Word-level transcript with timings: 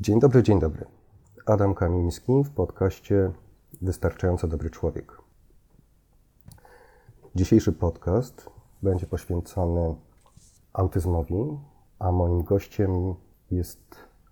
Dzień 0.00 0.20
dobry, 0.20 0.42
dzień 0.42 0.60
dobry. 0.60 0.84
Adam 1.46 1.74
Kamiński 1.74 2.32
w 2.44 2.50
podcaście 2.50 3.32
Wystarczająco 3.82 4.48
Dobry 4.48 4.70
Człowiek. 4.70 5.18
Dzisiejszy 7.34 7.72
podcast 7.72 8.50
będzie 8.82 9.06
poświęcony 9.06 9.94
autyzmowi, 10.72 11.58
a 11.98 12.12
moim 12.12 12.42
gościem 12.42 13.14
jest 13.50 13.80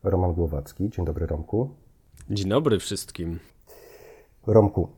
Roman 0.02 0.32
Głowacki. 0.34 0.90
Dzień 0.90 1.04
dobry, 1.04 1.26
Romku. 1.26 1.70
Dzień 2.30 2.48
dobry 2.48 2.78
wszystkim. 2.78 3.38
Romku, 4.46 4.88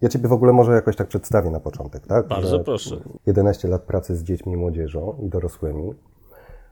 ja 0.00 0.08
Ciebie 0.08 0.28
w 0.28 0.32
ogóle 0.32 0.52
może 0.52 0.72
jakoś 0.72 0.96
tak 0.96 1.08
przedstawię 1.08 1.50
na 1.50 1.60
początek, 1.60 2.06
tak? 2.06 2.28
Bardzo 2.28 2.48
Że 2.48 2.64
proszę. 2.64 3.00
11 3.26 3.68
lat 3.68 3.82
pracy 3.82 4.16
z 4.16 4.22
dziećmi 4.22 4.52
i 4.52 4.56
młodzieżą 4.56 5.18
i 5.22 5.28
dorosłymi. 5.28 5.94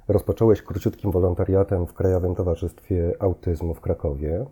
Rozpocząłeś 0.09 0.63
króciutkim 0.63 1.11
wolontariatem 1.11 1.87
w 1.87 1.95
Krajowym 1.95 2.35
Towarzystwie 2.35 3.13
Autyzmu 3.19 3.75
w 3.75 3.81
Krakowie. 3.81 4.47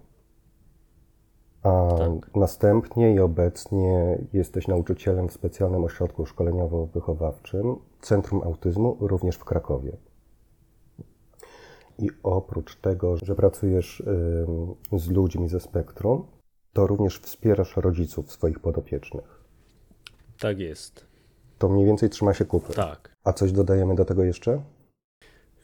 A 1.62 1.88
tak. 1.98 2.36
następnie 2.36 3.14
i 3.14 3.20
obecnie 3.20 4.18
jesteś 4.32 4.68
nauczycielem 4.68 5.28
w 5.28 5.32
specjalnym 5.32 5.84
ośrodku 5.84 6.24
szkoleniowo-wychowawczym 6.24 7.76
Centrum 8.00 8.42
Autyzmu, 8.42 8.96
również 9.00 9.36
w 9.36 9.44
Krakowie. 9.44 9.96
I 11.98 12.10
oprócz 12.22 12.76
tego, 12.76 13.16
że 13.16 13.34
pracujesz 13.34 14.02
z 14.92 15.10
ludźmi 15.10 15.48
ze 15.48 15.60
spektrum, 15.60 16.26
to 16.72 16.86
również 16.86 17.18
wspierasz 17.18 17.76
rodziców 17.76 18.32
swoich 18.32 18.60
podopiecznych. 18.60 19.44
Tak 20.40 20.58
jest. 20.58 21.06
To 21.58 21.68
mniej 21.68 21.86
więcej 21.86 22.10
trzyma 22.10 22.34
się 22.34 22.44
kupy. 22.44 22.72
Tak. 22.72 23.16
A 23.24 23.32
coś 23.32 23.52
dodajemy 23.52 23.94
do 23.94 24.04
tego 24.04 24.24
jeszcze? 24.24 24.62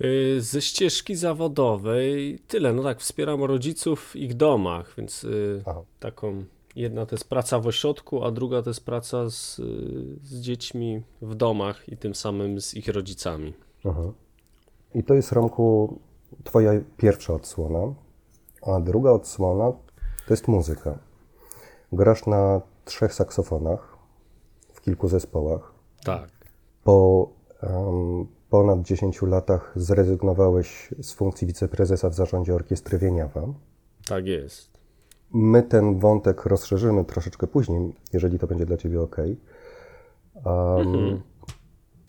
Y, 0.05 0.41
ze 0.41 0.61
ścieżki 0.61 1.17
zawodowej 1.17 2.39
tyle. 2.49 2.73
No 2.73 2.83
tak, 2.83 3.01
wspieram 3.01 3.45
rodziców 3.45 4.01
w 4.01 4.17
ich 4.17 4.35
domach, 4.35 4.95
więc 4.99 5.25
y, 5.25 5.63
Aha. 5.67 5.83
taką 6.01 6.45
jedna 6.77 7.07
to 7.07 7.15
jest 7.15 7.29
praca 7.29 7.59
w 7.59 7.67
ośrodku, 7.67 8.25
a 8.25 8.31
druga 8.31 8.63
to 8.63 8.71
jest 8.71 8.85
praca 8.85 9.31
z, 9.31 9.57
z 10.23 10.41
dziećmi 10.41 11.03
w 11.23 11.35
domach 11.35 11.89
i 11.89 11.97
tym 11.97 12.15
samym 12.15 12.61
z 12.61 12.75
ich 12.75 12.89
rodzicami. 12.89 13.53
Aha. 13.85 14.13
I 14.95 15.05
to 15.05 15.15
jest, 15.15 15.33
Romku, 15.33 15.99
twoja 16.45 16.73
pierwsza 16.97 17.35
odsłona, 17.35 17.95
a 18.63 18.81
druga 18.81 19.11
odsłona 19.11 19.73
to 20.27 20.33
jest 20.33 20.49
muzyka. 20.49 20.99
Grasz 21.93 22.27
na 22.27 22.61
trzech 22.85 23.15
saksofonach 23.15 23.99
w 24.73 24.81
kilku 24.81 25.09
zespołach. 25.09 25.73
Tak. 26.05 26.31
Po 26.85 27.29
um, 27.63 28.27
ponad 28.51 28.83
10 28.83 29.23
latach 29.23 29.73
zrezygnowałeś 29.77 30.95
z 31.03 31.13
funkcji 31.13 31.47
wiceprezesa 31.47 32.11
w 32.11 32.15
zarządzie 32.15 32.55
orkiestry 32.55 32.99
Wieniawa. 32.99 33.43
Tak 34.09 34.27
jest. 34.27 34.79
My 35.35 35.63
ten 35.63 35.99
wątek 35.99 36.47
rozszerzymy 36.47 37.05
troszeczkę 37.05 37.47
później, 37.47 37.95
jeżeli 38.13 38.39
to 38.39 38.47
będzie 38.47 38.67
dla 38.67 38.77
Ciebie 38.77 39.01
ok. 39.01 39.17
Um, 39.19 39.37
mhm. 40.79 41.21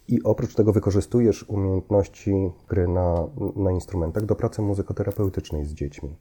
I 0.08 0.24
oprócz 0.24 0.56
tego 0.56 0.74
wykorzystujesz 0.74 1.44
umiejętności 1.44 2.52
gry 2.70 2.88
na, 2.88 3.28
na 3.56 3.72
instrumentach 3.72 4.26
do 4.26 4.36
pracy 4.36 4.62
muzykoterapeutycznej 4.62 5.66
z 5.66 5.74
dziećmi. 5.74 6.16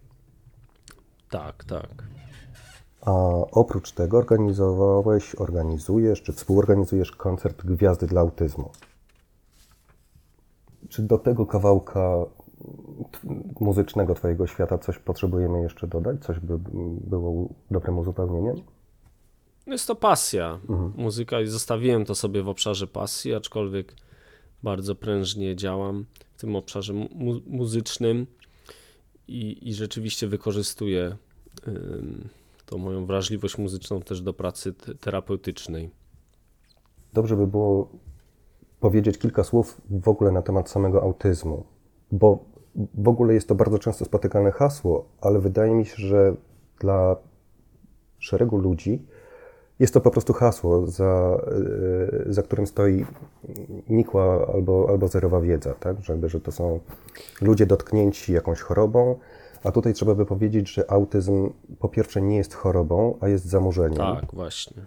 Tak, 1.30 1.64
tak. 1.64 2.04
A 3.00 3.12
oprócz 3.52 3.92
tego 3.92 4.18
organizowałeś, 4.18 5.34
organizujesz 5.34 6.22
czy 6.22 6.32
współorganizujesz 6.32 7.12
koncert 7.12 7.64
Gwiazdy 7.64 8.06
dla 8.06 8.20
Autyzmu. 8.20 8.70
Czy 10.88 11.02
do 11.02 11.18
tego 11.18 11.46
kawałka 11.46 12.26
muzycznego 13.60 14.14
Twojego 14.14 14.46
świata 14.46 14.78
coś 14.78 14.98
potrzebujemy 14.98 15.62
jeszcze 15.62 15.86
dodać? 15.86 16.24
Coś 16.24 16.38
by 16.38 16.58
było 17.08 17.48
dobrym 17.70 17.98
uzupełnieniem? 17.98 18.56
Jest 19.66 19.86
to 19.86 19.94
pasja. 19.94 20.60
Mhm. 20.68 20.92
Muzyka 20.96 21.40
i 21.40 21.46
zostawiłem 21.46 22.04
to 22.04 22.14
sobie 22.14 22.42
w 22.42 22.48
obszarze 22.48 22.86
pasji, 22.86 23.34
aczkolwiek 23.34 23.94
bardzo 24.62 24.94
prężnie 24.94 25.56
działam 25.56 26.06
w 26.36 26.40
tym 26.40 26.56
obszarze 26.56 26.92
mu 26.92 27.08
muzycznym 27.46 28.26
i, 29.28 29.68
i 29.68 29.74
rzeczywiście 29.74 30.28
wykorzystuję 30.28 31.16
tą 32.66 32.78
moją 32.78 33.06
wrażliwość 33.06 33.58
muzyczną 33.58 34.00
też 34.00 34.20
do 34.20 34.32
pracy 34.32 34.72
terapeutycznej. 35.00 35.90
Dobrze 37.12 37.36
by 37.36 37.46
było 37.46 37.88
powiedzieć 38.80 39.18
kilka 39.18 39.44
słów 39.44 39.80
w 39.90 40.08
ogóle 40.08 40.32
na 40.32 40.42
temat 40.42 40.70
samego 40.70 41.02
autyzmu, 41.02 41.64
bo 42.12 42.38
w 42.94 43.08
ogóle 43.08 43.34
jest 43.34 43.48
to 43.48 43.54
bardzo 43.54 43.78
często 43.78 44.04
spotykane 44.04 44.50
hasło, 44.50 45.04
ale 45.20 45.38
wydaje 45.38 45.74
mi 45.74 45.86
się, 45.86 45.96
że 45.96 46.34
dla 46.80 47.16
szeregu 48.18 48.58
ludzi 48.58 49.06
jest 49.78 49.94
to 49.94 50.00
po 50.00 50.10
prostu 50.10 50.32
hasło, 50.32 50.86
za, 50.86 51.40
e, 52.26 52.32
za 52.32 52.42
którym 52.42 52.66
stoi 52.66 53.06
nikła 53.88 54.46
albo, 54.54 54.86
albo 54.88 55.08
zerowa 55.08 55.40
wiedza, 55.40 55.74
tak? 55.74 56.00
Że, 56.00 56.28
że 56.28 56.40
to 56.40 56.52
są 56.52 56.80
ludzie 57.40 57.66
dotknięci 57.66 58.32
jakąś 58.32 58.60
chorobą, 58.60 59.18
a 59.64 59.72
tutaj 59.72 59.94
trzeba 59.94 60.14
by 60.14 60.26
powiedzieć, 60.26 60.72
że 60.74 60.90
autyzm 60.90 61.50
po 61.78 61.88
pierwsze 61.88 62.22
nie 62.22 62.36
jest 62.36 62.54
chorobą, 62.54 63.18
a 63.20 63.28
jest 63.28 63.44
zamurzeniem. 63.44 63.98
Tak, 63.98 64.24
właśnie. 64.32 64.82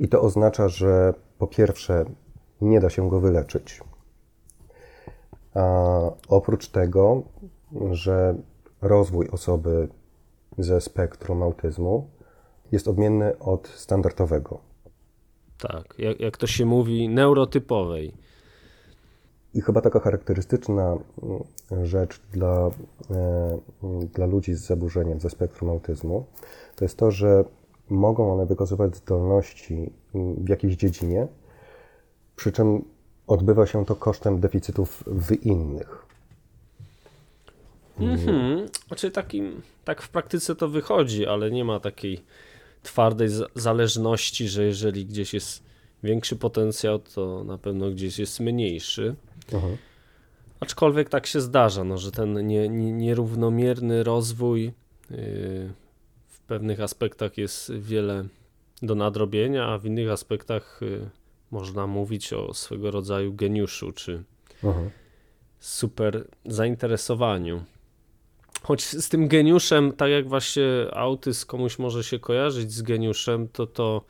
I 0.00 0.08
to 0.08 0.22
oznacza, 0.22 0.68
że 0.68 1.14
po 1.38 1.46
pierwsze 1.46 2.04
nie 2.60 2.80
da 2.80 2.90
się 2.90 3.08
go 3.08 3.20
wyleczyć. 3.20 3.80
A 5.54 6.00
oprócz 6.28 6.68
tego, 6.68 7.22
że 7.90 8.34
rozwój 8.82 9.28
osoby 9.28 9.88
ze 10.58 10.80
spektrum 10.80 11.42
autyzmu 11.42 12.10
jest 12.72 12.88
odmienny 12.88 13.38
od 13.38 13.68
standardowego. 13.68 14.58
Tak, 15.58 15.94
jak, 15.98 16.20
jak 16.20 16.36
to 16.36 16.46
się 16.46 16.66
mówi, 16.66 17.08
neurotypowej. 17.08 18.12
I 19.54 19.60
chyba 19.60 19.80
taka 19.80 20.00
charakterystyczna 20.00 20.96
mm, 21.22 21.86
rzecz 21.86 22.20
dla, 22.32 22.70
e, 23.10 23.58
dla 24.14 24.26
ludzi 24.26 24.54
z 24.54 24.66
zaburzeniem 24.66 25.20
ze 25.20 25.30
spektrum 25.30 25.70
autyzmu 25.70 26.24
to 26.76 26.84
jest 26.84 26.98
to, 26.98 27.10
że 27.10 27.44
mogą 27.88 28.32
one 28.32 28.46
wykazywać 28.46 28.96
zdolności 28.96 29.90
mm, 30.14 30.44
w 30.44 30.48
jakiejś 30.48 30.76
dziedzinie, 30.76 31.28
przy 32.36 32.52
czym 32.52 32.84
odbywa 33.26 33.66
się 33.66 33.86
to 33.86 33.96
kosztem 33.96 34.40
deficytów 34.40 35.04
w 35.06 35.32
innych. 35.46 36.06
Mhm. 38.00 38.68
Znaczy 38.88 39.10
takim, 39.10 39.62
tak 39.84 40.02
w 40.02 40.08
praktyce 40.08 40.56
to 40.56 40.68
wychodzi, 40.68 41.26
ale 41.26 41.50
nie 41.50 41.64
ma 41.64 41.80
takiej 41.80 42.20
twardej 42.82 43.28
zależności, 43.54 44.48
że 44.48 44.64
jeżeli 44.64 45.06
gdzieś 45.06 45.34
jest 45.34 45.62
większy 46.02 46.36
potencjał, 46.36 46.98
to 46.98 47.44
na 47.44 47.58
pewno 47.58 47.90
gdzieś 47.90 48.18
jest 48.18 48.40
mniejszy. 48.40 49.14
Aha. 49.56 49.68
Aczkolwiek 50.60 51.08
tak 51.08 51.26
się 51.26 51.40
zdarza, 51.40 51.84
no, 51.84 51.98
że 51.98 52.12
ten 52.12 52.46
nie, 52.46 52.68
nie, 52.68 52.92
nierównomierny 52.92 54.04
rozwój 54.04 54.62
yy, 54.64 54.72
w 56.28 56.40
pewnych 56.46 56.80
aspektach 56.80 57.38
jest 57.38 57.72
wiele 57.72 58.24
do 58.82 58.94
nadrobienia, 58.94 59.66
a 59.66 59.78
w 59.78 59.86
innych 59.86 60.10
aspektach 60.10 60.78
yy, 60.82 61.10
można 61.50 61.86
mówić 61.86 62.32
o 62.32 62.54
swego 62.54 62.90
rodzaju 62.90 63.34
geniuszu 63.34 63.92
czy 63.92 64.24
Aha. 64.64 64.80
super 65.60 66.28
zainteresowaniu. 66.44 67.64
Choć 68.62 68.84
z 68.84 69.08
tym 69.08 69.28
geniuszem, 69.28 69.92
tak 69.92 70.10
jak 70.10 70.28
właśnie 70.28 70.64
autyzm 70.92 71.46
komuś 71.46 71.78
może 71.78 72.04
się 72.04 72.18
kojarzyć 72.18 72.72
z 72.72 72.82
geniuszem, 72.82 73.48
to 73.48 73.66
to, 73.66 74.04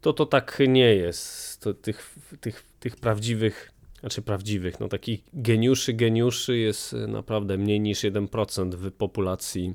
to, 0.00 0.12
to 0.12 0.26
tak 0.26 0.58
nie 0.68 0.94
jest. 0.94 1.60
To 1.60 1.74
tych, 1.74 2.14
tych, 2.40 2.64
tych 2.80 2.96
prawdziwych, 2.96 3.72
znaczy 4.00 4.22
prawdziwych, 4.22 4.80
no 4.80 4.88
takich 4.88 5.20
geniuszy, 5.32 5.92
geniuszy 5.92 6.56
jest 6.56 6.92
naprawdę 6.92 7.58
mniej 7.58 7.80
niż 7.80 8.02
1% 8.02 8.74
w 8.74 8.92
populacji 8.92 9.74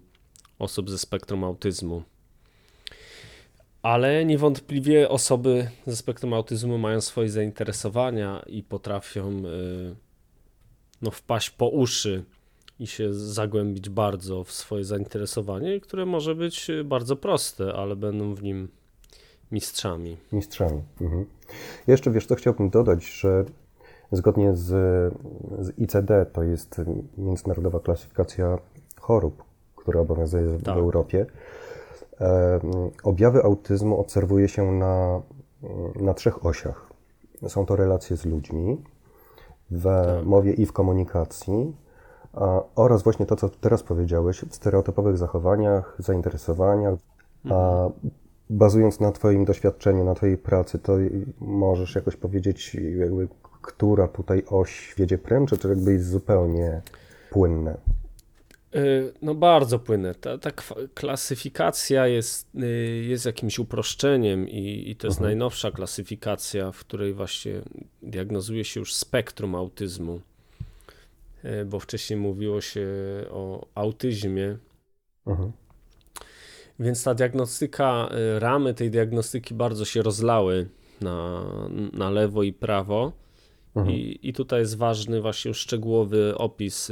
osób 0.59 0.89
ze 0.89 0.97
spektrum 0.97 1.43
autyzmu 1.43 2.03
ale 3.87 4.25
niewątpliwie 4.25 5.09
osoby 5.09 5.69
ze 5.85 5.95
spektrum 5.95 6.33
autyzmu 6.33 6.77
mają 6.77 7.01
swoje 7.01 7.29
zainteresowania 7.29 8.43
i 8.47 8.63
potrafią 8.63 9.29
y, 9.29 9.95
no, 11.01 11.11
wpaść 11.11 11.49
po 11.49 11.67
uszy 11.69 12.23
i 12.79 12.87
się 12.87 13.13
zagłębić 13.13 13.89
bardzo 13.89 14.43
w 14.43 14.51
swoje 14.51 14.83
zainteresowanie, 14.83 15.79
które 15.79 16.05
może 16.05 16.35
być 16.35 16.67
bardzo 16.85 17.15
proste, 17.15 17.73
ale 17.73 17.95
będą 17.95 18.35
w 18.35 18.43
nim 18.43 18.67
mistrzami. 19.51 20.17
Mistrzami. 20.31 20.81
Mhm. 21.01 21.25
Jeszcze 21.87 22.11
wiesz, 22.11 22.25
co 22.25 22.35
chciałbym 22.35 22.69
dodać, 22.69 23.05
że 23.05 23.45
zgodnie 24.11 24.55
z, 24.55 24.67
z 25.59 25.79
ICD, 25.79 26.25
to 26.33 26.43
jest 26.43 26.81
Międzynarodowa 27.17 27.79
Klasyfikacja 27.79 28.57
Chorób, 28.99 29.43
która 29.75 30.01
obowiązuje 30.01 30.59
tak. 30.59 30.75
w 30.75 30.77
Europie, 30.77 31.25
Objawy 33.03 33.43
autyzmu 33.43 33.99
obserwuje 33.99 34.47
się 34.47 34.71
na, 34.71 35.21
na 35.95 36.13
trzech 36.13 36.45
osiach. 36.45 36.89
Są 37.47 37.65
to 37.65 37.75
relacje 37.75 38.17
z 38.17 38.25
ludźmi, 38.25 38.83
w 39.71 39.83
tak. 39.83 40.25
mowie 40.25 40.53
i 40.53 40.65
w 40.65 40.73
komunikacji, 40.73 41.75
a, 42.33 42.61
oraz 42.75 43.03
właśnie 43.03 43.25
to, 43.25 43.35
co 43.35 43.49
teraz 43.49 43.83
powiedziałeś, 43.83 44.45
w 44.49 44.55
stereotypowych 44.55 45.17
zachowaniach, 45.17 45.95
zainteresowaniach, 45.99 46.99
a 47.49 47.89
bazując 48.49 48.99
na 48.99 49.11
Twoim 49.11 49.45
doświadczeniu, 49.45 50.03
na 50.03 50.15
Twojej 50.15 50.37
pracy, 50.37 50.79
to 50.79 50.93
możesz 51.39 51.95
jakoś 51.95 52.15
powiedzieć, 52.15 52.77
jakby, 52.99 53.27
która 53.61 54.07
tutaj 54.07 54.43
oś 54.49 54.95
wiedzie 54.97 55.17
pręd, 55.17 55.49
czy 55.59 55.67
jakby 55.67 55.93
jest 55.93 56.09
zupełnie 56.09 56.81
płynne? 57.31 57.77
Y, 58.75 59.13
No 59.21 59.35
bardzo 59.35 59.79
płynne. 59.79 60.15
Ta, 60.15 60.37
ta 60.37 60.51
klasyfikacja 60.93 62.07
jest, 62.07 62.47
y, 62.55 63.05
jest 63.07 63.25
jakimś 63.25 63.59
uproszczeniem 63.59 64.49
i, 64.49 64.89
i 64.89 64.95
to 64.95 65.07
jest 65.07 65.19
najnowsza 65.19 65.71
klasyfikacja, 65.71 66.71
w 66.71 66.79
której 66.79 67.13
właśnie 67.13 67.61
diagnozuje 68.01 68.65
się 68.65 68.79
już 68.79 68.95
spektrum 68.95 69.55
autyzmu. 69.55 70.21
Y, 71.45 71.65
Bo 71.65 71.79
wcześniej 71.79 72.19
mówiło 72.19 72.61
się 72.61 72.87
o 73.31 73.67
autyzmie, 73.75 74.57
Mhm. 75.25 75.51
więc 76.79 77.03
ta 77.03 77.13
diagnostyka, 77.13 78.09
ramy 78.39 78.73
tej 78.73 78.91
diagnostyki 78.91 79.53
bardzo 79.53 79.85
się 79.85 80.01
rozlały 80.01 80.67
na, 81.01 81.43
na 81.93 82.09
lewo 82.09 82.43
i 82.43 82.53
prawo. 82.53 83.11
I, 83.89 84.19
I 84.23 84.33
tutaj 84.33 84.59
jest 84.59 84.77
ważny 84.77 85.21
właśnie 85.21 85.53
szczegółowy 85.53 86.37
opis 86.37 86.91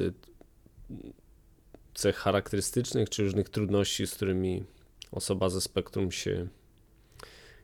cech 1.96 2.16
charakterystycznych 2.16 3.10
czy 3.10 3.24
różnych 3.24 3.50
trudności, 3.50 4.08
z 4.08 4.16
którymi 4.16 4.64
osoba 5.12 5.50
ze 5.50 5.62
spektrum 5.62 6.12
się, 6.12 6.48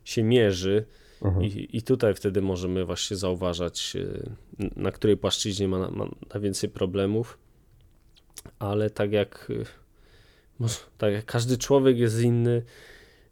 się 0.03 0.23
mierzy. 0.23 0.85
I, 1.41 1.77
I 1.77 1.81
tutaj 1.81 2.13
wtedy 2.13 2.41
możemy 2.41 2.85
właśnie 2.85 3.17
zauważać, 3.17 3.93
y, 3.95 4.29
na 4.75 4.91
której 4.91 5.17
płaszczyźnie 5.17 5.67
ma, 5.67 5.91
ma 5.91 6.05
najwięcej 6.33 6.69
problemów. 6.69 7.37
Ale 8.59 8.89
tak 8.89 9.11
jak, 9.11 9.51
może- 10.59 10.79
tak 10.97 11.13
jak 11.13 11.25
każdy 11.25 11.57
człowiek 11.57 11.97
jest 11.97 12.21
inny, 12.21 12.63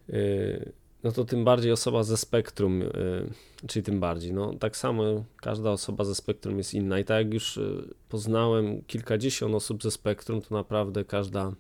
y, 0.10 0.72
no 1.04 1.12
to 1.12 1.26
tym 1.26 1.46
bardziej 1.46 1.72
osoba 1.72 2.04
ze 2.04 2.18
spektrum, 2.18 2.82
y, 2.82 2.88
czyli 3.68 3.84
tym 3.84 4.00
bardziej, 4.00 4.34
no 4.34 4.54
tak 4.54 4.78
samo 4.78 5.04
każda 5.42 5.72
osoba 5.72 6.04
ze 6.04 6.16
spektrum 6.16 6.58
jest 6.58 6.74
inna 6.74 7.00
i 7.00 7.06
tak 7.06 7.26
jak 7.26 7.34
już 7.34 7.58
y, 7.58 7.94
poznałem 8.10 8.82
kilkadziesiąt 8.82 9.56
osób 9.56 9.84
ze 9.84 9.92
spektrum, 9.92 10.42
to 10.42 10.56
naprawdę 10.56 11.06
każda, 11.06 11.52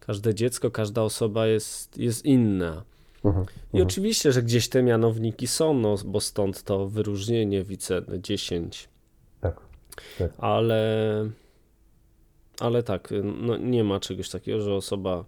każde 0.00 0.34
dziecko, 0.34 0.70
każda 0.70 1.02
osoba 1.02 1.46
jest, 1.46 1.98
jest 1.98 2.24
inna. 2.24 2.84
Mhm. 3.24 3.46
I 3.72 3.82
oczywiście, 3.82 4.32
że 4.32 4.42
gdzieś 4.42 4.68
te 4.68 4.82
mianowniki 4.82 5.46
są, 5.46 5.74
no 5.74 5.94
bo 6.04 6.20
stąd 6.20 6.62
to 6.62 6.88
wyróżnienie 6.88 7.64
WICE 7.64 8.02
10, 8.18 8.88
Tak. 9.40 9.60
tak. 10.18 10.30
ale, 10.38 11.30
ale 12.60 12.82
tak, 12.82 13.08
no 13.24 13.56
nie 13.56 13.84
ma 13.84 14.00
czegoś 14.00 14.30
takiego, 14.30 14.60
że 14.60 14.74
osoba 14.74 15.24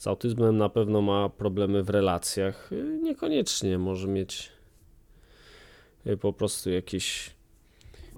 z 0.00 0.06
autyzmem 0.06 0.56
na 0.56 0.68
pewno 0.68 1.02
ma 1.02 1.28
problemy 1.28 1.82
w 1.82 1.90
relacjach. 1.90 2.70
Niekoniecznie 3.02 3.78
może 3.78 4.08
mieć 4.08 4.52
y, 6.06 6.16
po 6.16 6.32
prostu 6.32 6.70
jakieś 6.70 7.30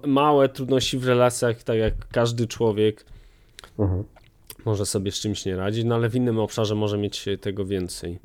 małe 0.05 0.49
trudności 0.49 0.97
w 0.97 1.07
relacjach, 1.07 1.63
tak 1.63 1.77
jak 1.77 2.07
każdy 2.07 2.47
człowiek 2.47 3.05
Mhm. 3.79 4.03
może 4.65 4.85
sobie 4.85 5.11
z 5.11 5.19
czymś 5.19 5.45
nie 5.45 5.55
radzić, 5.55 5.85
no 5.85 5.95
ale 5.95 6.09
w 6.09 6.15
innym 6.15 6.39
obszarze 6.39 6.75
może 6.75 6.97
mieć 6.97 7.25
tego 7.41 7.65
więcej. 7.65 8.19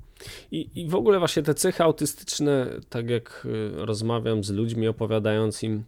I, 0.52 0.69
I 0.75 0.88
w 0.88 0.94
ogóle 0.94 1.19
właśnie 1.19 1.43
te 1.43 1.55
cechy 1.55 1.82
autystyczne, 1.82 2.66
tak 2.88 3.10
jak 3.10 3.46
y, 3.46 3.87
rozmawiam 3.87 4.44
z 4.44 4.50
ludźmi 4.50 4.88
opowiadając 4.88 5.62
im 5.62 5.84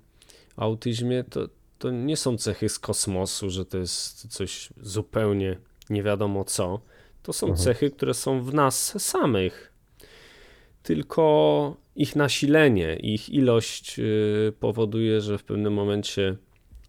o 0.56 0.62
autyzmie, 0.62 1.24
to, 1.24 1.48
to 1.78 1.90
nie 1.90 2.16
są 2.16 2.36
cechy 2.36 2.68
z 2.68 2.78
kosmosu, 2.78 3.50
że 3.50 3.64
to 3.64 3.78
jest 3.78 4.28
coś 4.28 4.68
zupełnie 4.82 5.56
nie 5.90 6.02
wiadomo 6.02 6.44
co. 6.44 6.80
To 7.22 7.32
są 7.32 7.56
cechy, 7.56 7.90
które 7.90 8.14
są 8.14 8.42
w 8.42 8.54
nas 8.54 9.02
samych. 9.02 9.72
Tylko 10.82 11.76
ich 11.96 12.16
nasilenie, 12.16 12.96
ich 12.96 13.28
ilość 13.28 13.98
y, 13.98 14.52
powoduje, 14.60 15.20
że 15.20 15.38
w 15.38 15.44
pewnym 15.44 15.72
momencie 15.72 16.36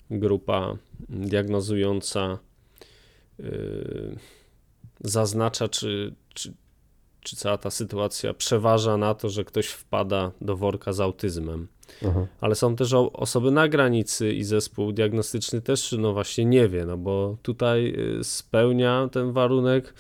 grupa 0.10 0.78
diagnozująca 1.10 2.40
y, 3.40 4.16
zaznacza, 5.00 5.68
czy, 5.68 6.14
czy, 6.34 6.54
czy 7.22 7.36
cała 7.36 7.58
ta 7.58 7.72
sytuacja 7.72 8.34
przeważa 8.34 8.98
na 8.98 9.14
to, 9.14 9.30
że 9.30 9.46
ktoś 9.46 9.68
wpada 9.68 10.32
do 10.42 10.58
worka 10.58 10.94
z 10.94 11.00
autyzmem. 11.00 11.68
Mhm. 12.04 12.28
Ale 12.42 12.56
są 12.56 12.76
też 12.76 12.94
osoby 13.14 13.52
na 13.52 13.68
granicy 13.68 14.34
i 14.34 14.44
zespół 14.44 14.92
diagnostyczny 14.92 15.62
też, 15.62 15.96
no 16.00 16.14
właśnie 16.14 16.46
nie 16.46 16.68
wie, 16.68 16.86
no 16.86 16.98
bo 16.98 17.38
tutaj 17.42 17.96
y, 18.20 18.24
spełnia 18.24 19.10
ten 19.12 19.32
warunek 19.32 19.94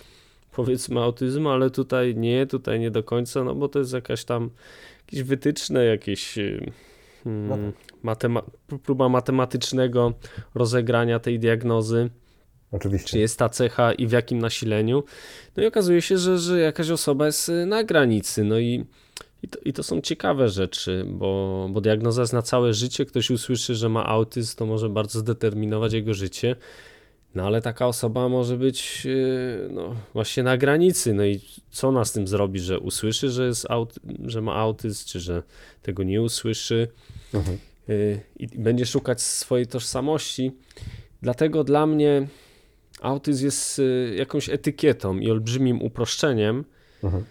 powiedzmy 0.51 0.99
autyzmu, 1.01 1.49
ale 1.49 1.69
tutaj 1.69 2.15
nie, 2.15 2.47
tutaj 2.47 2.79
nie 2.79 2.91
do 2.91 3.03
końca, 3.03 3.43
no 3.43 3.55
bo 3.55 3.67
to 3.67 3.79
jest 3.79 3.93
jakaś 3.93 4.23
tam 4.25 4.49
jakieś 5.05 5.23
wytyczne, 5.23 5.85
jakieś 5.85 6.37
y, 6.37 6.71
No 7.25 7.55
mm, 7.55 7.73
matema- 8.03 8.43
próba 8.83 9.09
matematycznego 9.09 10.13
rozegrania 10.55 11.19
tej 11.19 11.39
diagnozy 11.39 12.09
Oczywiście. 12.71 13.09
czy 13.09 13.19
jest 13.19 13.39
ta 13.39 13.49
cecha 13.49 13.93
i 13.93 14.07
w 14.07 14.11
jakim 14.11 14.39
nasileniu. 14.39 15.03
No 15.57 15.63
i 15.63 15.65
okazuje 15.65 16.01
się, 16.01 16.17
że, 16.17 16.37
że 16.37 16.59
jakaś 16.59 16.89
osoba 16.89 17.25
jest 17.25 17.49
y, 17.49 17.65
na 17.65 17.83
granicy. 17.83 18.43
No 18.43 18.59
i, 18.59 18.85
i, 19.43 19.47
to, 19.47 19.59
i 19.65 19.73
to 19.73 19.83
są 19.83 20.01
ciekawe 20.01 20.49
rzeczy, 20.49 21.05
bo, 21.07 21.67
bo 21.71 21.81
diagnoza 21.81 22.21
jest 22.21 22.33
na 22.33 22.41
całe 22.41 22.73
życie. 22.73 23.05
Ktoś 23.05 23.29
usłyszy, 23.29 23.75
że 23.75 23.89
ma 23.89 24.05
autyzm, 24.05 24.57
to 24.57 24.65
może 24.65 24.89
bardzo 24.89 25.19
zdeterminować 25.19 25.93
jego 25.93 26.13
życie. 26.13 26.55
No 27.35 27.43
ale 27.47 27.61
taka 27.61 27.87
osoba 27.87 28.29
może 28.29 28.57
być 28.57 29.03
y, 29.05 29.69
no, 29.71 29.95
właśnie 30.13 30.43
na 30.43 30.57
granicy. 30.57 31.13
No 31.13 31.25
i 31.25 31.39
co 31.69 31.87
ona 31.87 32.05
z 32.05 32.11
tym 32.11 32.27
zrobi, 32.27 32.59
że 32.59 32.79
usłyszy, 32.79 33.29
że, 33.29 33.45
jest 33.47 33.65
aut- 33.65 33.99
że 34.25 34.41
ma 34.41 34.55
autyzm, 34.55 35.05
czy 35.07 35.19
że 35.19 35.43
tego 35.81 36.03
nie 36.03 36.21
usłyszy 36.21 36.87
Mhm. 37.33 37.57
y, 37.89 38.19
i 38.39 38.47
będzie 38.47 38.85
szukać 38.85 39.21
swojej 39.21 39.67
tożsamości. 39.67 40.51
Dlatego 41.21 41.63
dla 41.63 41.85
mnie 41.87 42.27
autyzm 43.01 43.45
jest 43.45 43.79
y, 43.79 44.15
jakąś 44.17 44.49
etykietą 44.49 45.17
i 45.17 45.31
olbrzymim 45.31 45.81
uproszczeniem, 45.81 46.65
Mhm. 47.03 47.23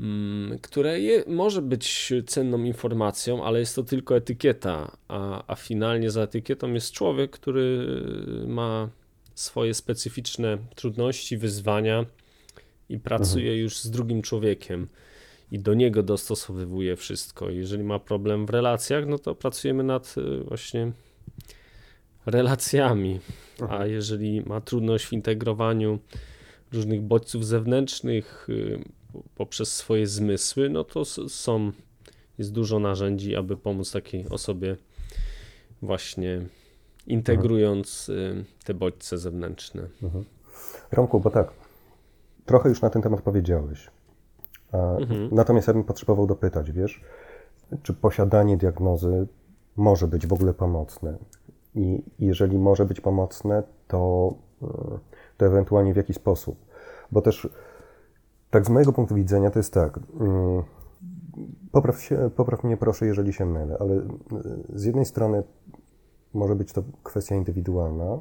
mm, 0.00 0.58
które 0.58 1.00
je, 1.00 1.24
może 1.26 1.62
być 1.62 2.12
cenną 2.26 2.64
informacją, 2.64 3.44
ale 3.44 3.60
jest 3.60 3.76
to 3.76 3.82
tylko 3.82 4.16
etykieta, 4.16 4.96
a, 5.08 5.44
a 5.46 5.54
finalnie 5.54 6.10
za 6.10 6.22
etykietą 6.22 6.72
jest 6.72 6.92
człowiek, 6.92 7.30
który 7.30 7.86
ma 8.46 8.88
swoje 9.38 9.74
specyficzne 9.74 10.58
trudności, 10.74 11.36
wyzwania 11.36 12.06
i 12.88 12.98
pracuje 12.98 13.58
już 13.58 13.78
z 13.78 13.90
drugim 13.90 14.22
człowiekiem. 14.22 14.88
I 15.52 15.58
do 15.58 15.74
niego 15.74 16.02
dostosowywuje 16.02 16.96
wszystko. 16.96 17.50
Jeżeli 17.50 17.84
ma 17.84 17.98
problem 17.98 18.46
w 18.46 18.50
relacjach, 18.50 19.06
no 19.06 19.18
to 19.18 19.34
pracujemy 19.34 19.82
nad 19.82 20.14
y, 20.18 20.44
właśnie 20.44 20.92
relacjami. 22.26 23.20
A 23.68 23.86
jeżeli 23.86 24.40
ma 24.40 24.60
trudność 24.60 25.06
w 25.06 25.12
integrowaniu 25.12 25.98
różnych 26.72 27.02
bodźców 27.02 27.46
zewnętrznych 27.46 28.46
y, 28.48 28.78
poprzez 29.34 29.76
swoje 29.76 30.06
zmysły, 30.06 30.70
no 30.70 30.84
to 30.84 31.04
są, 31.04 31.72
jest 32.38 32.52
dużo 32.52 32.78
narzędzi, 32.78 33.36
aby 33.36 33.56
pomóc 33.56 33.92
takiej 33.92 34.28
osobie 34.28 34.76
właśnie 35.82 36.40
integrując 37.08 38.08
y, 38.08 38.44
te 38.64 38.74
bodźce 38.74 39.18
zewnętrzne. 39.18 39.82
Romku, 40.92 41.20
bo 41.20 41.30
tak, 41.30 41.48
trochę 42.46 42.68
już 42.68 42.82
na 42.82 42.90
ten 42.90 43.02
temat 43.02 43.22
powiedziałeś. 43.22 43.90
A, 44.72 44.96
Natomiast 45.32 45.68
ja 45.68 45.74
bym 45.74 45.84
potrzebował 45.84 46.26
dopytać, 46.26 46.72
wiesz, 46.72 47.00
czy 47.82 47.94
posiadanie 47.94 48.56
diagnozy 48.56 49.26
może 49.76 50.08
być 50.08 50.26
w 50.26 50.32
ogóle 50.32 50.54
pomocne? 50.54 51.18
I 51.74 52.02
jeżeli 52.18 52.58
może 52.58 52.84
być 52.84 53.00
pomocne, 53.00 53.62
to, 53.88 54.34
y, 54.62 54.66
to 55.36 55.46
ewentualnie 55.46 55.94
w 55.94 55.96
jaki 55.96 56.14
sposób? 56.14 56.58
Bo 57.12 57.22
też, 57.22 57.48
tak 58.50 58.66
z 58.66 58.68
mojego 58.68 58.92
punktu 58.92 59.14
widzenia, 59.14 59.50
to 59.50 59.58
jest 59.58 59.74
tak. 59.74 59.98
mm, 60.20 60.62
Popraw, 61.72 62.00
się, 62.00 62.30
popraw 62.36 62.64
mnie 62.64 62.76
proszę, 62.76 63.06
jeżeli 63.06 63.32
się 63.32 63.46
mylę, 63.46 63.76
ale 63.80 63.94
y, 63.94 64.02
z 64.74 64.84
jednej 64.84 65.04
strony 65.04 65.42
może 66.34 66.54
być 66.56 66.72
to 66.72 66.82
kwestia 67.02 67.34
indywidualna, 67.34 68.18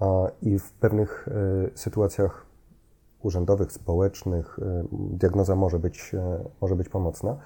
a 0.00 0.06
i 0.42 0.58
w 0.58 0.72
pewnych 0.72 1.28
y, 1.28 1.70
sytuacjach 1.78 2.46
urzędowych, 3.22 3.72
społecznych 3.72 4.58
y, 4.58 4.62
diagnoza 4.92 5.56
może 5.56 5.78
być, 5.78 6.14
y, 6.14 6.18
może 6.60 6.76
być 6.76 6.88
pomocna, 6.88 7.36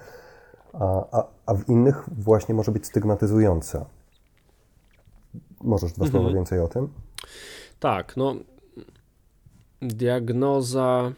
a, 0.73 1.17
a, 1.19 1.27
a 1.45 1.53
w 1.53 1.69
innych 1.69 2.09
właśnie 2.17 2.55
może 2.55 2.71
być 2.71 2.85
stygmatyzująca. 2.85 3.85
Możesz 5.61 5.93
dwa 5.93 6.07
słowa 6.07 6.33
więcej 6.33 6.59
o 6.59 6.67
tym? 6.67 6.89
Tak, 7.79 8.17
no 8.17 8.35
diagnoza 9.81 11.13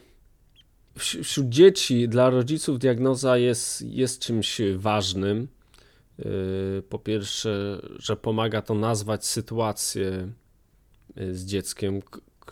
wś- 0.96 1.22
wśród 1.22 1.48
dzieci 1.48 2.08
dla 2.08 2.30
rodziców 2.30 2.78
diagnoza 2.78 3.36
jest, 3.36 3.82
jest 3.82 4.20
czymś 4.20 4.60
ważnym. 4.76 5.48
Yy, 6.18 6.82
Po 6.88 6.98
pierwsze, 6.98 7.80
że 7.98 8.16
pomaga 8.16 8.62
to 8.62 8.74
nazwać 8.74 9.26
sytuację 9.26 10.28
y, 11.20 11.34
z 11.34 11.44
dzieckiem, 11.44 12.00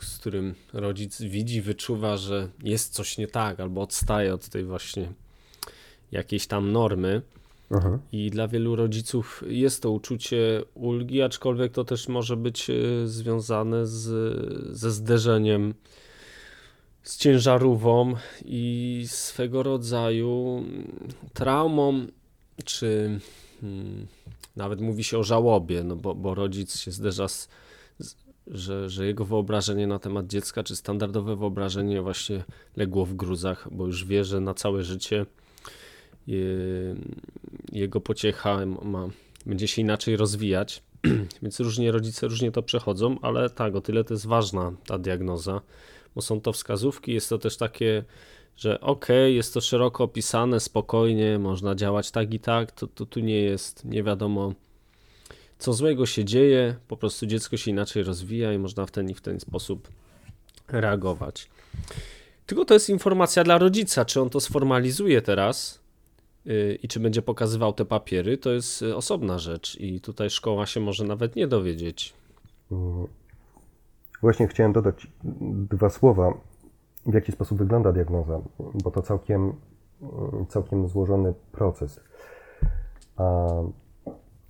z 0.01 0.17
którym 0.17 0.55
rodzic 0.73 1.21
widzi, 1.21 1.61
wyczuwa, 1.61 2.17
że 2.17 2.49
jest 2.63 2.93
coś 2.93 3.17
nie 3.17 3.27
tak, 3.27 3.59
albo 3.59 3.81
odstaje 3.81 4.33
od 4.33 4.49
tej 4.49 4.63
właśnie 4.63 5.13
jakiejś 6.11 6.47
tam 6.47 6.71
normy. 6.71 7.21
Mhm. 7.71 7.99
I 8.11 8.29
dla 8.29 8.47
wielu 8.47 8.75
rodziców 8.75 9.43
jest 9.47 9.81
to 9.81 9.91
uczucie 9.91 10.63
ulgi, 10.73 11.21
aczkolwiek 11.21 11.71
to 11.71 11.83
też 11.83 12.07
może 12.07 12.37
być 12.37 12.69
e, 12.69 12.73
związane 13.07 13.87
z, 13.87 14.77
ze 14.77 14.91
zderzeniem 14.91 15.73
z 17.03 17.17
ciężarówką 17.17 18.13
i 18.45 19.03
swego 19.07 19.63
rodzaju 19.63 20.63
traumą, 21.33 22.07
czy 22.65 23.19
mm, 23.63 24.07
nawet 24.55 24.81
mówi 24.81 25.03
się 25.03 25.17
o 25.17 25.23
żałobie, 25.23 25.83
no 25.83 25.95
bo, 25.95 26.15
bo 26.15 26.35
rodzic 26.35 26.79
się 26.79 26.91
zderza 26.91 27.27
z, 27.27 27.49
z 27.99 28.15
że, 28.47 28.89
że 28.89 29.05
jego 29.05 29.25
wyobrażenie 29.25 29.87
na 29.87 29.99
temat 29.99 30.27
dziecka, 30.27 30.63
czy 30.63 30.75
standardowe 30.75 31.35
wyobrażenie 31.35 32.01
właśnie 32.01 32.43
legło 32.75 33.05
w 33.05 33.13
gruzach, 33.13 33.67
bo 33.71 33.85
już 33.87 34.05
wie, 34.05 34.23
że 34.23 34.39
na 34.39 34.53
całe 34.53 34.83
życie 34.83 35.25
je- 36.27 36.95
jego 37.71 38.01
pociecha 38.01 38.65
ma, 38.65 39.07
będzie 39.45 39.67
się 39.67 39.81
inaczej 39.81 40.17
rozwijać. 40.17 40.83
Więc 41.41 41.59
różnie 41.59 41.91
rodzice 41.91 42.27
różnie 42.27 42.51
to 42.51 42.63
przechodzą, 42.63 43.17
ale 43.21 43.49
tak, 43.49 43.75
o 43.75 43.81
tyle 43.81 44.03
to 44.03 44.13
jest 44.13 44.25
ważna 44.25 44.71
ta 44.87 44.97
diagnoza, 44.97 45.61
bo 46.15 46.21
są 46.21 46.41
to 46.41 46.53
wskazówki, 46.53 47.13
jest 47.13 47.29
to 47.29 47.37
też 47.37 47.57
takie, 47.57 48.03
że 48.57 48.81
okej, 48.81 49.35
jest 49.35 49.53
to 49.53 49.61
szeroko 49.61 50.03
opisane, 50.03 50.59
spokojnie, 50.59 51.39
można 51.39 51.75
działać 51.75 52.11
tak 52.11 52.33
i 52.33 52.39
tak, 52.39 52.71
to, 52.71 52.87
to 52.87 53.05
tu 53.05 53.19
nie 53.19 53.41
jest, 53.41 53.85
nie 53.85 54.03
wiadomo 54.03 54.53
co 55.57 55.73
złego 55.73 56.05
się 56.05 56.25
dzieje, 56.25 56.75
po 56.87 56.97
prostu 56.97 57.25
dziecko 57.25 57.57
się 57.57 57.71
inaczej 57.71 58.03
rozwija 58.03 58.53
i 58.53 58.57
można 58.57 58.85
w 58.85 58.91
ten 58.91 59.09
i 59.09 59.13
w 59.13 59.21
ten 59.21 59.39
sposób 59.39 59.87
reagować. 60.67 61.49
Tylko 62.45 62.65
to 62.65 62.73
jest 62.73 62.89
informacja 62.89 63.43
dla 63.43 63.57
rodzica, 63.57 64.05
czy 64.05 64.21
on 64.21 64.29
to 64.29 64.39
sformalizuje 64.39 65.21
teraz, 65.21 65.79
y, 66.47 66.79
i 66.83 66.87
czy 66.87 66.99
będzie 66.99 67.21
pokazywał 67.21 67.73
te 67.73 67.85
papiery, 67.85 68.37
to 68.37 68.51
jest 68.51 68.81
y, 68.81 68.95
osobna 68.95 69.39
rzecz 69.39 69.79
i 69.79 70.01
tutaj 70.01 70.29
szkoła 70.29 70.65
się 70.65 70.79
może 70.79 71.05
nawet 71.05 71.35
nie 71.35 71.47
dowiedzieć. 71.47 72.13
Właśnie 74.21 74.47
chciałem 74.47 74.73
dodać 74.73 75.07
dwa 75.71 75.89
słowa, 75.89 76.33
w 77.05 77.13
jaki 77.13 77.31
sposób 77.31 77.57
wygląda 77.57 77.91
diagnoza, 77.91 78.41
bo 78.83 78.91
to 78.91 79.01
całkiem, 79.01 79.53
całkiem 80.49 80.87
złożony 80.87 81.33
proces. 81.51 81.99
A, 83.17 83.47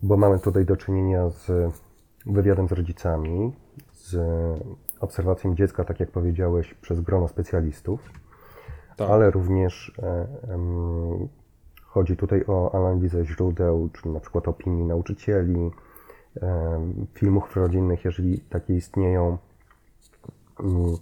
bo 0.03 0.17
mamy 0.17 0.39
tutaj 0.39 0.65
do 0.65 0.77
czynienia 0.77 1.29
z 1.29 1.51
wywiadem 2.25 2.67
z 2.67 2.71
rodzicami, 2.71 3.53
z 3.93 4.17
obserwacją 4.99 5.55
dziecka, 5.55 5.83
tak 5.83 5.99
jak 5.99 6.11
powiedziałeś, 6.11 6.73
przez 6.73 7.01
grono 7.01 7.27
specjalistów, 7.27 8.11
Tak. 8.97 9.09
ale 9.09 9.31
również 9.31 9.99
e, 10.03 10.27
em, 10.53 11.27
chodzi 11.83 12.17
tutaj 12.17 12.43
o 12.47 12.75
analizę 12.75 13.25
źródeł, 13.25 13.89
czyli 13.93 14.13
na 14.13 14.19
przykład 14.19 14.47
opinii 14.47 14.83
nauczycieli, 14.85 15.71
em, 16.41 17.07
filmów 17.13 17.55
rodzinnych, 17.55 18.05
jeżeli 18.05 18.39
takie 18.39 18.75
istnieją. 18.75 19.37
Mm, 20.59 20.95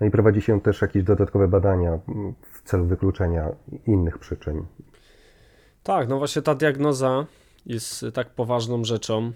No 0.00 0.06
i 0.06 0.10
prowadzi 0.10 0.40
się 0.40 0.60
też 0.60 0.82
jakieś 0.82 1.02
dodatkowe 1.02 1.48
badania 1.48 1.98
mm, 2.08 2.34
w 2.40 2.62
celu 2.62 2.84
wykluczenia 2.84 3.48
innych 3.86 4.18
przyczyn. 4.18 4.64
Tak, 5.82 6.08
no 6.08 6.18
właśnie 6.18 6.42
ta 6.42 6.54
diagnoza 6.54 7.26
jest 7.66 8.04
tak 8.14 8.30
poważną 8.30 8.84
rzeczą 8.84 9.32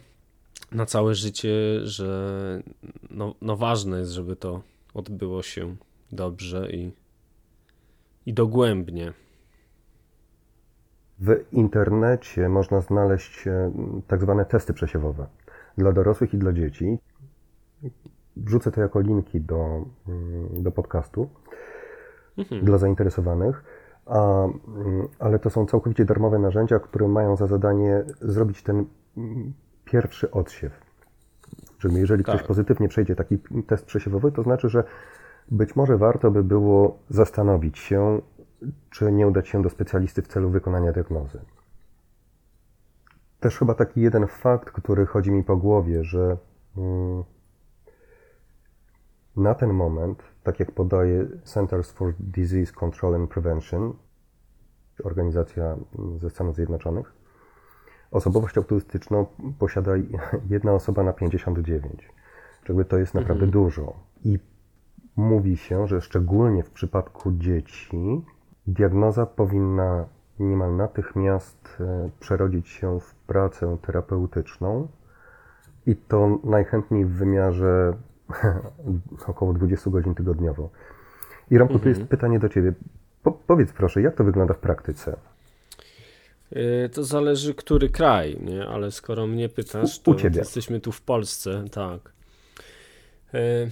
na 0.72 0.86
całe 0.86 1.14
życie, 1.14 1.80
że 1.82 2.62
no, 3.10 3.34
no 3.42 3.56
ważne 3.56 3.98
jest, 3.98 4.12
żeby 4.12 4.36
to 4.36 4.62
odbyło 4.94 5.42
się 5.42 5.76
dobrze 6.12 6.70
i, 6.70 6.92
i 8.26 8.34
dogłębnie. 8.34 9.12
W 11.18 11.44
internecie 11.52 12.48
można 12.48 12.80
znaleźć 12.80 13.46
e, 13.46 13.72
tak 14.06 14.20
zwane 14.20 14.44
testy 14.44 14.72
przesiewowe 14.72 15.26
dla 15.78 15.92
dorosłych 15.92 16.34
i 16.34 16.38
dla 16.38 16.52
dzieci. 16.52 16.98
Wrzucę 18.44 18.70
to 18.70 18.80
jako 18.80 19.00
linki 19.00 19.40
do, 19.40 19.84
mm, 20.08 20.62
do 20.62 20.70
podcastu 20.70 21.28
dla 22.62 22.78
zainteresowanych. 22.78 23.64
A, 24.06 24.44
mm, 24.44 25.08
ale 25.18 25.38
to 25.38 25.50
są 25.50 25.66
całkowicie 25.66 26.04
darmowe 26.04 26.38
narzędzia, 26.38 26.78
które 26.78 27.08
mają 27.08 27.36
za 27.36 27.46
zadanie 27.46 28.04
zrobić 28.20 28.62
ten 28.62 28.84
mm, 29.16 29.52
pierwszy 29.84 30.30
odsiew. 30.30 30.80
Czyli 31.78 31.96
jeżeli 31.96 32.22
ktoś 32.22 32.38
Tak. 32.38 32.46
pozytywnie 32.46 32.88
przejdzie 32.88 33.16
taki 33.16 33.38
test 33.66 33.86
przesiewowy, 33.86 34.32
to 34.32 34.42
znaczy, 34.42 34.68
że 34.68 34.84
być 35.50 35.76
może 35.76 35.96
warto 35.96 36.30
by 36.30 36.44
było 36.44 36.98
zastanowić 37.08 37.78
się, 37.78 38.20
czy 38.90 39.12
nie 39.12 39.28
udać 39.28 39.48
się 39.48 39.62
do 39.62 39.70
specjalisty 39.70 40.22
w 40.22 40.28
celu 40.28 40.50
wykonania 40.50 40.92
diagnozy. 40.92 41.40
Też 43.40 43.58
chyba 43.58 43.74
taki 43.74 44.00
jeden 44.00 44.26
fakt, 44.26 44.70
który 44.70 45.06
chodzi 45.06 45.30
mi 45.30 45.44
po 45.44 45.56
głowie, 45.56 46.04
że 46.04 46.36
na 49.40 49.54
ten 49.54 49.72
moment, 49.72 50.22
tak 50.42 50.60
jak 50.60 50.72
podaje 50.72 51.26
Centers 51.44 51.90
for 51.90 52.14
Disease 52.18 52.72
Control 52.72 53.14
and 53.14 53.30
Prevention, 53.30 53.92
organizacja 55.04 55.76
ze 56.18 56.30
Stanów 56.30 56.56
Zjednoczonych, 56.56 57.12
osobowość 58.10 58.58
autystyczną 58.58 59.26
posiada 59.58 59.92
jedna 60.50 60.72
osoba 60.72 61.02
na 61.02 61.12
59. 61.12 62.08
Czyli 62.64 62.84
to 62.84 62.98
jest 62.98 63.14
naprawdę 63.14 63.46
dużo. 63.46 63.92
I 64.24 64.38
mówi 65.16 65.56
się, 65.56 65.86
że 65.86 66.00
szczególnie 66.00 66.62
w 66.62 66.70
przypadku 66.70 67.32
dzieci 67.32 68.24
diagnoza 68.66 69.26
powinna 69.26 70.04
niemal 70.38 70.76
natychmiast 70.76 71.76
e, 71.80 72.10
przerodzić 72.20 72.68
się 72.68 73.00
w 73.00 73.14
pracę 73.14 73.76
terapeutyczną 73.82 74.88
i 75.86 75.96
to 75.96 76.38
najchętniej 76.44 77.04
w 77.04 77.10
wymiarze 77.10 77.92
około 79.26 79.52
20 79.52 79.90
godzin 79.90 80.14
tygodniowo. 80.14 80.70
I 81.50 81.58
Romku, 81.58 81.78
tu 81.78 81.88
jest 81.88 82.04
pytanie 82.04 82.38
do 82.38 82.48
Ciebie. 82.48 82.72
Po, 83.22 83.32
powiedz 83.32 83.72
proszę, 83.72 84.02
jak 84.02 84.16
to 84.16 84.24
wygląda 84.24 84.54
w 84.54 84.58
praktyce? 84.58 85.16
Yy, 86.50 86.88
To 86.88 87.04
zależy, 87.04 87.54
który 87.54 87.88
kraj, 87.88 88.38
nie? 88.40 88.66
Ale 88.66 88.90
skoro 88.90 89.26
mnie 89.26 89.48
pytasz, 89.48 89.98
to 89.98 90.12
jesteśmy 90.38 90.80
tu 90.80 90.92
w 90.92 91.02
Polsce, 91.02 91.64
tak. 91.72 92.12
Yy, 93.32 93.70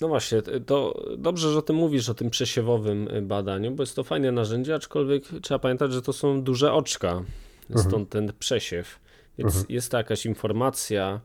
No 0.00 0.08
właśnie, 0.08 0.42
to 0.42 1.04
dobrze, 1.18 1.52
że 1.52 1.58
o 1.58 1.62
tym 1.62 1.76
mówisz, 1.76 2.08
o 2.08 2.14
tym 2.14 2.30
przesiewowym 2.30 3.08
y, 3.08 3.22
badaniu, 3.22 3.70
bo 3.70 3.82
jest 3.82 3.96
to 3.96 4.04
fajne 4.04 4.32
narzędzie, 4.32 4.74
aczkolwiek 4.74 5.24
trzeba 5.42 5.58
pamiętać, 5.58 5.92
że 5.92 6.02
to 6.02 6.12
są 6.12 6.42
duże 6.42 6.72
oczka, 6.72 7.22
stąd 7.76 8.08
ten 8.08 8.32
przesiew. 8.38 9.00
Więc 9.38 9.64
jest 9.68 9.90
to 9.90 9.96
jakaś 9.96 10.26
informacja, 10.26 11.20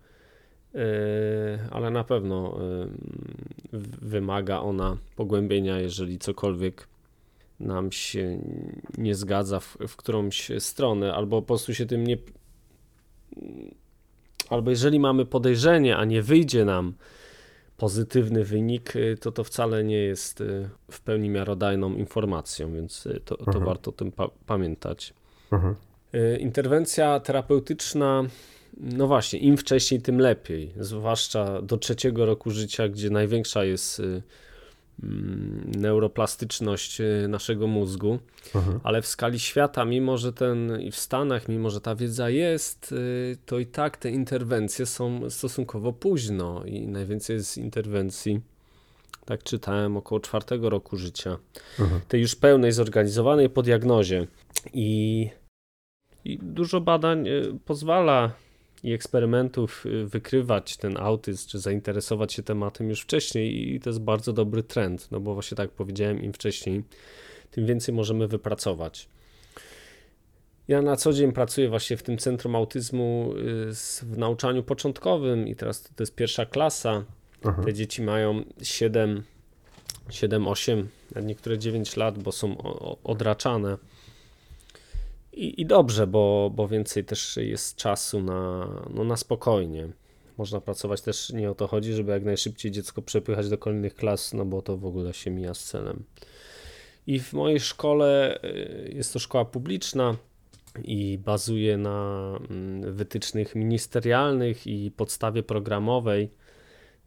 ale 1.72 1.90
na 1.90 2.04
pewno 2.04 2.60
yy, 3.74 3.80
wymaga 4.02 4.60
ona 4.60 4.98
pogłębienia, 5.16 5.80
jeżeli 5.80 6.20
cokolwiek 6.20 6.88
nam 7.60 7.92
się 7.92 8.40
nie 8.98 9.16
zgadza 9.16 9.60
w, 9.60 9.78
w 9.88 9.96
którąś 9.96 10.52
stronę, 10.60 11.14
albo 11.14 11.42
po 11.42 11.48
prostu 11.48 11.74
się 11.74 11.86
tym 11.86 12.08
nie. 12.08 12.18
Albo 14.50 14.70
jeżeli 14.70 15.00
mamy 15.00 15.26
podejrzenie, 15.26 15.98
a 15.98 16.06
nie 16.06 16.22
wyjdzie 16.22 16.66
nam 16.66 16.94
pozytywny 17.78 18.44
wynik, 18.44 18.96
y, 18.96 19.18
to 19.22 19.32
to 19.32 19.44
wcale 19.44 19.84
nie 19.84 19.98
jest 19.98 20.44
w 20.92 21.02
pełni 21.02 21.30
miarodajną 21.30 21.94
informacją, 21.94 22.74
więc 22.74 23.08
to, 23.26 23.38
to 23.38 23.60
warto 23.60 23.90
o 23.90 23.94
tym 23.94 24.12
pa- 24.12 24.30
pamiętać. 24.46 25.14
Mhm. 25.52 25.76
Interwencja 26.40 27.20
terapeutyczna, 27.20 28.24
no 28.79 29.07
właśnie, 29.07 29.39
im 29.39 29.57
wcześniej, 29.57 30.01
tym 30.01 30.19
lepiej. 30.19 30.74
Zwłaszcza 30.79 31.62
do 31.62 31.77
trzeciego 31.77 32.25
roku 32.25 32.51
życia, 32.51 32.89
gdzie 32.89 33.09
największa 33.09 33.63
jest 33.63 34.00
y, 34.00 34.21
mm, 35.03 35.71
neuroplastyczność 35.77 37.01
y, 37.01 37.27
naszego 37.29 37.67
mózgu, 37.67 38.19
ale 38.83 39.01
w 39.01 39.07
skali 39.07 39.39
świata, 39.39 39.86
mimo 39.86 40.17
że 40.17 40.33
ten 40.33 40.81
i 40.81 40.91
w 40.91 40.95
Stanach, 40.95 41.48
mimo 41.48 41.69
że 41.69 41.81
ta 41.81 41.95
wiedza 41.95 42.29
jest, 42.29 42.91
y, 42.91 43.38
to 43.45 43.59
i 43.59 43.65
tak 43.65 43.98
te 43.98 44.09
interwencje 44.09 44.86
są 44.86 45.29
stosunkowo 45.29 45.93
późno 45.93 46.63
i 46.65 46.88
najwięcej 46.88 47.36
jest 47.36 47.57
interwencji. 47.57 48.41
Tak 49.25 49.43
czytałem 49.43 49.98
około 49.98 50.19
czwartego 50.19 50.69
roku 50.69 50.98
życia. 50.98 51.38
Tej 52.07 52.21
już 52.21 52.36
pełnej, 52.36 52.71
zorganizowanej 52.71 53.50
po 53.50 53.62
diagnozie. 53.63 54.27
I, 54.74 55.29
i 56.25 56.38
dużo 56.41 56.81
badań 56.81 57.25
pozwala 57.65 58.31
i 58.83 58.93
eksperymentów 58.93 59.86
y, 59.86 60.05
wykrywać 60.05 60.77
ten 60.77 60.98
autyzm, 60.98 61.50
czy 61.50 61.59
zainteresować 61.59 62.33
się 62.33 62.43
tematem 62.43 62.89
już 62.89 63.01
wcześniej 63.01 63.75
i 63.75 63.79
to 63.79 63.89
jest 63.89 64.01
bardzo 64.01 64.33
dobry 64.33 64.63
trend, 64.63 65.12
no 65.12 65.19
bo 65.19 65.33
właśnie 65.33 65.57
tak 65.57 65.69
powiedziałem, 65.69 66.24
im 66.24 66.33
wcześniej, 66.33 66.83
tym 67.51 67.65
więcej 67.65 67.95
możemy 67.95 68.27
wypracować. 68.27 69.09
Ja 70.67 70.81
na 70.81 70.95
co 70.95 71.13
dzień 71.13 71.31
pracuję 71.31 71.69
właśnie 71.69 71.98
w 71.98 72.03
tym 72.03 72.17
Centrum 72.17 72.55
Autyzmu 72.55 73.33
y, 73.38 73.74
w 74.03 74.17
nauczaniu 74.17 74.63
początkowym 74.63 75.48
i 75.48 75.55
teraz 75.55 75.83
to 75.83 76.03
jest 76.03 76.15
pierwsza 76.15 76.45
klasa 76.45 77.05
Mhm. 77.45 77.65
Te 77.65 77.74
dzieci 77.74 78.01
mają 78.01 78.43
7, 78.62 79.24
7 80.09 80.48
8, 80.48 80.89
a 81.15 81.19
niektóre 81.19 81.57
9 81.57 81.98
lat, 81.98 82.19
bo 82.19 82.31
są 82.31 82.57
odraczane. 83.03 83.77
I, 85.39 85.62
I 85.62 85.65
dobrze, 85.65 86.08
bo, 86.08 86.51
bo 86.55 86.67
więcej 86.67 87.05
też 87.05 87.38
jest 87.38 87.75
czasu 87.75 88.22
na, 88.22 88.67
no, 88.93 89.03
na 89.03 89.17
spokojnie. 89.17 89.88
Można 90.38 90.62
pracować 90.62 91.01
też, 91.01 91.29
nie 91.29 91.51
o 91.51 91.55
to 91.55 91.67
chodzi, 91.67 91.93
żeby 91.93 92.12
jak 92.12 92.25
najszybciej 92.25 92.72
dziecko 92.72 93.01
przepychać 93.01 93.50
do 93.50 93.58
kolejnych 93.58 93.96
klas, 93.96 94.34
no 94.34 94.46
bo 94.46 94.62
to 94.62 94.77
w 94.77 94.86
ogóle 94.86 95.13
się 95.13 95.31
mija 95.31 95.53
z 95.53 95.63
celem. 95.63 96.03
I 97.08 97.19
w 97.19 97.34
mojej 97.34 97.60
szkole 97.60 98.39
y, 98.43 98.91
jest 98.96 99.13
to 99.13 99.19
szkoła 99.19 99.46
publiczna 99.46 100.15
i 100.84 101.17
bazuje 101.17 101.77
na 101.77 102.31
mm, 102.50 102.93
wytycznych 102.93 103.55
ministerialnych 103.55 104.67
i 104.67 104.91
podstawie 104.91 105.43
programowej 105.43 106.29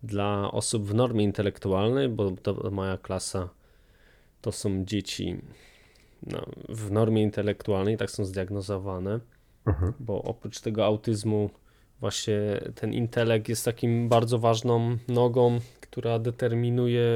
dla 0.02 0.52
osób 0.52 0.86
w 0.86 0.94
normie 0.94 1.24
intelektualnej, 1.24 2.08
bo 2.08 2.30
to 2.30 2.70
moja 2.70 2.96
klasa 2.96 3.48
to 4.40 4.52
są 4.52 4.84
dzieci 4.84 5.40
no, 6.26 6.46
w 6.68 6.90
normie 6.90 7.22
intelektualnej, 7.22 7.96
tak 7.96 8.10
są 8.10 8.24
zdiagnozowane, 8.24 9.20
Mhm. 9.66 9.92
bo 10.00 10.22
oprócz 10.22 10.60
tego 10.60 10.84
autyzmu 10.84 11.50
właśnie 12.00 12.60
ten 12.74 12.92
intelekt 12.92 13.48
jest 13.48 13.64
takim 13.64 14.08
bardzo 14.08 14.38
ważną 14.38 14.96
nogą, 15.08 15.58
która 15.80 16.18
determinuje 16.18 17.06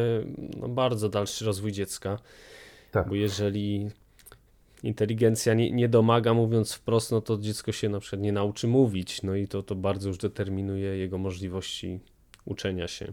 no, 0.60 0.68
bardzo 0.68 1.08
dalszy 1.08 1.44
rozwój 1.44 1.72
dziecka. 1.72 2.18
Tak. 2.90 3.08
Bo 3.08 3.14
jeżeli 3.14 3.90
inteligencja 4.82 5.54
nie, 5.54 5.70
nie 5.70 5.88
domaga, 5.88 6.34
mówiąc 6.34 6.72
wprost, 6.72 7.10
no 7.12 7.20
to 7.20 7.38
dziecko 7.38 7.72
się 7.72 7.88
na 7.88 8.00
przykład 8.00 8.22
nie 8.22 8.32
nauczy 8.32 8.68
mówić, 8.68 9.22
no 9.22 9.34
i 9.34 9.48
to, 9.48 9.62
to 9.62 9.74
bardzo 9.74 10.08
już 10.08 10.18
determinuje 10.18 10.96
jego 10.96 11.18
możliwości 11.18 12.00
uczenia 12.44 12.88
się. 12.88 13.12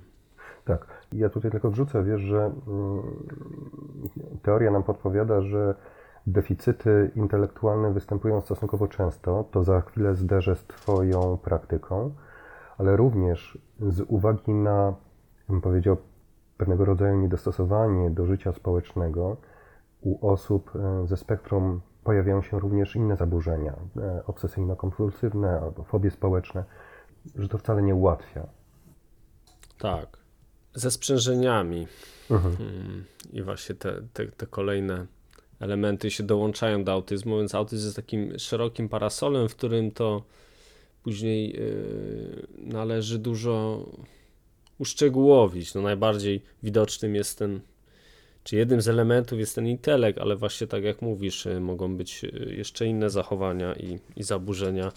Tak. 0.66 0.88
Ja 1.12 1.30
tutaj 1.30 1.52
tylko 1.52 1.72
wrzucę, 1.72 2.04
wiesz, 2.04 2.22
że 2.22 2.52
mm, 2.68 3.02
teoria 4.42 4.72
nam 4.72 4.84
podpowiada, 4.84 5.42
że 5.42 5.76
deficyty 6.28 7.12
intelektualne 7.16 7.92
występują 7.94 8.42
stosunkowo 8.42 8.88
często. 8.88 9.44
To 9.52 9.64
za 9.64 9.82
chwilę 9.82 10.16
zderzę 10.16 10.56
z 10.56 10.64
Twoją 10.64 11.38
praktyką, 11.38 12.14
ale 12.78 12.98
również 12.98 13.58
z 13.80 14.02
uwagi 14.08 14.54
na, 14.54 14.94
bym 15.50 15.62
powiedział, 15.62 15.98
pewnego 16.58 16.86
rodzaju 16.86 17.18
niedostosowanie 17.18 18.10
do 18.10 18.26
życia 18.26 18.52
społecznego 18.52 19.38
u 20.02 20.28
osób 20.28 20.72
e, 20.76 21.08
ze 21.08 21.18
spektrum 21.18 21.82
pojawiają 22.04 22.42
się 22.42 22.60
również 22.60 22.96
inne 22.96 23.16
zaburzenia, 23.16 23.76
e, 23.98 24.24
obsesyjno-kompulsywne 24.28 25.62
albo 25.62 25.84
fobie 25.84 26.12
społeczne, 26.12 26.64
że 27.36 27.48
to 27.50 27.58
wcale 27.58 27.82
nie 27.82 27.96
ułatwia. 27.96 28.48
Tak. 29.80 30.23
Ze 30.76 30.92
sprzężeniami. 30.92 31.88
Mhm. 32.32 32.56
Mm, 32.60 33.04
I 33.34 33.42
właśnie 33.42 33.76
te, 33.76 34.02
te, 34.14 34.28
te 34.28 34.48
kolejne 34.48 35.06
elementy 35.60 36.12
się 36.12 36.24
dołączają 36.24 36.84
do 36.84 36.92
autyzmu, 36.92 37.38
więc 37.38 37.56
autyzm 37.56 37.86
jest 37.86 37.96
takim 37.96 38.40
szerokim 38.40 38.90
parasolem, 38.90 39.50
w 39.50 39.56
którym 39.56 39.92
to 39.92 40.24
później 41.04 41.54
yy, 41.54 42.48
należy 42.58 43.20
dużo 43.20 43.86
uszczegółowić. 44.78 45.74
No 45.74 45.82
najbardziej 45.82 46.42
widocznym 46.64 47.16
jest 47.16 47.40
ten, 47.40 47.60
czy 48.44 48.56
jednym 48.56 48.82
z 48.82 48.88
elementów 48.88 49.40
jest 49.40 49.56
ten 49.56 49.68
intelekt, 49.68 50.20
ale 50.20 50.36
właśnie 50.36 50.68
tak 50.68 50.84
jak 50.84 51.02
mówisz, 51.02 51.46
yy, 51.46 51.60
mogą 51.60 51.98
być 51.98 52.24
yy, 52.24 52.56
jeszcze 52.58 52.86
inne 52.86 53.10
zachowania 53.10 53.74
i, 53.74 54.00
i 54.16 54.24
zaburzenia, 54.24 54.92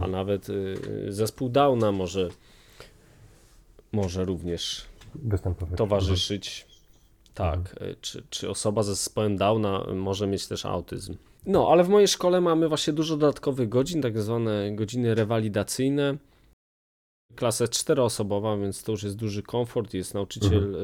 a 0.00 0.06
nawet 0.06 0.48
yy, 0.48 1.12
zespół 1.12 1.48
Downa 1.48 1.92
może, 1.92 2.28
może 3.92 4.24
również 4.24 4.93
Występować. 5.14 5.78
towarzyszyć. 5.78 6.66
Tak, 7.34 7.82
y, 7.82 7.96
czy, 8.00 8.22
czy 8.30 8.50
osoba 8.50 8.82
ze 8.82 8.94
zespołem 8.94 9.36
Downa 9.36 9.86
może 9.94 10.26
mieć 10.26 10.46
też 10.46 10.66
autyzm. 10.66 11.16
No, 11.46 11.68
ale 11.70 11.84
w 11.84 11.88
mojej 11.88 12.08
szkole 12.08 12.40
mamy 12.40 12.68
właśnie 12.68 12.92
dużo 12.92 13.16
dodatkowych 13.16 13.68
godzin, 13.68 14.02
tak 14.02 14.22
zwane 14.22 14.72
godziny 14.74 15.14
rewalidacyjne. 15.14 16.16
Klasa 17.36 17.68
czteroosobowa, 17.68 18.56
więc 18.56 18.82
to 18.82 18.92
już 18.92 19.02
jest 19.02 19.16
duży 19.16 19.42
komfort. 19.42 19.94
Jest 19.94 20.14
nauczyciel 20.14 20.74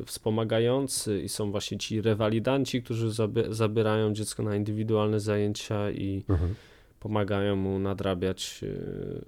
y, 0.00 0.04
wspomagający 0.04 1.22
i 1.22 1.28
są 1.28 1.50
właśnie 1.50 1.78
ci 1.78 2.02
rewalidanci, 2.02 2.82
którzy 2.82 3.08
zabi- 3.10 3.52
zabierają 3.52 4.12
dziecko 4.12 4.42
na 4.42 4.56
indywidualne 4.56 5.20
zajęcia 5.20 5.90
i 5.90 6.24
Mhm. 6.28 6.54
pomagają 7.00 7.56
mu 7.56 7.78
nadrabiać 7.78 8.60
y, 8.62 9.24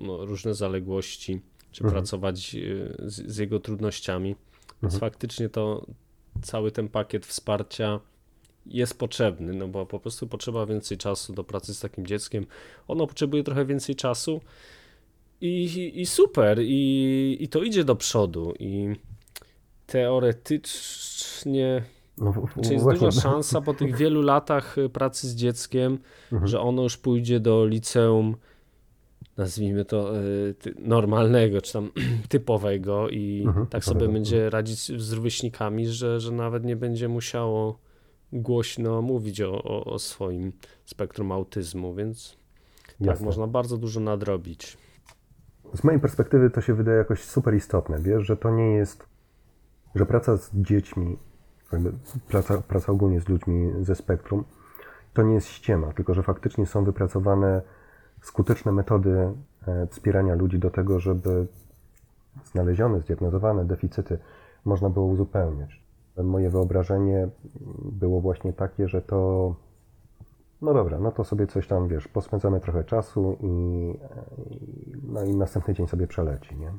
no, 0.00 0.24
różne 0.26 0.54
zaległości, 0.54 1.40
czy 1.76 1.84
Mhm. 1.84 1.92
pracować 2.02 2.54
y, 2.54 2.94
z, 2.98 3.14
z 3.26 3.36
jego 3.38 3.60
trudnościami. 3.60 4.36
Więc 4.82 4.94
Mhm. 4.94 5.00
faktycznie 5.00 5.48
to 5.48 5.86
cały 6.42 6.70
ten 6.72 6.88
pakiet 6.88 7.26
wsparcia 7.26 8.00
jest 8.66 8.98
potrzebny, 8.98 9.52
no 9.52 9.68
bo 9.68 9.86
po 9.86 10.00
prostu 10.00 10.26
potrzeba 10.26 10.66
więcej 10.66 10.98
czasu 10.98 11.32
do 11.32 11.44
pracy 11.44 11.74
z 11.74 11.80
takim 11.80 12.06
dzieckiem. 12.06 12.46
Ono 12.88 13.06
potrzebuje 13.06 13.42
trochę 13.44 13.64
więcej 13.66 13.94
czasu 13.96 14.40
i, 15.40 15.46
i, 15.64 16.00
i 16.00 16.06
super, 16.06 16.58
i, 16.62 17.36
i 17.40 17.48
to 17.48 17.62
idzie 17.62 17.84
do 17.84 17.96
przodu. 17.96 18.54
I 18.58 18.94
teoretycznie 19.86 21.82
No, 22.18 22.32
czy 22.64 22.72
jest 22.72 22.84
właśnie- 22.84 23.06
duża 23.06 23.20
szansa 23.20 23.60
po 23.60 23.74
tych 23.74 23.96
wielu 24.00 24.22
latach 24.22 24.78
y, 24.78 24.88
pracy 24.88 25.28
z 25.28 25.34
dzieckiem, 25.34 25.98
Mhm. 26.32 26.48
że 26.48 26.60
ono 26.60 26.82
już 26.82 26.96
pójdzie 26.96 27.40
do 27.40 27.66
liceum, 27.66 28.36
nazwijmy 29.36 29.84
to 29.84 30.12
ty- 30.58 30.74
normalnego, 30.78 31.60
czy 31.60 31.72
tam 31.72 31.90
typowego 32.28 33.08
i 33.08 33.42
Mhm, 33.46 33.66
tak 33.66 33.84
sobie 33.84 33.94
typowego, 33.94 34.12
będzie 34.12 34.50
radzić 34.50 35.02
z 35.02 35.12
rówieśnikami, 35.12 35.86
że, 35.86 36.20
że 36.20 36.32
nawet 36.32 36.64
nie 36.64 36.76
będzie 36.76 37.08
musiało 37.08 37.78
głośno 38.32 39.02
mówić 39.02 39.40
o, 39.40 39.62
o, 39.62 39.84
o 39.84 39.98
swoim 39.98 40.52
spektrum 40.84 41.32
autyzmu, 41.32 41.94
więc 41.94 42.36
tak, 42.98 43.06
Jasne. 43.06 43.26
można 43.26 43.46
bardzo 43.46 43.76
dużo 43.76 44.00
nadrobić. 44.00 44.78
Z 45.74 45.84
mojej 45.84 46.00
perspektywy 46.00 46.50
to 46.50 46.60
się 46.60 46.74
wydaje 46.74 46.98
jakoś 46.98 47.20
super 47.20 47.54
istotne, 47.54 47.98
wiesz, 48.02 48.26
że 48.26 48.36
to 48.36 48.50
nie 48.50 48.70
jest, 48.72 49.06
że 49.94 50.06
praca 50.06 50.36
z 50.36 50.50
dziećmi, 50.54 51.16
praca, 52.28 52.62
praca 52.62 52.92
ogólnie 52.92 53.20
z 53.20 53.28
ludźmi 53.28 53.72
ze 53.80 53.94
spektrum, 53.94 54.44
to 55.14 55.22
nie 55.22 55.34
jest 55.34 55.48
ściema, 55.48 55.92
tylko 55.92 56.14
że 56.14 56.22
faktycznie 56.22 56.66
są 56.66 56.84
wypracowane 56.84 57.62
skuteczne 58.22 58.72
metody 58.72 59.32
e, 59.66 59.86
wspierania 59.86 60.34
ludzi 60.34 60.58
do 60.58 60.70
tego, 60.70 61.00
żeby 61.00 61.46
znalezione, 62.44 63.00
zdiagnozowane 63.00 63.64
deficyty 63.64 64.18
można 64.64 64.90
było 64.90 65.06
uzupełniać. 65.06 65.86
Moje 66.24 66.50
wyobrażenie 66.50 67.28
było 67.92 68.20
właśnie 68.20 68.52
takie, 68.52 68.88
że 68.88 69.02
to 69.02 69.54
no 70.62 70.74
dobra, 70.74 70.98
no 70.98 71.12
to 71.12 71.24
sobie 71.24 71.46
coś 71.46 71.66
tam, 71.66 71.88
wiesz, 71.88 72.08
pospędzamy 72.08 72.60
trochę 72.60 72.84
czasu 72.84 73.36
i, 73.40 73.46
i, 73.46 74.92
no 75.02 75.24
i 75.24 75.36
następny 75.36 75.74
dzień 75.74 75.86
sobie 75.86 76.06
przeleci, 76.06 76.56
nie? 76.56 76.72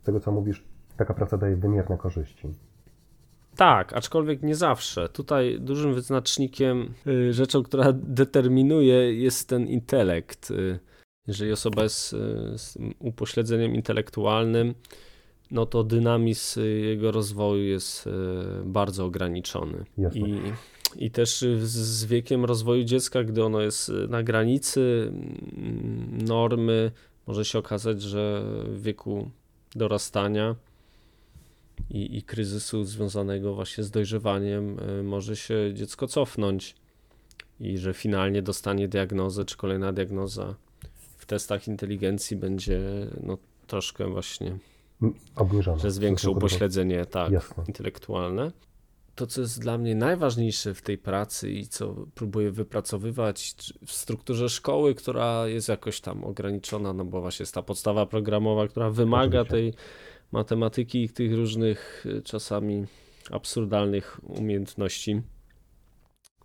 Z 0.00 0.02
tego, 0.02 0.20
co 0.20 0.32
mówisz, 0.32 0.68
taka 0.96 1.14
praca 1.14 1.36
daje 1.36 1.56
wymierne 1.56 1.98
korzyści. 1.98 2.54
Tak, 3.60 3.92
aczkolwiek 3.92 4.42
nie 4.42 4.54
zawsze. 4.54 5.08
Tutaj 5.08 5.60
dużym 5.60 5.94
wyznacznikiem, 5.94 6.94
y, 7.06 7.32
rzeczą, 7.32 7.62
która 7.62 7.92
determinuje, 7.92 9.14
jest 9.14 9.48
ten 9.48 9.66
intelekt. 9.68 10.50
Y, 10.50 10.78
Jeżeli 11.26 11.52
osoba 11.52 11.82
jest 11.82 12.12
y, 12.12 12.16
z 12.58 12.78
upośledzeniem 12.98 13.74
intelektualnym, 13.74 14.74
no 15.50 15.66
to 15.66 15.84
dynamizm 15.84 16.60
jego 16.82 17.10
rozwoju 17.10 17.62
jest 17.64 18.08
bardzo 18.64 19.04
ograniczony. 19.04 19.84
Jasne. 19.98 20.20
I, 20.20 20.40
I 20.96 21.10
też 21.10 21.44
z- 21.62 22.04
wiekiem 22.04 22.44
rozwoju 22.44 22.84
dziecka, 22.84 23.24
gdy 23.24 23.44
ono 23.44 23.60
jest 23.60 23.92
na 24.08 24.22
granicy 24.22 25.12
mm, 25.12 26.18
normy, 26.26 26.90
może 27.26 27.44
się 27.44 27.58
okazać, 27.58 28.02
że 28.02 28.42
w 28.66 28.82
wieku 28.82 29.30
dorastania 29.76 30.54
i, 31.90 32.18
i 32.18 32.22
kryzysu 32.22 32.84
związanego 32.84 33.54
właśnie 33.54 33.84
z 33.84 33.90
dojrzewaniem 33.90 34.78
y, 34.78 35.02
może 35.02 35.36
się 35.36 35.74
dziecko 35.74 36.06
cofnąć 36.06 36.74
i 37.60 37.78
że 37.78 37.94
finalnie 37.94 38.42
dostanie 38.42 38.88
diagnozę, 38.88 39.44
czy 39.44 39.56
kolejna 39.56 39.92
diagnoza 39.92 40.54
w 41.16 41.26
testach 41.26 41.68
inteligencji 41.68 42.36
będzie 42.36 42.80
no, 43.22 43.38
troszkę 43.66 44.10
właśnie, 44.10 44.58
M, 45.02 45.14
Obniżone. 45.36 45.78
że 45.78 45.90
zwiększy 45.90 46.30
upośledzenie 46.30 47.06
tak, 47.06 47.32
Jasne. 47.32 47.64
intelektualne. 47.68 48.52
To, 49.14 49.26
co 49.26 49.40
jest 49.40 49.60
dla 49.60 49.78
mnie 49.78 49.94
najważniejsze 49.94 50.74
w 50.74 50.82
tej 50.82 50.98
pracy 50.98 51.50
i 51.50 51.66
co 51.66 51.94
próbuję 52.14 52.50
wypracowywać 52.50 53.54
w 53.86 53.92
strukturze 53.92 54.48
szkoły, 54.48 54.94
która 54.94 55.48
jest 55.48 55.68
jakoś 55.68 56.00
tam 56.00 56.24
ograniczona, 56.24 56.92
no 56.92 57.04
bo 57.04 57.20
właśnie 57.20 57.42
jest 57.42 57.54
ta 57.54 57.62
podstawa 57.62 58.06
programowa, 58.06 58.68
która 58.68 58.90
wymaga 58.90 59.40
Oczywiście. 59.40 59.72
tej 59.72 59.84
matematyki 60.32 61.04
i 61.04 61.08
tych 61.08 61.34
różnych 61.34 62.06
y, 62.06 62.22
czasami 62.22 62.86
absurdalnych 63.30 64.20
umiejętności 64.22 65.22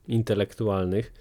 intelektualnych. 0.08 1.14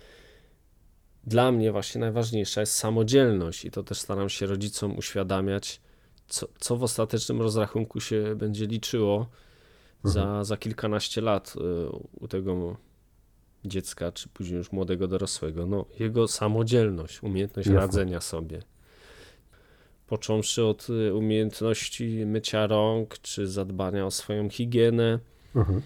Dla 1.26 1.52
mnie 1.52 1.72
właśnie 1.72 2.00
najważniejsza 2.00 2.60
jest 2.60 2.74
samodzielność 2.74 3.64
i 3.64 3.70
to 3.70 3.82
też 3.82 3.98
staram 3.98 4.28
się 4.28 4.46
rodzicom 4.46 4.98
uświadamiać, 4.98 5.80
co, 6.28 6.48
co 6.58 6.76
w 6.76 6.82
ostatecznym 6.82 7.42
rozrachunku 7.42 8.00
się 8.00 8.34
będzie 8.36 8.66
liczyło 8.66 9.28
za, 10.04 10.44
za 10.44 10.56
kilkanaście 10.56 11.20
lat 11.20 11.54
y, 11.56 11.88
u 12.12 12.28
tego 12.28 12.76
dziecka, 13.64 14.12
czy 14.12 14.28
później 14.28 14.58
już 14.58 14.72
młodego 14.72 15.08
dorosłego. 15.08 15.66
No, 15.66 15.84
jego 15.98 16.28
samodzielność, 16.28 17.22
umiejętność 17.22 17.66
Jasne. 17.66 17.80
radzenia 17.80 18.20
sobie. 18.20 18.62
Począwszy 20.06 20.64
od 20.64 20.86
y, 20.90 21.14
umiejętności 21.14 22.04
mycia 22.26 22.66
rąk, 22.66 23.18
czy 23.18 23.46
zadbania 23.46 24.06
o 24.06 24.10
swoją 24.10 24.48
higienę, 24.48 25.18
Mhm. 25.54 25.82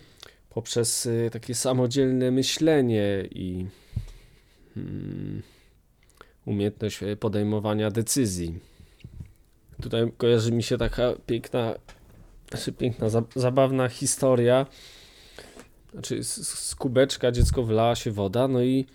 poprzez 0.51 1.07
y, 1.07 1.29
takie 1.33 1.55
samodzielne 1.55 2.31
myślenie 2.31 3.29
i 3.31 3.67
mm, 4.77 5.43
umiejętność 6.47 7.03
y, 7.03 7.17
podejmowania 7.17 7.91
decyzji. 7.91 8.59
Tutaj 9.83 10.13
kojarzy 10.17 10.53
mi 10.53 10.63
się 10.63 10.79
taka 10.79 11.13
piękna, 11.27 11.75
znaczy 12.51 12.73
piękna, 12.73 13.09
za, 13.09 13.23
zabawna 13.37 13.89
historia. 13.89 14.67
Znaczy 15.93 16.25
z, 16.25 16.49
z 16.49 16.75
kubeczka 16.75 17.33
dziecko 17.33 17.63
wylała 17.63 17.95
się 17.95 18.11
woda, 18.11 18.49
no 18.49 18.63
i 18.63 18.87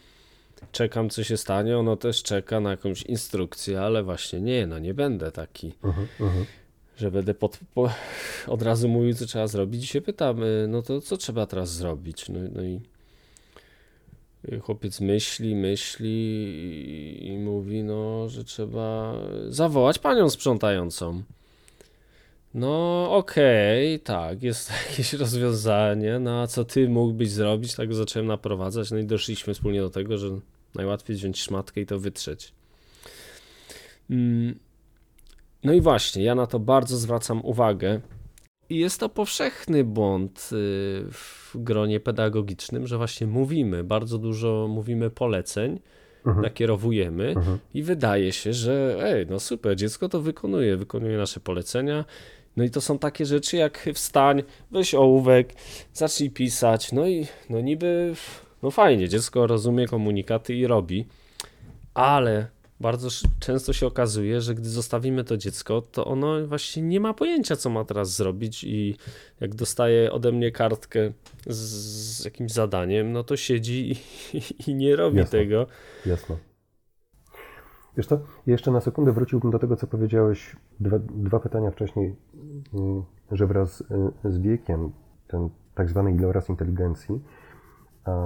czekam 0.71 1.09
co 1.09 1.23
się 1.23 1.37
stanie, 1.37 1.77
ono 1.77 1.95
też 1.95 2.23
czeka 2.23 2.59
na 2.59 2.71
jakąś 2.71 3.01
instrukcję, 3.03 3.81
ale 3.81 4.03
właśnie 4.03 4.41
nie, 4.41 4.67
no 4.67 4.79
nie 4.79 4.93
będę 4.93 5.31
taki 5.31 5.73
Mhm. 5.83 6.07
Mhm. 6.19 6.45
że 6.97 7.11
będę 7.11 7.33
pod, 7.33 7.59
po, 7.73 7.89
od 8.47 8.61
razu 8.61 8.89
mówił, 8.89 9.13
co 9.13 9.25
trzeba 9.25 9.47
zrobić 9.47 9.83
i 9.83 9.87
się 9.87 10.01
pytam, 10.01 10.43
y, 10.43 10.65
no 10.69 10.81
to 10.81 11.01
co 11.01 11.17
trzeba 11.17 11.45
teraz 11.45 11.73
zrobić? 11.73 12.29
No, 12.29 12.39
no 12.55 12.63
i 12.63 12.79
y, 14.53 14.59
chłopiec 14.59 15.01
myśli, 15.01 15.55
myśli 15.55 16.09
i, 17.21 17.27
i 17.27 17.37
mówi, 17.37 17.83
no, 17.83 18.29
że 18.29 18.43
trzeba 18.43 19.15
zawołać 19.49 19.99
panią 19.99 20.29
sprzątającą. 20.29 21.23
No, 22.53 23.07
okej, 23.11 23.99
tak, 23.99 24.43
jest 24.43 24.71
jakieś 24.89 25.13
rozwiązanie, 25.13 26.19
no 26.19 26.41
a 26.41 26.47
co 26.47 26.65
ty 26.65 26.89
mógłbyś 26.89 27.29
zrobić? 27.29 27.75
Tak 27.75 27.93
zacząłem 27.93 28.27
naprowadzać, 28.27 28.91
no 28.91 28.97
i 28.97 29.05
doszliśmy 29.05 29.53
wspólnie 29.53 29.81
do 29.81 29.89
tego, 29.89 30.17
że 30.17 30.39
najłatwiej 30.75 31.15
wziąć 31.15 31.41
szmatkę 31.41 31.81
i 31.81 31.85
to 31.85 31.99
wytrzeć. 31.99 32.53
Mm, 34.09 34.59
no 35.63 35.73
i 35.73 35.81
właśnie, 35.81 36.23
ja 36.23 36.35
na 36.35 36.47
to 36.47 36.59
bardzo 36.59 36.97
zwracam 36.97 37.45
uwagę. 37.45 38.01
I 38.69 38.77
jest 38.77 38.99
to 38.99 39.09
powszechny 39.09 39.83
błąd 39.83 40.49
y, 40.51 40.55
w 41.11 41.51
gronie 41.55 41.99
pedagogicznym, 41.99 42.87
że 42.87 42.97
właśnie 42.97 43.27
mówimy, 43.27 43.83
bardzo 43.83 44.17
dużo 44.17 44.67
mówimy 44.69 45.09
poleceń, 45.09 45.79
Mhm. 46.25 46.43
nakierowujemy 46.43 47.27
Mhm. 47.29 47.59
i 47.73 47.83
wydaje 47.83 48.31
się, 48.31 48.53
że 48.53 48.97
ej, 49.03 49.25
no 49.29 49.39
super, 49.39 49.75
dziecko 49.75 50.09
to 50.09 50.21
wykonuje, 50.21 50.77
wykonuje 50.77 51.17
nasze 51.17 51.39
polecenia. 51.39 52.05
No 52.57 52.63
i 52.63 52.69
to 52.69 52.81
są 52.81 52.99
takie 52.99 53.25
rzeczy 53.25 53.57
jak 53.57 53.89
wstań, 53.93 54.43
weź 54.71 54.93
ołówek, 54.95 55.53
zacznij 55.93 56.29
pisać. 56.31 56.91
No 56.91 57.07
i 57.07 57.27
no 57.49 57.61
niby, 57.61 58.13
no 58.63 58.71
fajnie, 58.71 59.09
dziecko 59.09 59.47
rozumie 59.47 59.87
komunikaty 59.87 60.55
i 60.55 60.67
robi, 60.67 61.07
ale 61.93 62.47
bardzo 62.79 63.07
często 63.39 63.73
się 63.73 63.87
okazuje, 63.87 64.41
że 64.41 64.55
gdy 64.55 64.69
zostawimy 64.69 65.23
to 65.23 65.37
dziecko, 65.37 65.81
to 65.81 66.05
ono 66.05 66.47
właśnie 66.47 66.83
nie 66.83 66.99
ma 66.99 67.13
pojęcia, 67.13 67.55
co 67.55 67.69
ma 67.69 67.85
teraz 67.85 68.15
zrobić 68.15 68.63
i 68.63 68.97
jak 69.41 69.55
dostaje 69.55 70.11
ode 70.11 70.31
mnie 70.31 70.51
kartkę 70.51 71.11
z, 71.47 71.57
z 71.57 72.25
jakimś 72.25 72.51
zadaniem, 72.51 73.11
no 73.11 73.23
to 73.23 73.37
siedzi 73.37 73.91
i, 73.91 73.97
i 74.67 74.75
nie 74.75 74.95
robi 74.95 75.17
Jasne. 75.17 75.39
tego. 75.39 75.67
Jasne. 76.05 76.37
Wiesz 77.97 78.07
co, 78.07 78.19
jeszcze 78.47 78.71
na 78.71 78.81
sekundę 78.81 79.11
wróciłbym 79.11 79.51
do 79.51 79.59
tego, 79.59 79.75
co 79.75 79.87
powiedziałeś 79.87 80.55
dwa, 80.79 80.99
dwa 80.99 81.39
pytania 81.39 81.71
wcześniej, 81.71 82.15
mm, 82.73 83.03
że 83.31 83.47
wraz 83.47 83.81
y, 83.81 84.31
z 84.31 84.37
wiekiem 84.37 84.91
ten 85.27 85.49
tak 85.75 85.89
zwany 85.89 86.11
iloraz 86.11 86.49
inteligencji 86.49 87.19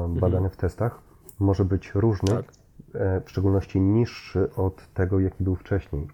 badany 0.10 0.50
w 0.50 0.58
testach 0.58 1.02
może 1.40 1.66
być 1.66 1.92
różny, 1.96 2.36
Tak. 2.36 2.46
e, 2.94 3.22
w 3.22 3.30
szczególności 3.30 3.82
niższy 3.82 4.56
od 4.56 4.94
tego, 4.94 5.20
jaki 5.20 5.44
był 5.44 5.56
wcześniej. 5.56 6.08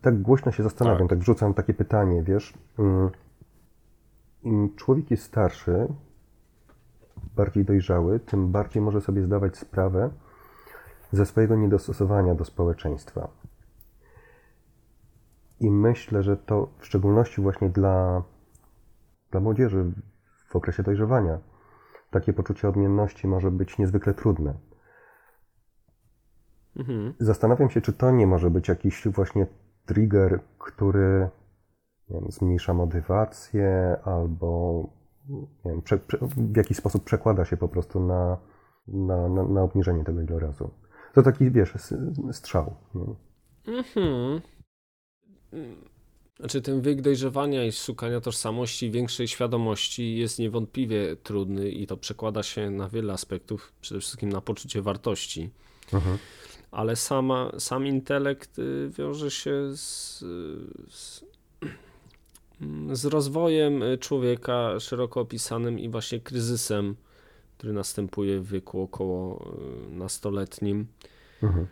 Tak 0.00 0.22
głośno 0.22 0.52
się 0.52 0.62
zastanawiam, 0.62 1.08
tak, 1.08 1.18
wrzucam 1.18 1.54
takie 1.54 1.74
pytanie, 1.74 2.22
wiesz, 2.22 2.54
mm, 2.78 3.10
im 4.42 4.74
człowiek 4.76 5.10
jest 5.10 5.22
starszy, 5.22 5.88
bardziej 7.36 7.64
dojrzały, 7.64 8.20
tym 8.20 8.52
bardziej 8.52 8.82
może 8.82 9.00
sobie 9.00 9.22
zdawać 9.22 9.56
sprawę 9.56 10.10
ze 11.12 11.26
swojego 11.26 11.56
niedostosowania 11.56 12.34
do 12.34 12.44
społeczeństwa. 12.44 13.28
I 15.60 15.70
myślę, 15.70 16.22
że 16.22 16.36
to 16.36 16.68
w 16.78 16.86
szczególności 16.86 17.40
właśnie 17.40 17.70
dla, 17.70 18.22
dla 19.30 19.40
młodzieży 19.40 19.92
w 20.48 20.56
okresie 20.56 20.82
dojrzewania 20.82 21.38
takie 22.12 22.32
poczucie 22.32 22.68
odmienności 22.68 23.26
może 23.26 23.50
być 23.50 23.78
niezwykle 23.78 24.14
trudne. 24.14 24.54
Mhm. 26.76 27.14
Zastanawiam 27.18 27.70
się, 27.70 27.80
czy 27.80 27.92
to 27.92 28.10
nie 28.10 28.26
może 28.26 28.50
być 28.50 28.68
jakiś 28.68 29.08
właśnie 29.08 29.46
trigger, 29.86 30.40
który 30.58 31.28
wiem, 32.10 32.24
zmniejsza 32.28 32.74
motywację 32.74 33.96
albo 34.04 34.82
wiem, 35.64 35.82
prze, 35.82 35.98
prze, 35.98 36.18
w 36.20 36.56
jakiś 36.56 36.76
sposób 36.76 37.04
przekłada 37.04 37.44
się 37.44 37.56
po 37.56 37.68
prostu 37.68 38.00
na, 38.00 38.38
na, 38.88 39.28
na, 39.28 39.44
na 39.44 39.62
obniżenie 39.62 40.04
tego 40.04 40.20
ilorazu. 40.20 40.70
To 41.14 41.22
taki, 41.22 41.50
wiesz, 41.50 41.74
strzał. 42.32 42.74
Mhm. 43.66 44.40
Znaczy 46.38 46.62
ten 46.62 46.80
wiek 46.80 47.02
dojrzewania 47.02 47.64
i 47.64 47.72
szukania 47.72 48.20
tożsamości, 48.20 48.90
większej 48.90 49.28
świadomości 49.28 50.16
jest 50.16 50.38
niewątpliwie 50.38 51.16
trudny 51.16 51.70
i 51.70 51.86
to 51.86 51.96
przekłada 51.96 52.42
się 52.42 52.70
na 52.70 52.88
wiele 52.88 53.12
aspektów, 53.12 53.72
przede 53.80 54.00
wszystkim 54.00 54.28
na 54.28 54.40
poczucie 54.40 54.82
wartości. 54.82 55.50
Mhm. 55.92 56.18
Ale 56.70 56.96
sama, 56.96 57.52
sam 57.58 57.86
intelekt 57.86 58.58
y, 58.58 58.90
wiąże 58.98 59.30
się 59.30 59.76
z, 59.76 60.18
z, 60.90 61.24
z 62.92 63.04
rozwojem 63.04 63.82
y, 63.82 63.98
człowieka 63.98 64.80
szeroko 64.80 65.20
opisanym 65.20 65.78
i 65.78 65.88
właśnie 65.88 66.20
kryzysem, 66.20 66.96
który 67.58 67.72
następuje 67.72 68.40
w 68.40 68.48
wieku 68.48 68.82
około 68.82 69.52
y, 69.90 69.96
nastoletnim. 69.96 70.86
Mhm. 71.42 71.66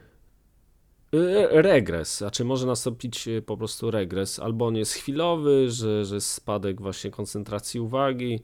Y, 1.14 1.62
Regres, 1.62 2.18
znaczy 2.18 2.44
może 2.44 2.66
nastąpić 2.66 3.28
y, 3.28 3.42
po 3.42 3.56
prostu 3.56 3.90
regres, 3.90 4.38
albo 4.38 4.66
on 4.66 4.76
jest 4.76 4.92
chwilowy, 4.92 5.70
że, 5.70 6.04
że 6.04 6.20
spadek 6.20 6.80
właśnie 6.80 7.10
koncentracji 7.10 7.80
uwagi 7.80 8.42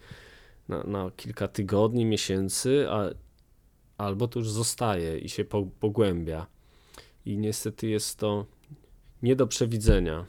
na, 0.68 0.82
na 0.82 1.10
kilka 1.16 1.48
tygodni, 1.48 2.04
miesięcy, 2.04 2.86
a, 2.90 3.10
albo 3.98 4.28
to 4.28 4.38
już 4.38 4.50
zostaje 4.50 5.18
i 5.18 5.28
się 5.28 5.44
po, 5.44 5.66
pogłębia. 5.80 6.46
I 7.24 7.38
niestety 7.38 7.86
jest 7.86 8.18
to 8.18 8.46
nie 9.22 9.36
do 9.36 9.46
przewidzenia. 9.46 10.26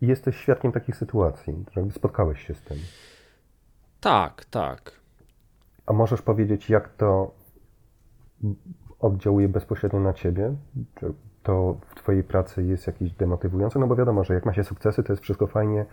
Jesteś 0.00 0.36
świadkiem 0.36 0.72
takich 0.72 0.96
sytuacji, 0.96 1.54
spotkałeś 1.90 2.46
się 2.46 2.54
z 2.54 2.60
tym. 2.60 2.78
Tak, 4.00 4.44
tak. 4.44 4.92
A 5.86 5.92
możesz 5.92 6.22
powiedzieć, 6.22 6.70
jak 6.70 6.96
to 6.96 7.34
oddziałuje 9.00 9.48
bezpośrednio 9.48 10.00
na 10.00 10.12
ciebie? 10.12 10.54
Czy 11.00 11.14
to 11.48 11.76
w 11.86 11.94
twojej 11.94 12.24
pracy 12.24 12.62
jest 12.62 12.86
jakieś 12.86 13.12
demotywujące? 13.12 13.78
No 13.78 13.86
bo 13.86 13.96
wiadomo, 13.96 14.24
że 14.24 14.34
jak 14.34 14.46
ma 14.46 14.52
się 14.54 14.64
sukcesy, 14.64 15.02
to 15.02 15.12
jest 15.12 15.22
wszystko 15.22 15.46
fajnie 15.46 15.86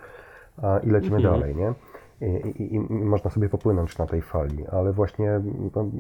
a, 0.58 0.80
i 0.80 0.90
lecimy 0.90 1.16
Mhm. 1.16 1.34
dalej, 1.34 1.56
nie? 1.56 1.74
I, 2.22 2.64
i, 2.64 2.76
I 2.76 2.80
można 2.80 3.30
sobie 3.30 3.50
popłynąć 3.50 3.98
na 3.98 4.06
tej 4.06 4.22
fali, 4.22 4.68
ale 4.68 4.94
właśnie 4.94 5.42
no, 5.76 5.92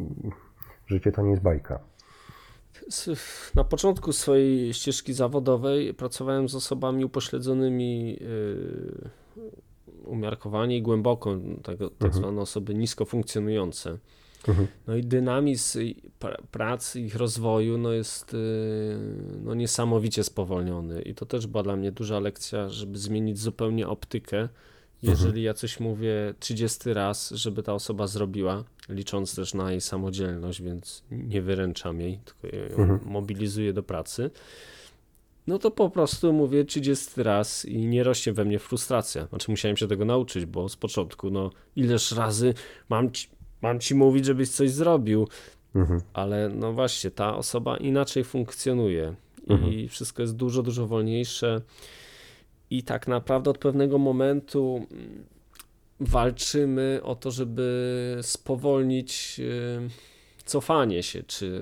życie 0.87 1.11
to 1.11 1.21
nie 1.21 1.29
jest 1.29 1.41
bajka. 1.41 1.79
Na 3.55 3.63
początku 3.63 4.13
swojej 4.13 4.73
ścieżki 4.73 5.13
zawodowej 5.13 5.93
pracowałem 5.93 6.49
z 6.49 6.55
osobami 6.55 7.05
upośledzonymi 7.05 8.13
yy, 8.13 9.11
umiarkowanie 10.05 10.77
i 10.77 10.81
głęboko, 10.81 11.35
tego, 11.63 11.89
tak 11.89 12.13
zwane 12.13 12.41
osoby 12.41 12.75
nisko 12.75 13.05
funkcjonujące. 13.05 13.97
Mhm. 14.47 14.67
No 14.87 14.95
i 14.95 15.01
dynamizm 15.03 15.81
i 15.81 15.95
pra- 16.19 16.41
pracy, 16.51 17.01
ich 17.01 17.15
rozwoju 17.15 17.77
no 17.77 17.91
jest 17.91 18.33
yy, 18.33 18.39
no 19.43 19.53
niesamowicie 19.55 20.23
spowolniony. 20.23 21.01
I 21.01 21.15
to 21.15 21.25
też 21.25 21.47
była 21.47 21.63
dla 21.63 21.75
mnie 21.75 21.91
duża 21.91 22.19
lekcja, 22.19 22.69
żeby 22.69 22.97
zmienić 22.97 23.39
zupełnie 23.39 23.87
optykę. 23.87 24.49
Jeżeli 25.03 25.43
ja 25.43 25.53
coś 25.53 25.79
mówię 25.79 26.33
30 26.39 26.93
raz, 26.93 27.31
żeby 27.31 27.63
ta 27.63 27.73
osoba 27.73 28.07
zrobiła, 28.07 28.63
licząc 28.89 29.35
też 29.35 29.53
na 29.53 29.71
jej 29.71 29.81
samodzielność, 29.81 30.61
więc 30.61 31.03
nie 31.11 31.41
wyręczam 31.41 32.01
jej, 32.01 32.19
tylko 32.25 32.57
ją 32.57 32.63
Mhm. 32.83 32.99
mobilizuję 33.05 33.73
do 33.73 33.83
pracy, 33.83 34.31
no 35.47 35.59
to 35.59 35.71
po 35.71 35.89
prostu 35.89 36.33
mówię 36.33 36.65
30 36.65 37.23
raz 37.23 37.65
i 37.65 37.77
nie 37.87 38.03
rośnie 38.03 38.33
we 38.33 38.45
mnie 38.45 38.59
frustracja. 38.59 39.25
Znaczy 39.27 39.51
musiałem 39.51 39.77
się 39.77 39.87
tego 39.87 40.05
nauczyć, 40.05 40.45
bo 40.45 40.69
z 40.69 40.75
początku, 40.75 41.29
no 41.29 41.51
ileż 41.75 42.11
razy 42.11 42.53
mam 42.89 43.09
mam 43.65 43.79
ci 43.79 43.95
mówić, 43.95 44.25
żebyś 44.25 44.49
coś 44.49 44.71
zrobił, 44.71 45.27
Mhm. 45.75 46.01
ale 46.13 46.49
no 46.49 46.73
właśnie, 46.73 47.11
ta 47.11 47.35
osoba 47.37 47.77
inaczej 47.77 48.23
funkcjonuje 48.23 49.15
i 49.47 49.51
Mhm. 49.53 49.87
wszystko 49.87 50.21
jest 50.21 50.35
dużo, 50.35 50.63
dużo 50.63 50.87
wolniejsze 50.87 51.61
I 52.69 52.83
tak 52.83 53.07
naprawdę 53.07 53.49
od 53.51 53.57
pewnego 53.57 53.97
momentu 53.97 54.87
mm, 54.91 55.25
walczymy 55.99 56.99
o 57.03 57.15
to, 57.15 57.31
żeby 57.31 58.17
spowolnić 58.21 59.35
y, 59.39 59.89
cofanie 60.45 61.03
się, 61.03 61.23
czy 61.23 61.61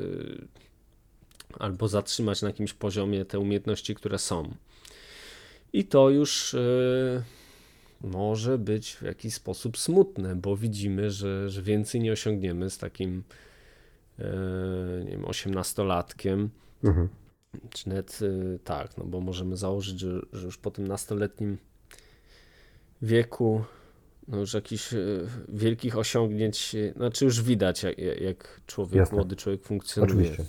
albo 1.60 1.88
zatrzymać 1.88 2.42
na 2.42 2.48
jakimś 2.50 2.74
poziomie 2.74 3.26
te 3.26 3.40
umiejętności, 3.40 3.96
które 3.96 4.20
są. 4.20 4.54
I 5.74 5.86
to 5.86 6.10
już 6.10 6.54
y, 6.54 7.24
może 8.04 8.58
być 8.58 8.96
w 8.96 9.02
jakiś 9.02 9.34
sposób 9.34 9.78
smutne, 9.78 10.36
bo 10.36 10.58
widzimy, 10.58 11.12
że, 11.12 11.50
że 11.50 11.62
więcej 11.62 12.02
nie 12.02 12.12
osiągniemy 12.12 12.70
z 12.70 12.78
takim 12.78 13.24
y, 14.20 14.24
nie 15.06 15.12
wiem, 15.12 15.26
osiemnastolatkiem. 15.26 16.50
Mhm. 16.84 17.10
Czy 17.70 17.90
nawet 17.90 18.20
y, 18.22 18.60
tak, 18.64 18.98
no 18.98 19.06
bo 19.06 19.22
możemy 19.22 19.58
założyć, 19.58 20.00
że, 20.00 20.22
że 20.34 20.46
już 20.46 20.58
po 20.58 20.72
tym 20.72 20.88
nastoletnim 20.88 21.58
wieku 23.02 23.64
no 24.28 24.38
już 24.40 24.54
jakichś 24.54 24.94
y, 24.94 25.28
wielkich 25.50 25.98
osiągnięć, 25.98 26.76
znaczy 26.96 27.26
już 27.26 27.42
widać, 27.42 27.84
jak, 27.84 27.98
jak 27.98 28.62
człowiek, 28.68 28.96
Jasne. 28.96 29.16
młody 29.16 29.36
człowiek 29.36 29.64
funkcjonuje. 29.64 30.14
Oczywiście. 30.14 30.46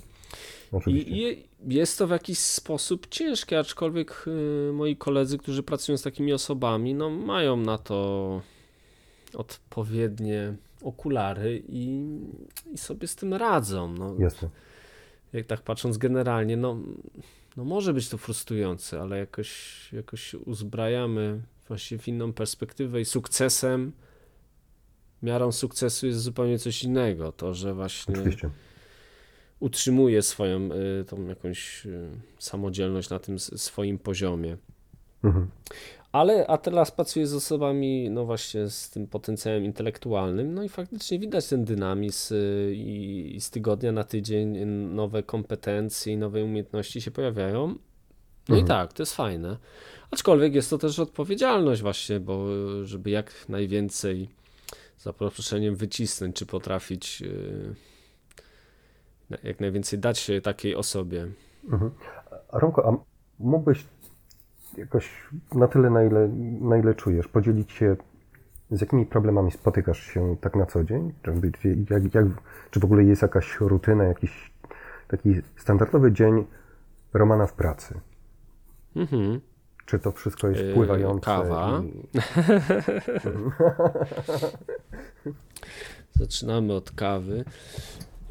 Oczywiście. 0.74 1.32
I, 1.32 1.48
jest 1.68 1.98
to 1.98 2.06
w 2.06 2.10
jakiś 2.10 2.38
sposób 2.38 3.06
ciężkie, 3.10 3.58
aczkolwiek 3.58 4.24
y, 4.26 4.72
moi 4.72 4.96
koledzy, 4.96 5.38
którzy 5.38 5.62
pracują 5.62 5.98
z 5.98 6.02
takimi 6.02 6.32
osobami, 6.32 6.94
no 6.94 7.10
mają 7.10 7.56
na 7.56 7.78
to 7.78 8.40
odpowiednie 9.34 10.54
okulary 10.82 11.62
i, 11.68 12.18
i 12.72 12.78
sobie 12.78 13.08
z 13.08 13.16
tym 13.16 13.34
radzą. 13.34 13.92
No, 13.92 14.14
Jasne. 14.18 14.48
jak 15.32 15.46
tak 15.46 15.62
patrząc 15.62 15.98
generalnie, 15.98 16.56
no, 16.56 16.76
no 17.56 17.64
może 17.64 17.94
być 17.94 18.08
to 18.08 18.18
frustrujące, 18.18 19.00
ale 19.00 19.18
jakoś, 19.18 19.88
jakoś 19.92 20.34
uzbrajamy 20.34 21.40
właśnie 21.68 21.98
w 21.98 22.08
inną 22.08 22.32
perspektywę 22.32 23.00
i 23.00 23.04
sukcesem, 23.04 23.92
miarą 25.22 25.52
sukcesu 25.52 26.06
jest 26.06 26.20
zupełnie 26.20 26.58
coś 26.58 26.84
innego. 26.84 27.32
To, 27.32 27.54
że 27.54 27.74
właśnie 27.74 28.14
Oczywiście. 28.14 28.50
Utrzymuje 29.64 30.22
swoją 30.22 30.70
y, 30.72 31.04
tą 31.04 31.26
jakąś 31.26 31.86
y, 31.86 32.08
samodzielność 32.38 33.10
na 33.10 33.18
tym 33.18 33.38
swoim 33.38 33.98
poziomie. 33.98 34.56
Mhm. 35.24 35.48
Ale, 36.12 36.46
a 36.46 36.58
teraz 36.58 36.90
pracuję 36.90 37.26
z 37.26 37.34
osobami, 37.34 38.10
no 38.10 38.24
właśnie 38.24 38.70
z 38.70 38.90
tym 38.90 39.06
potencjałem 39.06 39.64
intelektualnym, 39.64 40.54
no 40.54 40.62
i 40.62 40.68
faktycznie 40.68 41.18
widać 41.18 41.48
ten 41.48 41.64
dynamizm 41.64 42.34
y, 42.34 42.72
i, 42.76 43.36
i 43.36 43.40
z 43.40 43.50
tygodnia 43.50 43.92
na 43.92 44.04
tydzień 44.04 44.64
nowe 44.94 45.22
kompetencje 45.22 46.12
i 46.12 46.16
nowe 46.16 46.44
umiejętności 46.44 47.00
się 47.00 47.10
pojawiają. 47.10 47.74
No 48.48 48.56
i 48.56 48.60
Mhm. 48.60 48.66
tak, 48.66 48.92
to 48.92 49.02
jest 49.02 49.14
fajne. 49.14 49.56
Aczkolwiek 50.10 50.54
jest 50.54 50.70
to 50.70 50.78
też 50.78 50.98
odpowiedzialność 50.98 51.82
właśnie, 51.82 52.20
bo 52.20 52.46
żeby 52.84 53.10
jak 53.10 53.32
najwięcej 53.48 54.28
za 54.98 55.12
przeproszeniem 55.12 55.76
wycisnąć, 55.76 56.36
czy 56.36 56.46
potrafić 56.46 57.22
jak 59.42 59.60
najwięcej 59.60 59.98
dać 59.98 60.18
się 60.18 60.40
takiej 60.40 60.74
osobie. 60.74 61.26
Mhm. 61.72 61.90
A 62.52 62.58
Romko, 62.58 62.88
a 62.88 62.96
mógłbyś 63.38 63.86
jakoś 64.76 65.10
na 65.54 65.68
tyle, 65.68 65.90
na 65.90 66.04
ile, 66.04 66.28
na 66.60 66.76
ile 66.76 66.94
czujesz, 66.94 67.28
podzielić 67.28 67.72
się, 67.72 67.96
z 68.70 68.80
jakimi 68.80 69.06
problemami 69.06 69.50
spotykasz 69.50 70.02
się 70.02 70.36
tak 70.40 70.56
na 70.56 70.66
co 70.66 70.84
dzień? 70.84 71.12
Czy, 71.22 71.32
jak, 71.90 72.14
jak, 72.14 72.26
czy 72.70 72.80
w 72.80 72.84
ogóle 72.84 73.04
jest 73.04 73.22
jakaś 73.22 73.60
rutyna, 73.60 74.04
jakiś 74.04 74.52
taki 75.08 75.34
standardowy 75.56 76.12
dzień 76.12 76.44
Romana 77.12 77.46
w 77.46 77.52
pracy? 77.52 78.00
Mhm. 78.96 79.40
Czy 79.86 79.98
to 79.98 80.12
wszystko 80.12 80.48
jest 80.48 80.62
Yy, 80.62 80.70
wpływające? 80.70 81.24
kawa. 81.26 81.82
I... 81.84 82.08
Zaczynamy 86.20 86.72
od 86.72 86.90
kawy 86.90 87.44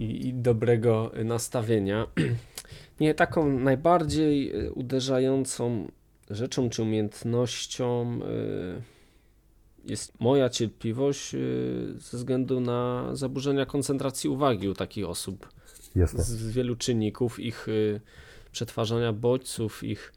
i, 0.03 0.27
i 0.27 0.33
dobrego 0.33 1.11
nastawienia. 1.25 2.07
Nie, 2.99 3.13
taką 3.13 3.59
najbardziej 3.59 4.65
y, 4.65 4.71
uderzającą 4.73 5.91
rzeczą 6.29 6.69
czy 6.69 6.81
umiejętnością 6.81 8.19
y, 8.21 8.81
jest 9.85 10.19
moja 10.19 10.49
cierpliwość 10.49 11.35
y, 11.35 11.93
ze 11.97 12.17
względu 12.17 12.59
na 12.59 13.09
zaburzenia 13.13 13.65
koncentracji 13.65 14.29
uwagi 14.29 14.69
u 14.69 14.73
takich 14.73 15.09
osób. 15.09 15.49
Jasne. 15.95 16.23
z 16.23 16.51
wielu 16.51 16.75
czynników, 16.75 17.39
ich 17.39 17.67
przetwarzania 18.51 19.13
bodźców, 19.13 19.83
ich 19.83 20.13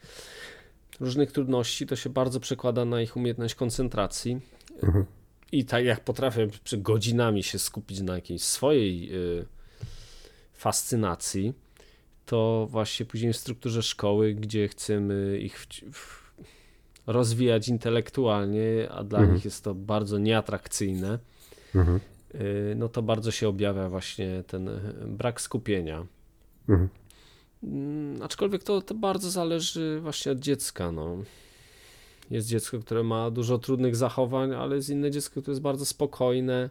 różnych 1.00 1.32
trudności, 1.32 1.86
to 1.86 1.96
się 1.96 2.10
bardzo 2.10 2.40
przekłada 2.40 2.84
na 2.84 3.02
ich 3.02 3.16
umiejętność 3.16 3.54
koncentracji. 3.54 4.40
Mhm. 4.82 5.04
I 5.52 5.64
tak 5.64 5.84
jak 5.84 6.00
potrafię 6.00 6.48
godzinami 6.78 7.42
się 7.42 7.58
skupić 7.58 8.00
na 8.00 8.14
jakiejś 8.14 8.42
swojej 8.42 9.10
fascynacji, 10.56 11.52
to 12.26 12.68
właśnie 12.70 13.06
później 13.06 13.32
w 13.32 13.36
strukturze 13.36 13.82
szkoły, 13.82 14.34
gdzie 14.34 14.68
chcemy 14.68 15.38
ich 15.42 15.58
w, 15.60 15.66
w, 15.92 16.26
rozwijać 17.06 17.68
intelektualnie, 17.68 18.88
a 18.90 19.04
dla 19.04 19.18
Mhm. 19.18 19.34
nich 19.34 19.44
jest 19.44 19.64
to 19.64 19.74
bardzo 19.74 20.18
nieatrakcyjne, 20.18 21.18
Mhm. 21.74 22.00
y, 22.34 22.74
no 22.76 22.88
to 22.88 23.02
bardzo 23.02 23.30
się 23.30 23.48
objawia 23.48 23.88
właśnie 23.88 24.44
ten 24.46 24.70
brak 25.06 25.40
skupienia. 25.40 26.06
Mhm. 26.68 26.88
Mm, 27.62 28.22
Aczkolwiek 28.22 28.62
to, 28.64 28.80
to 28.82 28.94
bardzo 28.94 29.30
zależy 29.30 29.98
właśnie 30.02 30.32
od 30.32 30.38
dziecka. 30.38 30.92
No. 30.92 31.16
Jest 32.30 32.48
dziecko, 32.48 32.78
które 32.78 33.02
ma 33.02 33.30
dużo 33.30 33.58
trudnych 33.58 33.96
zachowań, 33.96 34.54
ale 34.54 34.76
jest 34.76 34.90
inne 34.90 35.10
dziecko, 35.10 35.40
które 35.42 35.52
jest 35.52 35.62
bardzo 35.62 35.86
spokojne, 35.86 36.70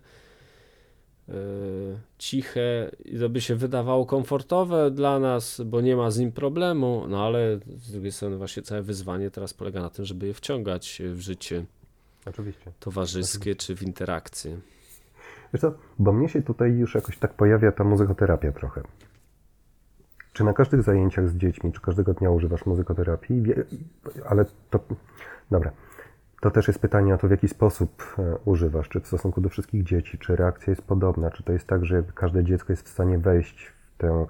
ciche 2.18 2.92
i 3.06 3.20
to 3.20 3.30
by 3.30 3.42
się 3.42 3.56
wydawało 3.56 4.06
komfortowe 4.06 4.92
dla 4.92 5.20
nas, 5.20 5.62
bo 5.66 5.82
nie 5.82 5.96
ma 5.96 6.12
z 6.12 6.20
nim 6.20 6.32
problemu, 6.32 7.06
no 7.08 7.26
ale 7.26 7.60
z 7.78 7.92
drugiej 7.92 8.12
strony 8.12 8.38
właśnie 8.38 8.64
całe 8.64 8.82
wyzwanie 8.82 9.32
teraz 9.32 9.54
polega 9.54 9.82
na 9.82 9.90
tym, 9.90 10.06
żeby 10.06 10.28
je 10.28 10.34
wciągać 10.34 11.02
w 11.12 11.20
życie 11.20 11.66
Oczywiście. 12.26 12.72
towarzyskie 12.80 13.56
czy 13.56 13.76
w 13.76 13.84
interakcje. 13.84 14.58
Wiesz 15.54 15.62
co, 15.62 15.74
bo 16.00 16.14
mnie 16.14 16.30
się 16.30 16.42
tutaj 16.42 16.72
już 16.72 16.96
jakoś 16.96 17.18
tak 17.18 17.34
pojawia 17.34 17.72
ta 17.72 17.84
muzykoterapia 17.84 18.52
trochę. 18.52 18.82
Czy 20.34 20.44
na 20.44 20.54
każdych 20.54 20.84
zajęciach 20.84 21.30
z 21.30 21.36
dziećmi, 21.36 21.72
czy 21.72 21.82
każdego 21.82 22.14
dnia 22.14 22.30
używasz 22.30 22.66
muzykoterapii? 22.66 23.44
Ale 24.30 24.46
to, 24.70 24.80
dobra, 25.52 25.72
to 26.42 26.52
też 26.52 26.68
jest 26.68 26.80
pytanie 26.80 27.16
o 27.16 27.18
to, 27.18 27.28
w 27.28 27.32
jaki 27.32 27.48
sposób 27.48 28.16
e, 28.20 28.38
używasz, 28.46 28.90
czy 28.90 29.00
w 29.00 29.08
stosunku 29.08 29.42
do 29.42 29.50
wszystkich 29.50 29.84
dzieci, 29.84 30.18
czy 30.18 30.36
reakcja 30.36 30.72
jest 30.72 30.82
podobna, 30.82 31.32
czy 31.32 31.44
to 31.44 31.54
jest 31.54 31.68
tak, 31.68 31.86
że 31.86 32.04
każde 32.16 32.44
dziecko 32.44 32.74
jest 32.74 32.86
w 32.86 32.92
stanie 32.92 33.18
wejść 33.18 33.66
w 33.66 33.98
tę, 33.98 34.26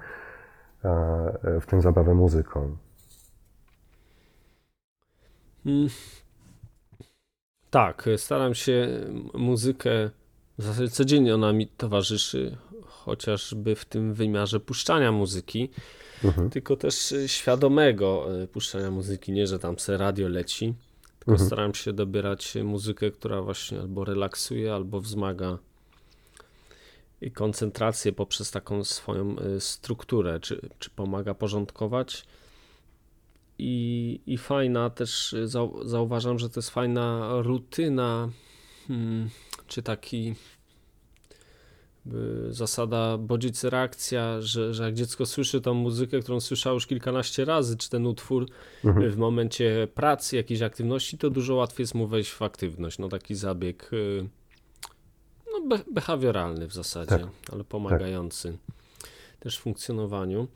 e, 0.83 1.61
w 1.61 1.65
tę 1.65 1.81
zabawę 1.81 2.13
muzyką. 2.13 2.77
Mm. 5.65 5.87
Tak, 7.69 8.09
staram 8.17 8.55
się 8.55 8.87
muzykę, 9.33 10.09
w 10.57 10.63
zasadzie 10.63 10.89
codziennie 10.89 11.35
ona 11.35 11.53
mi 11.53 11.67
towarzyszy, 11.67 12.57
chociażby 12.85 13.75
w 13.75 13.85
tym 13.85 14.13
wymiarze 14.13 14.59
puszczania 14.59 15.11
muzyki, 15.11 15.69
Mhm. 16.23 16.49
tylko 16.49 16.75
też 16.75 17.13
świadomego 17.27 18.27
puszczania 18.51 18.91
muzyki, 18.91 19.31
nie 19.31 19.47
że 19.47 19.59
tam 19.59 19.79
se 19.79 19.97
radio 19.97 20.27
leci, 20.27 20.73
tylko 21.25 21.31
Mhm. 21.31 21.47
staram 21.47 21.73
się 21.73 21.93
dobierać 21.93 22.55
muzykę, 22.63 23.11
która 23.11 23.41
właśnie 23.41 23.79
albo 23.79 24.05
relaksuje, 24.05 24.73
albo 24.73 25.01
wzmaga 25.01 25.57
i 27.21 27.31
koncentrację 27.31 28.13
poprzez 28.13 28.51
taką 28.51 28.83
swoją 28.83 29.35
y, 29.39 29.61
strukturę, 29.61 30.39
czy, 30.39 30.69
czy 30.79 30.89
pomaga 30.89 31.33
porządkować. 31.33 32.25
I, 33.57 34.19
I 34.25 34.37
fajna 34.37 34.89
też 34.89 35.33
y, 35.33 35.47
zau, 35.47 35.87
zauważam, 35.87 36.39
że 36.39 36.49
to 36.49 36.59
jest 36.59 36.69
fajna 36.69 37.29
rutyna, 37.41 38.29
hmm, 38.87 39.29
czy 39.67 39.83
taki 39.83 40.35
zasada 42.49 43.17
bodziec 43.17 43.63
reakcja, 43.63 44.41
że, 44.41 44.73
że 44.73 44.83
jak 44.83 44.93
dziecko 44.93 45.25
słyszy 45.25 45.61
tą 45.61 45.73
muzykę, 45.73 46.19
którą 46.19 46.39
słyszało 46.39 46.73
już 46.73 46.87
kilkanaście 46.87 47.45
razy, 47.45 47.77
czy 47.77 47.89
ten 47.89 48.05
utwór 48.05 48.47
Mhm. 48.83 49.11
w 49.11 49.17
momencie 49.17 49.87
pracy, 49.93 50.35
jakiejś 50.35 50.61
aktywności, 50.61 51.17
to 51.17 51.29
dużo 51.29 51.55
łatwiej 51.55 51.83
jest 51.83 51.95
mu 51.95 52.07
wejść 52.07 52.31
w 52.31 52.41
aktywność. 52.41 52.99
No 52.99 53.09
taki 53.09 53.35
zabieg 53.35 53.93
y, 53.93 54.29
no, 55.51 55.67
be, 55.67 55.79
behawioralny 55.91 56.67
w 56.67 56.73
zasadzie, 56.73 57.09
Tak. 57.09 57.27
ale 57.53 57.63
pomagający 57.63 58.57
też 59.39 59.57
w 59.57 59.61
funkcjonowaniu. 59.61 60.47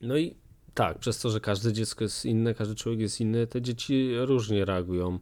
No 0.00 0.16
i 0.16 0.36
tak, 0.74 0.98
przez 0.98 1.20
to, 1.20 1.30
że 1.30 1.40
każde 1.40 1.72
dziecko 1.72 2.04
jest 2.04 2.24
inne, 2.24 2.54
każdy 2.54 2.74
człowiek 2.74 3.00
jest 3.00 3.20
inny, 3.20 3.46
te 3.46 3.62
dzieci 3.62 4.10
różnie 4.18 4.64
reagują 4.64 5.18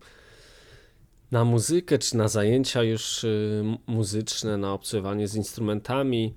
na 1.35 1.45
muzykę, 1.45 1.99
czy 1.99 2.17
na 2.17 2.29
zajęcia 2.29 2.83
już 2.83 3.25
y, 3.25 3.65
muzyczne, 3.87 4.57
na 4.57 4.73
obcowanie 4.73 5.29
z 5.29 5.35
instrumentami. 5.35 6.35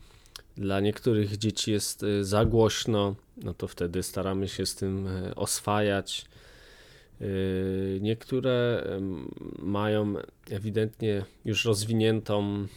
Dla 0.55 0.79
niektórych 0.79 1.37
dzieci 1.37 1.71
jest 1.71 2.03
y, 2.03 2.25
za 2.25 2.45
głośno, 2.45 3.15
no 3.37 3.53
to 3.53 3.67
wtedy 3.67 4.03
staramy 4.03 4.47
się 4.47 4.65
z 4.65 4.75
tym 4.75 5.07
y, 5.07 5.35
oswajać. 5.35 6.25
Niektóre 8.01 8.83
mają 9.59 10.13
ewidentnie 10.49 11.25
już 11.45 11.65
rozwiniętą 11.65 12.67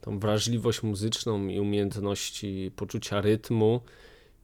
tą 0.00 0.18
wrażliwość 0.18 0.82
muzyczną 0.82 1.48
i 1.48 1.60
umiejętności 1.60 2.70
poczucia 2.76 3.20
rytmu 3.20 3.80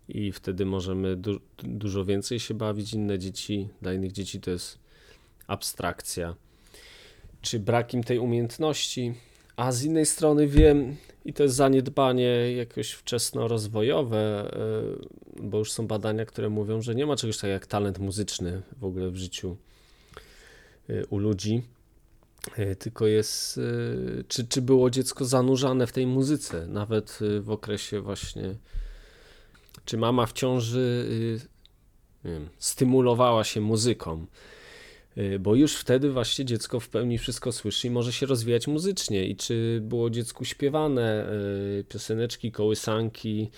i 0.08 0.32
wtedy 0.32 0.66
możemy 0.66 1.16
du 1.16 1.40
dużo 1.58 2.04
więcej 2.04 2.40
się 2.40 2.54
bawić. 2.54 2.92
Inne 2.92 3.18
dzieci, 3.18 3.68
dla 3.82 3.92
innych 3.92 4.12
dzieci 4.12 4.40
to 4.40 4.50
jest 4.50 4.78
abstrakcja. 5.46 6.34
Czy 7.42 7.58
brak 7.58 7.94
im 7.94 8.04
tej 8.04 8.18
umiejętności? 8.18 9.14
A 9.56 9.72
z 9.72 9.82
innej 9.82 10.06
strony 10.06 10.46
wiem, 10.46 10.96
i 11.24 11.32
to 11.32 11.42
jest 11.42 11.54
zaniedbanie 11.54 12.52
jakoś 12.52 12.90
wczesnorozwojowe, 12.90 14.50
yy, 15.36 15.48
bo 15.48 15.58
już 15.58 15.72
są 15.72 15.86
badania, 15.86 16.24
które 16.24 16.48
mówią, 16.48 16.82
że 16.82 16.94
nie 16.94 17.06
ma 17.06 17.16
czegoś 17.16 17.36
takiego 17.36 17.52
jak 17.52 17.66
talent 17.66 17.98
muzyczny 17.98 18.62
w 18.78 18.84
ogóle 18.84 19.10
w 19.10 19.16
życiu 19.16 19.56
yy, 20.88 21.06
u 21.10 21.18
ludzi 21.18 21.62
yy, 22.58 22.76
tylko 22.76 23.06
jest, 23.06 23.60
czy, 24.28 24.46
czy 24.46 24.62
było 24.62 24.90
dziecko 24.90 25.24
zanurzane 25.24 25.86
w 25.86 25.92
tej 25.92 26.06
muzyce, 26.06 26.66
nawet 26.66 27.18
w 27.40 27.50
okresie 27.50 28.00
właśnie, 28.00 28.54
czy 29.84 29.96
mama 29.96 30.26
w 30.26 30.32
ciąży 30.32 31.08
wiem, 32.26 32.48
stymulowała 32.58 33.44
się 33.44 33.60
muzyką, 33.60 34.26
bo 35.40 35.54
już 35.54 35.76
wtedy 35.76 36.10
właśnie 36.10 36.44
dziecko 36.44 36.80
w 36.80 36.88
pełni 36.88 37.18
wszystko 37.18 37.52
słyszy 37.52 37.86
i 37.86 37.90
może 37.90 38.12
się 38.12 38.26
rozwijać 38.26 38.66
muzycznie. 38.66 39.26
I 39.26 39.36
czy 39.36 39.78
było 39.82 40.10
dziecku 40.10 40.44
śpiewane 40.44 41.26
yy, 41.76 41.84
pioseneczki, 41.84 42.52
kołysanki 42.52 43.50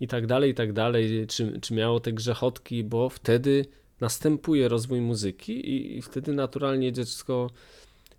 i 0.00 0.08
tak 0.08 0.26
dalej, 0.26 0.50
i 0.50 0.54
tak 0.54 0.72
dalej, 0.72 1.26
czy, 1.26 1.60
czy 1.60 1.74
miało 1.74 2.00
te 2.00 2.12
grzechotki, 2.12 2.84
bo 2.84 3.08
wtedy 3.08 3.66
następuje 4.00 4.68
rozwój 4.68 5.00
muzyki 5.00 5.52
i, 5.52 5.98
i 5.98 6.02
wtedy 6.02 6.32
naturalnie 6.32 6.92
dziecko 6.92 7.50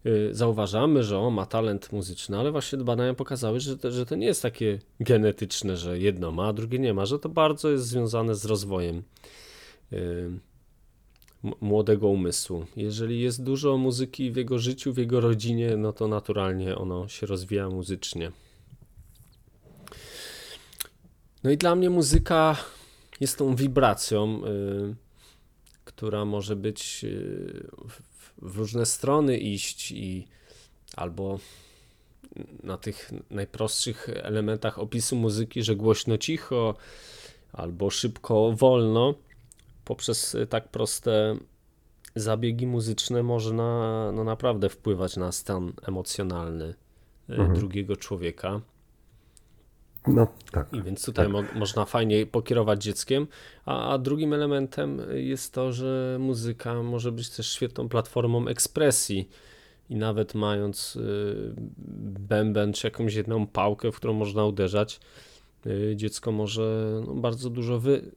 yy, 0.03 0.29
zauważamy, 0.31 1.03
że 1.03 1.19
on 1.19 1.33
ma 1.33 1.45
talent 1.45 1.91
muzyczny, 1.91 2.37
ale 2.37 2.51
właśnie 2.51 2.79
badania 2.79 3.13
pokazały, 3.13 3.59
że 3.59 3.77
to, 3.77 3.91
że 3.91 4.05
to 4.05 4.15
nie 4.15 4.27
jest 4.27 4.41
takie 4.41 4.79
genetyczne, 4.99 5.77
że 5.77 5.99
jedno 5.99 6.31
ma, 6.31 6.47
a 6.47 6.53
drugie 6.53 6.79
nie 6.79 6.93
ma, 6.93 7.05
że 7.05 7.19
to 7.19 7.29
bardzo 7.29 7.69
jest 7.69 7.87
związane 7.87 8.35
z 8.35 8.45
rozwojem 8.45 9.03
młodego 11.61 12.07
umysłu. 12.07 12.65
Jeżeli 12.75 13.21
jest 13.21 13.43
dużo 13.43 13.77
muzyki 13.77 14.31
w 14.31 14.35
jego 14.35 14.59
życiu, 14.59 14.93
w 14.93 14.97
jego 14.97 15.19
rodzinie, 15.19 15.77
no 15.77 15.93
to 15.93 16.07
naturalnie 16.07 16.75
ono 16.75 17.07
się 17.07 17.25
rozwija 17.27 17.69
muzycznie. 17.69 18.31
No 21.43 21.51
i 21.51 21.57
dla 21.57 21.75
mnie 21.75 21.89
muzyka 21.89 22.57
jest 23.19 23.37
tą 23.37 23.55
wibracją, 23.55 24.41
y, 24.45 24.95
która 25.85 26.25
może 26.25 26.55
być 26.55 27.03
y, 27.03 27.67
w, 27.89 28.51
w 28.51 28.57
różne 28.57 28.85
strony 28.85 29.37
iść 29.37 29.91
i 29.91 30.27
albo 30.95 31.39
na 32.63 32.77
tych 32.77 33.11
najprostszych 33.29 34.09
elementach 34.09 34.79
opisu 34.79 35.15
muzyki, 35.15 35.63
że 35.63 35.75
głośno, 35.75 36.17
cicho, 36.17 36.75
albo 37.53 37.89
szybko, 37.89 38.51
wolno. 38.51 39.15
Poprzez 39.91 40.35
y, 40.35 40.47
tak 40.47 40.67
proste 40.67 41.35
zabiegi 42.15 42.67
muzyczne 42.67 43.23
można 43.23 44.11
no, 44.11 44.23
naprawdę 44.23 44.69
wpływać 44.69 45.17
na 45.17 45.31
stan 45.31 45.73
emocjonalny 45.87 46.65
y, 47.29 47.33
Mhm. 47.33 47.53
drugiego 47.53 47.95
człowieka. 47.95 48.61
No 50.07 50.27
tak. 50.51 50.73
I 50.73 50.81
więc 50.81 51.05
tutaj 51.05 51.29
mo 51.29 51.43
można 51.55 51.85
fajnie 51.85 52.25
pokierować 52.25 52.83
dzieckiem. 52.83 53.27
A, 53.65 53.93
a 53.93 53.97
drugim 53.97 54.33
elementem 54.33 55.01
jest 55.13 55.53
to, 55.53 55.71
że 55.71 56.17
muzyka 56.19 56.83
może 56.83 57.11
być 57.11 57.29
też 57.29 57.51
świetną 57.51 57.89
platformą 57.89 58.47
ekspresji. 58.47 59.29
I 59.89 59.95
nawet 59.95 60.35
mając 60.35 60.95
y, 60.95 61.53
bęben 62.19 62.73
czy 62.73 62.87
jakąś 62.87 63.13
jedną 63.13 63.47
pałkę, 63.47 63.91
w 63.91 63.95
którą 63.95 64.13
można 64.13 64.45
uderzać, 64.45 64.99
y, 65.65 65.93
dziecko 65.95 66.31
może 66.31 67.01
no, 67.07 67.13
bardzo 67.13 67.49
dużo 67.49 67.79
wy 67.79 68.11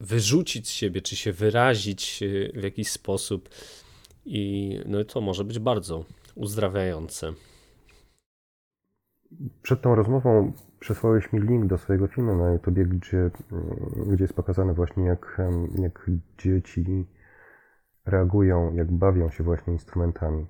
wyrzucić 0.00 0.68
z 0.68 0.70
siebie, 0.70 1.00
czy 1.00 1.16
się 1.16 1.32
wyrazić 1.32 2.22
y, 2.22 2.52
w 2.54 2.62
jakiś 2.62 2.90
sposób. 2.90 3.48
I 4.24 4.78
no, 4.86 5.04
to 5.04 5.20
może 5.20 5.44
być 5.44 5.58
bardzo 5.58 6.04
uzdrawiające. 6.34 7.32
Przed 9.62 9.82
tą 9.82 9.94
rozmową 9.94 10.52
przesłałeś 10.80 11.32
mi 11.32 11.40
link 11.40 11.66
do 11.66 11.78
swojego 11.78 12.06
filmu 12.06 12.36
na 12.36 12.52
YouTubie, 12.52 12.84
gdzie, 12.84 13.18
mm, 13.18 13.32
gdzie 14.06 14.24
jest 14.24 14.34
pokazane 14.34 14.74
właśnie, 14.74 15.04
jak, 15.04 15.42
jak 15.78 16.10
dzieci 16.38 17.06
reagują, 18.06 18.74
jak 18.74 18.92
bawią 18.92 19.30
się 19.30 19.44
właśnie 19.44 19.72
instrumentami. 19.72 20.46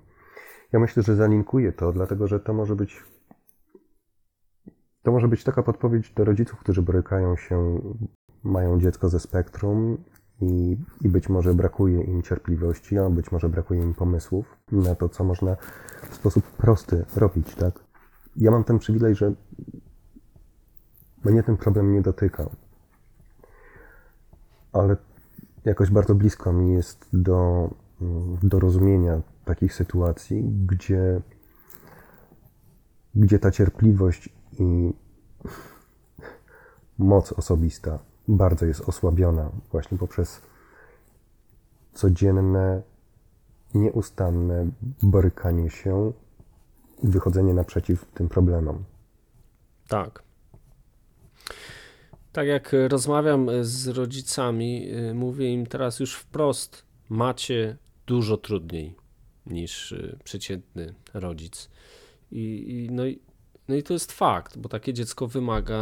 Ja 0.72 0.78
myślę, 0.78 1.02
że 1.02 1.16
zalinkuję 1.16 1.72
to, 1.72 1.92
dlatego 1.92 2.26
że 2.26 2.40
to 2.40 2.54
może 2.54 2.76
być 2.76 3.02
to 5.02 5.12
może 5.12 5.28
być 5.28 5.44
taka 5.44 5.62
podpowiedź 5.62 6.12
do 6.12 6.24
rodziców, 6.24 6.58
którzy 6.58 6.82
borykają 6.82 7.36
się, 7.36 7.80
mają 8.46 8.80
dziecko 8.80 9.08
ze 9.08 9.20
spektrum 9.20 9.98
i, 10.40 10.76
i 11.00 11.08
być 11.08 11.28
może 11.28 11.54
brakuje 11.54 12.02
im 12.02 12.22
cierpliwości, 12.22 12.98
a 12.98 13.10
być 13.10 13.32
może 13.32 13.48
brakuje 13.48 13.82
im 13.82 13.94
pomysłów 13.94 14.56
na 14.72 14.94
to, 14.94 15.08
co 15.08 15.24
można 15.24 15.56
w 16.10 16.14
sposób 16.14 16.44
prosty 16.44 17.04
robić, 17.16 17.54
tak? 17.54 17.84
Ja 18.36 18.50
mam 18.50 18.64
ten 18.64 18.78
przywilej, 18.78 19.14
że 19.14 19.32
mnie 21.24 21.42
ten 21.42 21.56
problem 21.56 21.92
nie 21.92 22.02
dotykał. 22.02 22.50
Ale 24.72 24.96
jakoś 25.64 25.90
bardzo 25.90 26.14
blisko 26.14 26.52
mi 26.52 26.72
jest 26.72 27.08
do, 27.12 27.70
do 28.42 28.60
rozumienia 28.60 29.20
takich 29.44 29.74
sytuacji, 29.74 30.42
gdzie, 30.66 31.20
gdzie 33.14 33.38
ta 33.38 33.50
cierpliwość 33.50 34.28
i 34.58 34.92
moc 36.98 37.32
osobista 37.32 37.98
bardzo 38.28 38.66
jest 38.66 38.80
osłabiona 38.80 39.50
właśnie 39.72 39.98
poprzez 39.98 40.42
codzienne, 41.92 42.82
nieustanne 43.74 44.70
borykanie 45.02 45.70
się 45.70 46.12
i 47.02 47.08
wychodzenie 47.08 47.54
naprzeciw 47.54 48.04
tym 48.14 48.28
problemom. 48.28 48.84
Tak. 49.88 50.22
Tak 52.32 52.46
jak 52.46 52.76
rozmawiam 52.88 53.48
z 53.60 53.88
rodzicami, 53.88 54.90
e, 54.90 55.14
mówię 55.14 55.52
im 55.52 55.66
teraz 55.66 56.00
już 56.00 56.14
wprost: 56.14 56.84
macie 57.08 57.76
dużo 58.06 58.36
trudniej 58.36 58.96
niż 59.46 59.92
e, 59.92 60.18
przeciętny 60.24 60.94
rodzic. 61.14 61.70
I, 62.32 62.40
i, 62.68 62.90
no, 62.90 63.02
no 63.68 63.74
i 63.74 63.82
to 63.82 63.92
jest 63.92 64.12
fakt, 64.12 64.58
bo 64.58 64.68
takie 64.68 64.92
dziecko 64.92 65.26
wymaga 65.26 65.76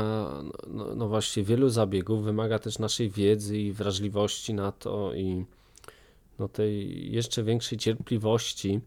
no, 0.44 0.52
no, 0.66 0.94
no 0.94 1.08
właśnie 1.08 1.42
wielu 1.42 1.68
zabiegów, 1.68 2.24
wymaga 2.24 2.58
też 2.58 2.78
naszej 2.78 3.10
wiedzy 3.10 3.58
i 3.58 3.72
wrażliwości 3.72 4.54
na 4.54 4.72
to 4.72 5.14
i 5.14 5.44
no 6.38 6.48
tej 6.48 7.12
jeszcze 7.12 7.42
większej 7.42 7.78
cierpliwości. 7.78 8.80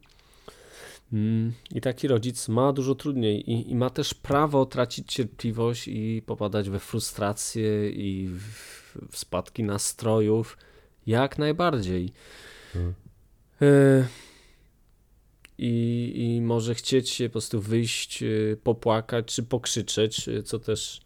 Mm, 1.13 1.53
I 1.71 1.81
taki 1.81 2.07
rodzic 2.07 2.47
ma 2.47 2.73
dużo 2.73 2.95
trudniej 2.95 3.51
i, 3.51 3.71
i 3.71 3.75
ma 3.75 3.89
też 3.89 4.13
prawo 4.13 4.65
tracić 4.65 5.13
cierpliwość 5.13 5.87
i 5.87 6.21
popadać 6.25 6.69
we 6.69 6.79
frustrację 6.79 7.89
i 7.89 8.27
w, 8.27 8.97
w 9.11 9.17
spadki 9.17 9.63
nastrojów. 9.63 10.57
Jak 11.07 11.37
najbardziej. 11.37 12.13
E, 13.61 14.07
I, 15.57 16.13
I 16.15 16.41
może 16.41 16.75
chcieć 16.75 17.09
się 17.09 17.29
po 17.29 17.31
prostu 17.31 17.61
wyjść, 17.61 18.23
e, 18.23 18.27
popłakać 18.63 19.35
czy 19.35 19.43
pokrzyczeć, 19.43 20.29
e, 20.29 20.43
co 20.43 20.59
też 20.59 21.01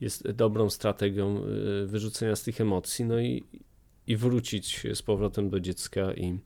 jest 0.00 0.30
dobrą 0.30 0.70
strategią 0.70 1.36
e, 1.36 1.86
wyrzucenia 1.86 2.36
z 2.36 2.42
tych 2.42 2.60
emocji, 2.60 3.04
no 3.04 3.20
i, 3.20 3.46
i 4.06 4.16
wrócić 4.16 4.86
z 4.94 5.02
powrotem 5.02 5.50
do 5.50 5.60
dziecka 5.60 6.12
i 6.12 6.38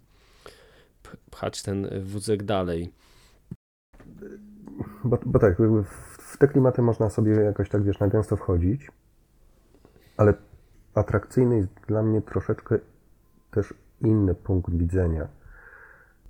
pchać 1.30 1.62
ten 1.62 2.04
wózek 2.04 2.42
dalej. 2.42 2.92
Bo, 5.04 5.18
bo 5.26 5.38
tak, 5.38 5.58
w 6.18 6.38
te 6.38 6.48
klimaty 6.48 6.82
można 6.82 7.10
sobie 7.10 7.32
jakoś 7.32 7.68
tak, 7.68 7.84
wiesz, 7.84 7.98
na 7.98 8.08
gęsto 8.08 8.36
wchodzić, 8.36 8.88
ale 10.16 10.34
atrakcyjny 10.94 11.56
jest 11.56 11.68
dla 11.88 12.02
mnie 12.02 12.22
troszeczkę 12.22 12.78
też 13.50 13.74
inny 14.00 14.34
punkt 14.34 14.74
widzenia. 14.74 15.39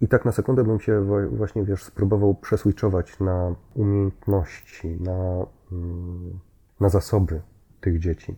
I 0.00 0.08
tak 0.08 0.24
na 0.24 0.32
sekundę 0.32 0.64
bym 0.64 0.80
się 0.80 1.04
właśnie, 1.30 1.64
wiesz, 1.64 1.84
spróbował 1.84 2.34
przeswitchować 2.34 3.20
na 3.20 3.54
umiejętności, 3.74 4.88
na, 5.00 5.46
mm, 5.72 6.38
na 6.80 6.88
zasoby 6.88 7.40
tych 7.80 7.98
dzieci. 7.98 8.36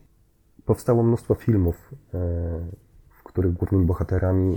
Powstało 0.64 1.02
mnóstwo 1.02 1.34
filmów, 1.34 1.94
e, 2.14 2.18
w 3.08 3.22
których 3.22 3.52
głównymi 3.52 3.84
bohaterami 3.84 4.54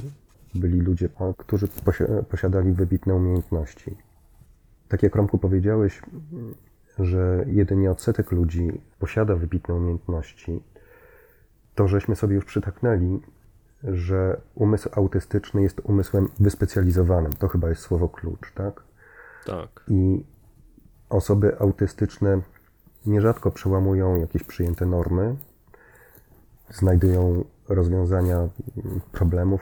byli 0.55 0.79
ludzie, 0.79 1.09
którzy 1.37 1.67
posi- 1.67 2.23
posiadali 2.23 2.71
wybitne 2.73 3.15
umiejętności. 3.15 3.97
Tak 4.87 5.03
jak 5.03 5.15
Romku 5.15 5.37
powiedziałeś, 5.37 6.01
że 6.99 7.45
jedynie 7.47 7.91
odsetek 7.91 8.31
ludzi 8.31 8.81
posiada 8.99 9.35
wybitne 9.35 9.75
umiejętności, 9.75 10.63
to 11.75 11.87
żeśmy 11.87 12.15
sobie 12.15 12.35
już 12.35 12.45
przytaknęli, 12.45 13.19
że 13.93 14.41
umysł 14.55 14.89
autystyczny 14.95 15.61
jest 15.61 15.81
umysłem 15.83 16.29
wyspecjalizowanym. 16.39 17.33
To 17.33 17.47
chyba 17.47 17.69
jest 17.69 17.81
słowo 17.81 18.09
klucz, 18.09 18.53
tak? 18.53 18.83
Tak. 19.45 19.83
I 19.87 20.25
osoby 21.09 21.59
autystyczne 21.59 22.41
nierzadko 23.05 23.51
przełamują 23.51 24.19
jakieś 24.19 24.43
przyjęte 24.43 24.85
normy, 24.85 25.35
znajdują 26.69 27.43
rozwiązania 27.69 28.49
problemów, 29.11 29.61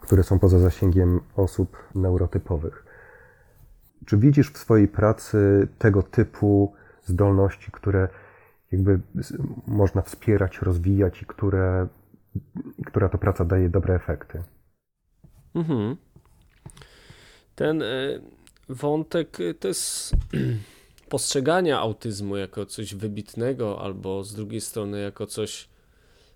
które 0.00 0.22
są 0.22 0.38
poza 0.38 0.58
zasięgiem 0.58 1.20
osób 1.36 1.76
neurotypowych. 1.94 2.84
Czy 4.06 4.16
widzisz 4.16 4.52
w 4.52 4.58
swojej 4.58 4.88
pracy 4.88 5.68
tego 5.78 6.02
typu 6.02 6.74
zdolności, 7.04 7.72
które 7.72 8.08
jakby 8.72 9.00
można 9.66 10.02
wspierać, 10.02 10.58
rozwijać 10.58 11.22
i 11.22 11.26
które, 11.26 11.86
która 12.86 13.08
to 13.08 13.18
praca 13.18 13.44
daje 13.44 13.68
dobre 13.68 13.94
efekty? 13.94 14.42
Mhm. 15.54 15.96
Ten 17.54 17.82
y, 17.82 18.20
wątek 18.68 19.40
y, 19.40 19.54
to 19.54 19.68
jest 19.68 20.16
postrzegania 21.08 21.80
autyzmu 21.80 22.36
jako 22.36 22.66
coś 22.66 22.94
wybitnego, 22.94 23.80
albo 23.80 24.24
z 24.24 24.34
drugiej 24.34 24.60
strony 24.60 25.00
jako 25.00 25.26
coś. 25.26 25.68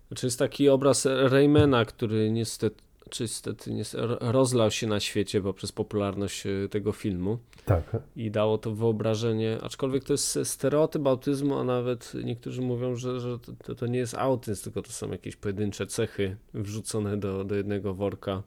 Znaczy 0.09 0.27
jest 0.27 0.39
taki 0.39 0.69
obraz 0.69 1.07
Raymana, 1.07 1.85
który 1.85 2.31
niestety, 2.31 2.83
czy 3.11 3.23
niestety 3.23 3.71
nies- 3.71 3.95
ro- 3.95 4.19
rozlał 4.21 4.71
się 4.71 4.87
na 4.87 5.01
świecie 5.01 5.43
poprzez 5.43 5.73
popularność 5.73 6.47
y, 6.47 6.69
tego 6.71 6.93
filmu 6.93 7.39
Tak. 7.65 7.97
i 8.17 8.31
dało 8.31 8.59
to 8.59 8.75
wyobrażenie, 8.75 9.59
aczkolwiek 9.63 10.05
to 10.05 10.13
jest 10.13 10.39
stereotyp 10.45 11.07
autyzmu, 11.07 11.59
a 11.59 11.65
nawet 11.65 12.13
niektórzy 12.25 12.63
mówią, 12.63 12.97
że, 12.97 13.21
że 13.21 13.39
to, 13.65 13.75
to 13.75 13.87
nie 13.87 13.99
jest 13.99 14.15
autyzm, 14.15 14.65
tylko 14.65 14.83
to 14.83 14.93
są 14.93 15.11
jakieś 15.11 15.37
pojedyncze 15.37 15.87
cechy 15.87 16.37
wrzucone 16.55 17.17
do, 17.17 17.45
do 17.45 17.55
jednego 17.55 17.95
worka 17.95 18.43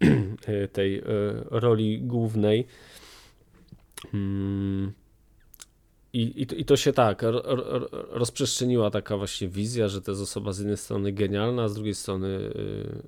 tej 0.72 0.98
e, 0.98 1.02
roli 1.50 2.00
głównej. 2.00 2.66
Mm. 4.14 4.92
I, 6.12 6.42
i, 6.42 6.64
to- 6.64 6.76
się 6.76 6.92
tak 6.92 7.22
ro, 7.22 7.42
ro, 7.44 7.88
rozprzestrzeniła 8.10 8.90
taka 8.90 9.16
właśnie 9.16 9.48
wizja, 9.48 9.88
że 9.88 10.02
to 10.02 10.10
jest 10.10 10.22
osoba 10.22 10.52
z 10.52 10.58
jednej 10.58 10.76
strony 10.76 11.12
genialna, 11.12 11.62
a 11.62 11.68
z 11.68 11.74
drugiej 11.74 11.94
strony 11.94 12.28
y, 12.28 13.02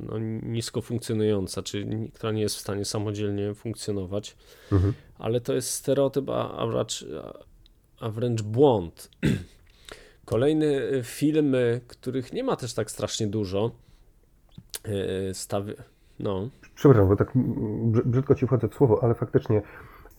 no, 0.00 0.18
nisko 0.42 0.80
funkcjonująca, 0.80 1.62
czyli 1.62 2.10
która 2.10 2.32
nie 2.32 2.42
jest 2.42 2.56
w 2.56 2.60
stanie 2.60 2.84
samodzielnie 2.84 3.54
funkcjonować. 3.54 4.36
Mhm. 4.72 4.92
Ale 5.18 5.40
to 5.40 5.54
jest 5.54 5.70
stereotyp, 5.70 6.28
a, 6.30 6.56
a, 6.56 6.66
wracz, 6.66 7.04
a, 8.00 8.08
wręcz 8.10 8.42
błąd. 8.42 9.10
Kolejne 10.24 10.66
y, 10.66 11.00
filmy, 11.04 11.80
których 11.86 12.32
nie 12.32 12.44
ma 12.44 12.56
też 12.56 12.74
tak 12.74 12.90
strasznie 12.90 13.26
dużo, 13.26 13.70
y, 15.30 15.34
stawi... 15.34 15.72
no, 16.18 16.48
Przepraszam, 16.74 17.08
bo 17.08 17.16
tak 17.16 17.32
brzy- 17.92 18.04
brzydko 18.04 18.34
ci 18.34 18.46
wchodzę 18.46 18.68
w 18.68 18.74
słowo, 18.74 18.98
ale 19.02 19.14
faktycznie 19.14 19.62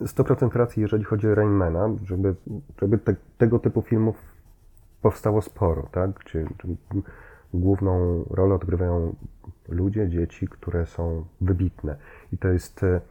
100% 0.01 0.55
racji, 0.55 0.81
jeżeli 0.81 1.03
chodzi 1.03 1.27
o 1.27 1.35
Rainmana, 1.35 1.89
żeby, 2.03 2.35
żeby 2.81 2.97
te, 2.97 3.15
tego 3.37 3.59
typu 3.59 3.81
filmów 3.81 4.15
powstało 5.01 5.41
sporo, 5.41 5.87
tak? 5.91 6.11
Gdzie, 6.11 6.43
gdzie 6.43 6.73
główną 7.53 8.23
rolę 8.29 8.55
odgrywają 8.55 9.15
ludzie, 9.69 10.09
dzieci, 10.09 10.47
które 10.47 10.85
są 10.85 11.25
wybitne. 11.41 11.95
I 12.33 12.37
to 12.37 12.47
jest. 12.47 12.83
e, 12.83 13.01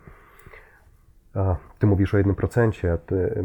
A, 1.35 1.57
ty 1.79 1.87
mówisz 1.87 2.15
o 2.15 2.17
jednym 2.19 2.37
procencie, 2.37 2.93
a 2.93 2.97
ty, 2.99 3.43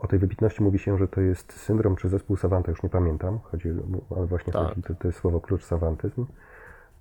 o 0.00 0.06
tej 0.06 0.18
wybitności 0.18 0.62
mówi 0.62 0.78
się, 0.78 0.98
że 0.98 1.08
to 1.08 1.20
jest 1.20 1.52
syndrom 1.52 1.96
czy 1.96 2.08
zespół 2.08 2.36
Savanta, 2.36 2.70
już 2.70 2.82
nie 2.82 2.90
pamiętam, 2.90 3.38
chodzi, 3.42 3.68
ale 4.16 4.26
właśnie 4.26 4.52
Tak. 4.52 4.68
chodzi, 4.68 4.82
to, 4.82 4.94
to 4.94 5.08
jest 5.08 5.18
słowo 5.18 5.40
klucz 5.40 5.64
savantyzm. 5.64 6.26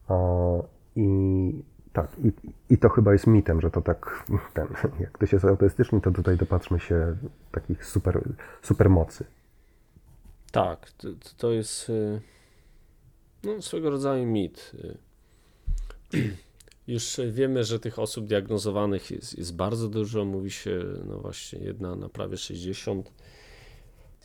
A, 0.08 0.16
I 0.96 1.64
tak, 1.94 2.12
i, 2.24 2.32
i 2.74 2.78
to 2.78 2.90
chyba 2.90 3.14
jest 3.14 3.28
mitem, 3.28 3.62
że 3.62 3.72
to 3.72 3.82
tak, 3.82 4.26
ten, 4.54 4.68
jak 5.00 5.12
ktoś 5.12 5.34
jest 5.34 5.46
autystyczny, 5.46 6.02
to 6.02 6.12
tutaj 6.12 6.38
dopatrzmy 6.38 6.80
się 6.80 7.16
takich 7.52 7.86
super, 7.86 8.22
super 8.62 8.90
mocy. 8.90 9.26
Tak, 10.52 10.92
to, 10.92 11.08
to 11.38 11.52
jest 11.52 11.90
y, 11.90 12.22
no, 13.44 13.62
swego 13.62 13.90
rodzaju 13.90 14.26
mit. 14.26 14.72
y. 16.14 16.18
Już 16.88 17.20
wiemy, 17.32 17.64
że 17.64 17.80
tych 17.80 18.00
osób 18.00 18.28
diagnozowanych 18.28 19.12
jest, 19.12 19.38
jest 19.38 19.56
bardzo 19.56 19.88
dużo. 19.90 20.26
Mówi 20.26 20.52
się, 20.52 20.80
no 21.06 21.18
właśnie, 21.18 21.60
jedna 21.60 21.96
na 21.96 22.10
prawie 22.10 22.38
60. 22.38 23.12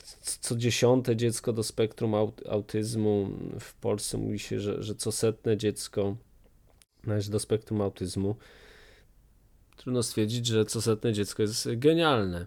C- 0.03 0.37
Co 0.41 0.55
dziesiąte 0.55 1.15
dziecko 1.15 1.53
do 1.53 1.63
spektrum 1.63 2.11
aut- 2.11 2.49
autyzmu. 2.49 3.29
W 3.59 3.73
Polsce 3.73 4.17
mówi 4.17 4.39
się, 4.39 4.59
że, 4.59 4.83
że 4.83 4.95
co 4.95 5.11
setne 5.11 5.57
dziecko 5.57 6.15
należy 7.07 7.31
do 7.31 7.39
spektrum 7.39 7.81
autyzmu. 7.81 8.35
Trudno 9.77 10.03
stwierdzić, 10.03 10.45
że 10.45 10.65
co 10.65 10.81
setne 10.81 11.13
dziecko 11.13 11.41
jest 11.43 11.69
genialne. 11.75 12.45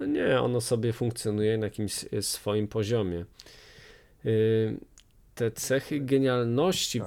No 0.00 0.06
nie, 0.06 0.40
ono 0.40 0.60
sobie 0.60 0.92
funkcjonuje 0.92 1.58
na 1.58 1.66
jakimś 1.66 2.04
swoim 2.20 2.68
poziomie. 2.68 3.24
Y, 4.26 4.78
Te 5.34 5.50
cechy 5.50 6.00
genialności 6.00 7.00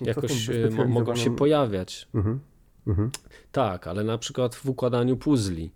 jakoś 0.00 0.48
y, 0.48 0.70
mo- 0.70 0.84
mogą 0.84 1.16
się 1.16 1.36
pojawiać. 1.36 2.08
Mhm. 2.14 2.40
Mhm. 2.86 3.10
Tak, 3.52 3.86
ale 3.86 4.04
na 4.04 4.18
przykład 4.18 4.54
w 4.54 4.68
układaniu 4.68 5.16
puzli. 5.16 5.70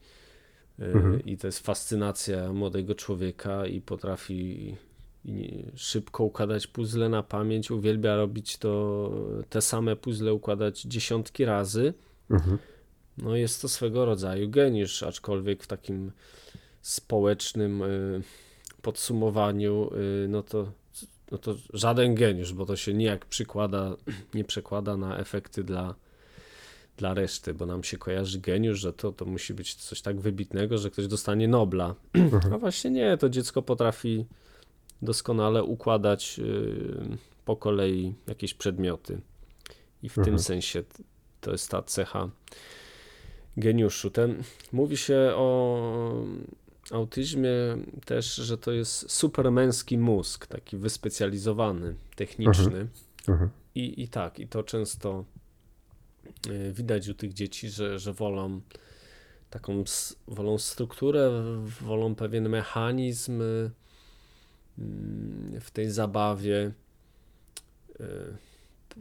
Y, 0.81 0.85
Mhm. 0.85 1.25
I 1.27 1.37
to 1.37 1.47
jest 1.47 1.59
fascynacja 1.67 2.53
młodego 2.53 2.95
człowieka 2.95 3.67
i 3.67 3.81
potrafi 3.81 4.77
i 5.25 5.65
szybko 5.75 6.25
układać 6.25 6.67
puzzle 6.67 7.09
na 7.09 7.23
pamięć. 7.23 7.71
Uwielbia 7.71 8.17
robić 8.17 8.57
to, 8.57 9.11
te 9.51 9.63
same 9.63 9.97
puzzle 9.97 10.35
układać 10.35 10.83
dziesiątki 10.83 11.45
razy. 11.45 11.95
Mhm. 12.31 12.59
No 13.19 13.37
jest 13.37 13.63
to 13.63 13.69
swego 13.69 14.05
rodzaju 14.05 14.51
geniusz, 14.51 15.03
aczkolwiek 15.03 15.63
w 15.63 15.67
takim 15.67 16.13
społecznym 16.81 17.83
y, 17.83 18.23
podsumowaniu, 18.83 19.91
y, 20.25 20.29
no 20.29 20.43
to, 20.43 20.73
no 21.31 21.39
to 21.39 21.55
żaden 21.73 22.15
geniusz, 22.15 22.53
bo 22.53 22.67
to 22.67 22.77
się 22.77 22.95
nijak 22.95 23.27
przykłada, 23.27 23.97
nie 24.35 24.45
przekłada 24.45 24.97
na 24.97 25.19
efekty 25.19 25.65
dla, 25.65 25.95
dla 26.97 27.15
reszty, 27.15 27.55
bo 27.55 27.67
nam 27.67 27.85
się 27.85 27.99
kojarzy 27.99 28.39
geniusz, 28.41 28.81
że 28.81 28.93
to, 28.93 29.13
to 29.13 29.25
musi 29.25 29.55
być 29.55 29.75
coś 29.75 30.03
tak 30.03 30.21
wybitnego, 30.21 30.79
że 30.79 30.91
ktoś 30.91 31.07
dostanie 31.07 31.49
Nobla. 31.49 31.95
A 32.53 32.59
właśnie 32.65 32.91
nie, 32.91 33.17
to 33.17 33.29
dziecko 33.29 33.63
potrafi 33.63 34.27
doskonale 35.03 35.65
układać 35.65 36.39
y, 36.39 37.19
po 37.45 37.57
kolei 37.57 38.15
jakieś 38.27 38.55
przedmioty. 38.55 39.21
I 40.03 40.09
w 40.09 40.15
tym 40.15 40.21
Mhm. 40.23 40.39
sensie 40.39 40.83
t- 40.83 41.03
to 41.41 41.53
jest 41.53 41.71
ta 41.71 41.83
cecha 41.83 42.31
geniuszu. 43.57 44.11
Ten, 44.11 44.43
mówi 44.73 44.97
się 44.97 45.33
o 45.35 46.25
autyzmie 46.91 47.51
też, 48.05 48.35
że 48.35 48.59
to 48.59 48.73
jest 48.73 49.11
supermęski 49.11 49.99
mózg, 49.99 50.47
taki 50.47 50.77
wyspecjalizowany, 50.77 51.95
techniczny. 52.17 52.87
Mhm. 53.29 53.51
I, 53.75 54.03
I 54.03 54.09
tak, 54.09 54.39
i 54.39 54.49
to 54.49 54.63
często 54.63 55.25
y, 56.47 56.73
widać 56.73 57.09
u 57.09 57.15
tych 57.15 57.33
dzieci, 57.33 57.69
że, 57.69 57.99
że 57.99 58.13
wolą 58.13 58.61
taką 59.51 59.85
wolą 60.29 60.59
strukturę, 60.59 61.31
wolą 61.81 62.15
pewien 62.15 62.49
mechanizm 62.49 63.43
y, 63.43 63.71
w 65.61 65.71
tej 65.73 65.91
zabawie. 65.91 66.73
y, 68.01 68.05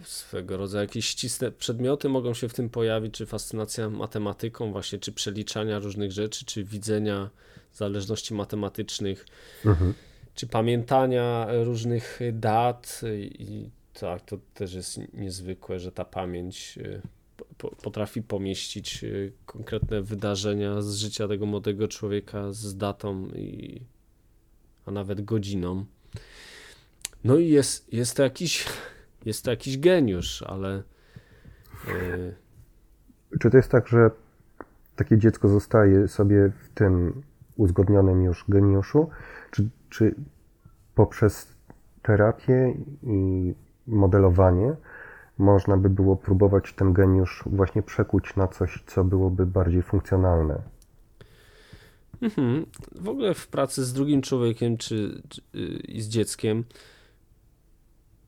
Swego 0.04 0.58
rodzaju 0.58 0.82
jakieś 0.82 1.06
ścisłe 1.06 1.52
przedmioty 1.52 2.10
mogą 2.10 2.34
się 2.34 2.50
w 2.50 2.54
tym 2.54 2.70
pojawić, 2.70 3.14
czy 3.14 3.26
fascynacja 3.26 3.90
matematyką, 3.90 4.72
właśnie, 4.72 5.00
czy 5.00 5.12
przeliczania 5.12 5.80
różnych 5.80 6.12
rzeczy, 6.12 6.46
czy 6.46 6.64
widzenia 6.64 7.30
zależności 7.74 8.34
matematycznych 8.34 9.26
Mhm. 9.66 9.94
czy 10.36 10.48
pamiętania 10.48 11.48
różnych 11.64 12.20
dat 12.34 13.02
i 13.22 13.70
tak, 13.94 14.22
to 14.22 14.38
też 14.54 14.74
jest 14.74 15.00
niezwykłe, 15.14 15.80
że 15.80 15.92
ta 15.92 16.06
pamięć 16.06 16.80
po, 17.58 17.70
potrafi 17.70 18.22
pomieścić 18.22 19.04
y, 19.04 19.32
konkretne 19.46 20.02
wydarzenia 20.02 20.82
z 20.82 20.96
życia 20.96 21.28
tego 21.28 21.46
młodego 21.46 21.88
człowieka 21.88 22.52
z 22.52 22.78
datą 22.78 23.28
i 23.28 23.82
a 24.86 24.92
nawet 24.92 25.22
godziną. 25.22 25.86
No 27.24 27.38
i 27.38 27.50
jest, 27.50 27.94
jest 27.94 28.18
to 28.18 28.24
jakiś 28.24 28.68
jest 29.26 29.46
to 29.46 29.52
jakiś 29.52 29.80
geniusz, 29.80 30.44
ale 30.48 30.84
y, 31.88 32.36
Czy 33.40 33.50
to 33.50 33.58
jest 33.58 33.72
tak, 33.72 33.88
że 33.88 34.12
takie 34.96 35.18
dziecko 35.18 35.48
zostaje 35.48 36.08
sobie 36.08 36.52
w 36.64 36.70
tym 36.70 37.22
uzgodnionym 37.56 38.24
już 38.24 38.46
geniuszu, 38.50 39.10
czy, 39.52 39.70
czy 39.90 40.16
poprzez 40.96 41.56
terapię 42.02 42.74
i 43.04 43.54
modelowanie 43.88 44.76
można 45.38 45.78
by 45.78 45.90
było 45.90 46.16
próbować 46.16 46.74
ten 46.74 46.94
geniusz 46.94 47.44
właśnie 47.46 47.84
przekuć 47.84 48.36
na 48.36 48.48
coś, 48.48 48.84
co 48.88 49.04
byłoby 49.04 49.46
bardziej 49.46 49.82
funkcjonalne? 49.82 50.62
Mhm. 52.22 52.66
W 52.92 53.10
ogóle 53.10 53.34
w 53.34 53.48
pracy 53.48 53.86
z 53.86 53.94
drugim 53.94 54.22
człowiekiem 54.22 54.78
czy, 54.78 55.22
czy 55.30 55.42
y, 55.56 55.84
i 55.88 56.02
z 56.02 56.08
dzieckiem 56.08 56.64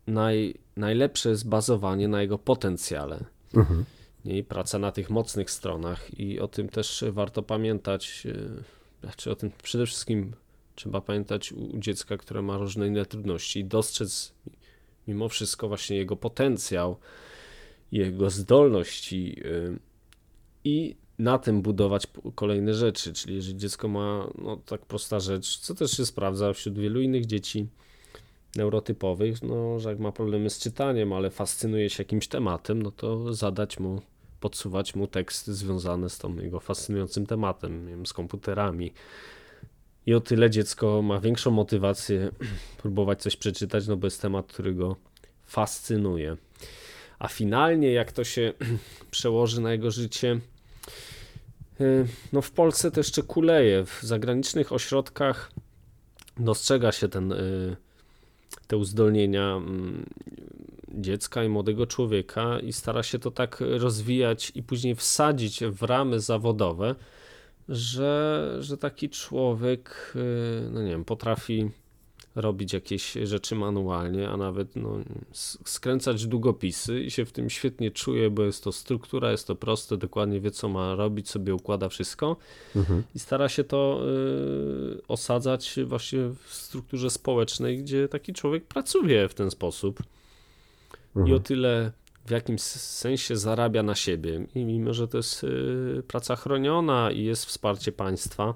naj, 0.08 0.54
najlepsze 0.78 1.30
jest 1.30 1.48
bazowanie 1.48 2.08
na 2.08 2.22
jego 2.22 2.38
potencjale. 2.38 3.24
Mhm. 3.54 3.86
I 4.26 4.44
praca 4.44 4.80
na 4.80 4.92
tych 4.92 5.10
mocnych 5.10 5.52
stronach 5.52 6.20
i 6.20 6.40
o 6.40 6.48
tym 6.48 6.70
też 6.70 7.06
warto 7.12 7.44
pamiętać, 7.44 8.28
e, 8.30 8.64
znaczy 9.02 9.32
o 9.32 9.36
tym 9.36 9.52
przede 9.64 9.86
wszystkim 9.86 10.34
trzeba 10.76 11.02
pamiętać 11.02 11.52
u, 11.52 11.78
dziecka, 11.78 12.18
które 12.18 12.42
ma 12.42 12.58
różne 12.58 12.88
inne 12.88 13.06
trudności 13.06 13.60
i 13.60 13.66
dostrzec 13.66 14.34
mimo 15.08 15.30
wszystko 15.30 15.68
właśnie 15.68 15.98
jego 15.98 16.16
potencjał, 16.16 16.98
jego 17.92 18.30
zdolności 18.30 19.42
e, 19.46 19.78
i 20.64 20.96
na 21.24 21.38
tym 21.38 21.62
budować 21.62 22.08
kolejne 22.36 22.74
rzeczy, 22.74 23.14
czyli 23.14 23.36
jeżeli 23.36 23.58
dziecko 23.58 23.88
ma 23.88 24.28
no, 24.38 24.58
tak 24.66 24.86
prosta 24.86 25.20
rzecz, 25.20 25.58
co 25.58 25.76
też 25.76 25.92
się 25.92 26.06
sprawdza 26.06 26.54
wśród 26.54 26.80
wielu 26.80 27.02
innych 27.02 27.26
dzieci 27.26 27.68
neurotypowych, 28.56 29.42
no, 29.42 29.80
że 29.80 29.90
jak 29.90 30.00
ma 30.00 30.12
problemy 30.12 30.50
z 30.50 30.60
czytaniem, 30.60 31.14
ale 31.14 31.30
fascynuje 31.30 31.90
się 31.90 32.04
jakimś 32.04 32.28
tematem, 32.28 32.82
no 32.82 32.92
to 32.92 33.34
zadać 33.34 33.80
mu, 33.80 34.02
podsuwać 34.40 34.96
mu 34.96 35.08
teksty 35.08 35.54
związane 35.54 36.10
z 36.10 36.18
tą 36.18 36.36
jego 36.36 36.60
fascynującym 36.60 37.26
tematem, 37.26 37.86
nie 37.86 37.92
wiem, 37.92 38.06
z 38.06 38.14
komputerami. 38.14 38.94
I 40.06 40.14
o 40.14 40.22
tyle 40.22 40.50
dziecko 40.50 41.02
ma 41.02 41.20
większą 41.20 41.52
motywację 41.52 42.32
próbować 42.82 43.22
coś 43.22 43.36
przeczytać, 43.36 43.88
no 43.88 43.98
bo 43.98 44.08
jest 44.08 44.22
temat, 44.22 44.48
który 44.48 44.74
go 44.74 44.96
fascynuje. 45.46 46.38
A 47.20 47.28
finalnie, 47.28 47.92
jak 47.92 48.12
to 48.12 48.24
się 48.24 48.54
przełoży 49.12 49.62
na 49.62 49.72
jego 49.72 49.92
życie, 49.92 50.40
no 52.34 52.42
w 52.42 52.52
Polsce 52.52 52.92
to 52.92 53.00
jeszcze 53.00 53.24
kuleje. 53.24 53.86
W 53.86 54.00
zagranicznych 54.04 54.74
ośrodkach 54.74 55.52
dostrzega 56.38 56.92
się 56.92 57.08
ten, 57.10 57.32
y, 57.32 57.76
te 58.68 58.78
uzdolnienia 58.78 59.56
mm, 59.56 60.06
dziecka 60.94 61.44
i 61.44 61.50
młodego 61.50 61.88
człowieka 61.88 62.60
i 62.60 62.74
stara 62.74 63.04
się 63.04 63.20
to 63.20 63.32
tak 63.32 63.58
rozwijać 63.60 64.52
i 64.56 64.64
później 64.64 64.96
wsadzić 64.96 65.64
w 65.64 65.84
ramy 65.84 66.20
zawodowe, 66.20 66.96
że, 67.70 68.56
że 68.60 68.78
taki 68.78 69.10
człowiek, 69.10 70.14
y, 70.16 70.70
no 70.72 70.82
nie 70.82 70.90
wiem, 70.90 71.06
potrafi 71.06 71.72
robić 72.36 72.74
jakieś 72.74 73.12
rzeczy 73.24 73.56
manualnie, 73.56 74.30
a 74.30 74.38
nawet 74.38 74.76
no, 74.76 74.98
skręcać 75.66 76.28
długopisy 76.28 77.02
i 77.02 77.12
się 77.12 77.26
w 77.26 77.32
tym 77.32 77.50
świetnie 77.50 77.92
czuje, 77.92 78.30
bo 78.30 78.44
jest 78.44 78.64
to 78.64 78.72
struktura, 78.72 79.32
jest 79.32 79.48
to 79.48 79.56
proste, 79.56 79.98
dokładnie 79.98 80.40
wie 80.40 80.52
co 80.52 80.70
ma 80.70 80.96
robić, 80.96 81.30
sobie 81.30 81.56
układa 81.56 81.90
wszystko 81.90 82.38
Mhm. 82.76 83.04
i 83.16 83.20
stara 83.20 83.50
się 83.50 83.64
to 83.64 84.02
y, 84.98 85.02
osadzać 85.08 85.76
właśnie 85.86 86.20
w 86.46 86.54
strukturze 86.54 87.10
społecznej, 87.10 87.78
gdzie 87.78 88.08
taki 88.08 88.34
człowiek 88.34 88.66
pracuje 88.66 89.30
w 89.30 89.34
ten 89.34 89.52
sposób 89.52 90.00
i 91.16 91.20
Mhm. 91.20 91.38
o 91.38 91.40
tyle 91.40 91.92
w 92.26 92.32
jakimś 92.32 92.62
sensie 92.62 93.38
zarabia 93.38 93.84
na 93.84 93.96
siebie 93.96 94.46
i 94.56 94.66
mimo, 94.66 94.94
że 94.94 95.08
to 95.08 95.18
jest 95.18 95.44
y, 95.44 96.04
praca 96.08 96.36
chroniona 96.36 97.12
i 97.12 97.24
jest 97.24 97.46
wsparcie 97.46 97.92
państwa, 97.92 98.54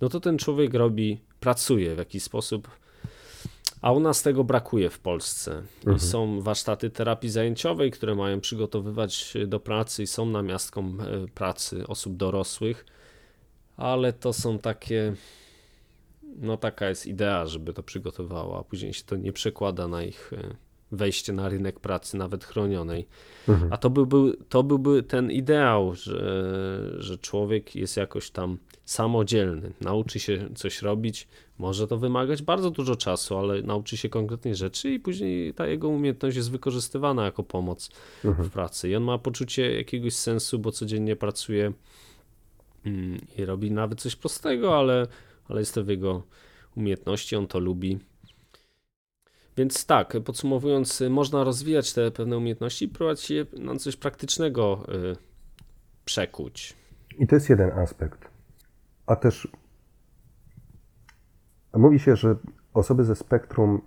no 0.00 0.08
to 0.08 0.20
ten 0.20 0.38
człowiek 0.38 0.74
robi, 0.74 1.20
pracuje 1.40 1.94
w 1.94 1.98
jakiś 1.98 2.22
sposób, 2.22 2.68
a 3.80 3.92
u 3.92 4.00
nas 4.00 4.22
tego 4.22 4.44
brakuje 4.44 4.90
w 4.90 4.98
Polsce. 4.98 5.62
Mhm. 5.78 5.98
są 5.98 6.40
warsztaty 6.40 6.90
terapii 6.90 7.30
zajęciowej, 7.30 7.90
które 7.90 8.14
mają 8.14 8.40
przygotowywać 8.40 9.34
do 9.46 9.60
pracy 9.60 10.02
i 10.02 10.06
są 10.06 10.26
namiastką 10.26 10.80
e, 11.00 11.28
pracy 11.28 11.86
osób 11.86 12.16
dorosłych, 12.16 12.86
ale 13.76 14.12
to 14.12 14.32
są 14.32 14.58
takie, 14.58 15.14
no 16.22 16.56
taka 16.56 16.88
jest 16.88 17.06
idea, 17.06 17.46
żeby 17.46 17.72
to 17.72 17.82
przygotowało, 17.82 18.58
a 18.58 18.64
później 18.64 18.94
się 18.94 19.04
to 19.04 19.16
nie 19.16 19.32
przekłada 19.32 19.88
na 19.88 20.02
ich 20.02 20.32
e, 20.32 20.56
wejście 20.94 21.32
na 21.32 21.48
rynek 21.48 21.80
pracy, 21.80 22.16
nawet 22.16 22.44
chronionej. 22.44 23.06
Mhm. 23.48 23.72
A 23.72 23.76
to 23.76 23.90
byłby, 23.90 24.36
to 24.48 24.62
byłby 24.62 25.02
ten 25.02 25.30
ideał, 25.30 25.94
że, 25.94 26.80
że 26.98 27.18
człowiek 27.18 27.76
jest 27.76 27.96
jakoś 27.96 28.30
tam 28.30 28.58
samodzielny, 28.84 29.72
nauczy 29.80 30.18
się 30.18 30.48
coś 30.54 30.82
robić. 30.82 31.28
Może 31.58 31.86
to 31.86 31.98
wymagać 31.98 32.42
bardzo 32.42 32.70
dużo 32.70 32.96
czasu, 32.96 33.36
ale 33.38 33.62
nauczy 33.62 33.96
się 33.96 34.08
konkretnej 34.08 34.54
rzeczy 34.54 34.90
i 34.90 35.00
później 35.00 35.54
ta 35.54 35.66
jego 35.66 35.88
umiejętność 35.88 36.36
jest 36.36 36.50
wykorzystywana 36.50 37.24
jako 37.24 37.42
pomoc 37.42 37.90
Mhm. 38.24 38.48
w 38.48 38.52
pracy. 38.52 38.88
I 38.88 38.96
on 38.96 39.02
ma 39.02 39.18
poczucie 39.18 39.76
jakiegoś 39.76 40.12
sensu, 40.14 40.58
bo 40.58 40.72
codziennie 40.72 41.16
pracuje 41.16 41.72
mm, 42.86 43.20
i 43.38 43.44
robi 43.44 43.70
nawet 43.70 44.00
coś 44.00 44.16
prostego, 44.16 44.78
ale, 44.78 45.06
ale 45.48 45.60
jest 45.60 45.74
to 45.74 45.84
w 45.84 45.88
jego 45.88 46.22
umiejętności, 46.76 47.36
on 47.36 47.46
to 47.46 47.58
lubi. 47.58 47.98
Więc 49.56 49.86
tak, 49.86 50.16
podsumowując, 50.24 51.02
można 51.10 51.44
rozwijać 51.44 51.92
te 51.92 52.10
pewne 52.10 52.36
umiejętności 52.36 52.84
i 52.84 52.88
próbować 52.88 53.30
je 53.30 53.46
na 53.58 53.76
coś 53.76 53.96
praktycznego 53.96 54.86
y, 55.12 55.16
przekuć. 56.04 56.76
I 57.18 57.26
to 57.26 57.34
jest 57.34 57.50
jeden 57.50 57.70
aspekt. 57.70 58.30
A 59.06 59.16
też 59.16 59.48
mówi 61.74 61.98
się, 61.98 62.16
że 62.16 62.36
osoby 62.74 63.04
ze 63.04 63.14
spektrum 63.16 63.80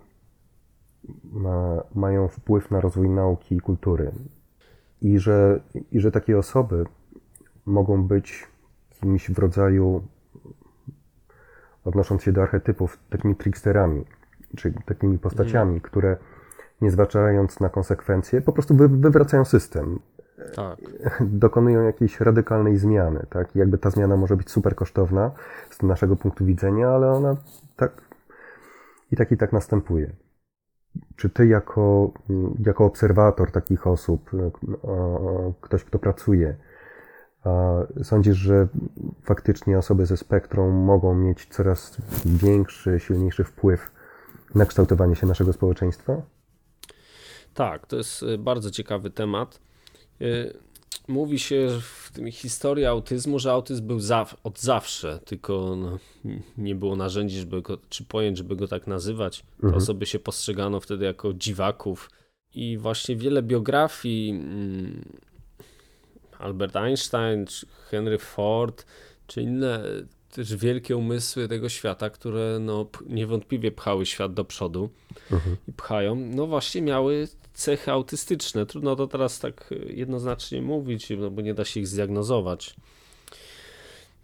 ma, 1.23 1.83
mają 1.95 2.27
wpływ 2.27 2.71
na 2.71 2.81
rozwój 2.81 3.09
nauki 3.09 3.55
i 3.55 3.59
kultury. 3.59 4.11
I 5.01 5.19
że, 5.19 5.59
I 5.91 5.99
że 5.99 6.11
takie 6.11 6.37
osoby 6.37 6.85
mogą 7.65 8.03
być 8.03 8.47
kimś 9.01 9.31
w 9.31 9.39
rodzaju, 9.39 10.07
odnosząc 11.85 12.23
się 12.23 12.31
do 12.31 12.41
archetypów, 12.41 12.99
takimi 13.09 13.35
tricksterami, 13.35 14.05
czyli 14.55 14.75
takimi 14.85 15.19
postaciami, 15.19 15.81
które 15.81 16.17
nie 16.81 16.91
zważając 16.91 17.59
na 17.59 17.69
konsekwencje, 17.69 18.41
po 18.41 18.53
prostu 18.53 18.75
wy, 18.75 18.87
wywracają 18.87 19.45
system 19.45 19.99
Tak, 20.55 20.79
dokonują 21.43 21.83
jakiejś 21.83 22.19
radykalnej 22.19 22.77
zmiany, 22.77 23.25
tak? 23.29 23.55
I 23.55 23.59
jakby 23.59 23.77
ta 23.77 23.89
zmiana 23.89 24.17
może 24.17 24.37
być 24.37 24.51
super 24.51 24.75
kosztowna 24.75 25.31
z 25.69 25.83
naszego 25.83 26.15
punktu 26.15 26.45
widzenia, 26.45 26.89
ale 26.89 27.11
ona 27.11 27.35
tak 27.75 28.01
i 29.11 29.15
tak 29.15 29.31
i 29.31 29.37
tak 29.37 29.53
następuje. 29.53 30.15
Czy 31.15 31.29
ty 31.29 31.47
jako, 31.47 32.11
jako 32.65 32.85
obserwator 32.85 33.51
takich 33.51 33.87
osób, 33.87 34.31
ktoś, 35.61 35.83
kto 35.83 35.99
pracuje, 35.99 36.57
sądzisz, 38.03 38.37
że 38.37 38.67
faktycznie 39.23 39.77
osoby 39.77 40.05
ze 40.05 40.17
spektrum 40.17 40.75
mogą 40.75 41.15
mieć 41.15 41.45
coraz 41.45 41.97
większy, 42.25 42.99
silniejszy 42.99 43.43
wpływ 43.43 43.91
na 44.55 44.65
kształtowanie 44.65 45.15
się 45.15 45.27
naszego 45.27 45.53
społeczeństwa? 45.53 46.21
tak, 47.53 47.87
to 47.87 47.97
jest 47.97 48.23
y, 48.23 48.37
bardzo 48.37 48.71
ciekawy 48.71 49.09
temat. 49.09 49.59
Y, 50.21 50.57
Mówi 51.07 51.39
się 51.39 51.67
w 51.81 52.11
tym 52.13 52.31
historii 52.31 52.85
autyzmu, 52.85 53.39
że 53.39 53.51
autyzm 53.51 53.87
był 53.87 53.99
od 54.43 54.59
zawsze, 54.59 55.19
tylko 55.25 55.75
no, 55.75 55.99
nie 56.57 56.75
było 56.75 56.95
narzędzi, 56.95 57.39
żeby 57.39 57.61
go, 57.61 57.77
czy 57.89 58.03
pojęć, 58.05 58.37
żeby 58.37 58.55
go 58.55 58.67
tak 58.67 58.87
nazywać. 58.87 59.39
Te 59.41 59.45
Mhm. 59.63 59.73
osoby 59.73 60.05
się 60.05 60.19
postrzegano 60.19 60.79
wtedy 60.79 61.05
jako 61.05 61.33
dziwaków. 61.33 62.09
I 62.53 62.77
właśnie 62.77 63.15
wiele 63.15 63.43
biografii, 63.43 64.29
mm, 64.29 65.05
Albert 66.39 66.75
Einstein, 66.75 67.45
czy 67.45 67.67
Henry 67.89 68.17
Ford, 68.17 68.85
czy 69.27 69.41
inne 69.41 69.83
też 70.31 70.55
wielkie 70.55 70.97
umysły 70.97 71.47
tego 71.47 71.69
świata, 71.69 72.09
które 72.09 72.57
no, 72.61 72.85
niewątpliwie 73.09 73.71
pchały 73.71 74.05
świat 74.05 74.33
do 74.33 74.45
przodu 74.45 74.89
Mhm. 75.31 75.57
i 75.67 75.73
pchają, 75.73 76.15
no 76.15 76.47
właśnie 76.47 76.81
miały 76.81 77.27
cechy 77.53 77.91
autystyczne. 77.91 78.65
Trudno 78.65 78.95
to 78.95 79.07
teraz 79.07 79.39
tak 79.39 79.73
jednoznacznie 79.87 80.61
mówić, 80.61 81.07
no 81.17 81.31
bo 81.31 81.41
nie 81.41 81.53
da 81.53 81.65
się 81.65 81.79
ich 81.79 81.87
zdiagnozować. 81.87 82.75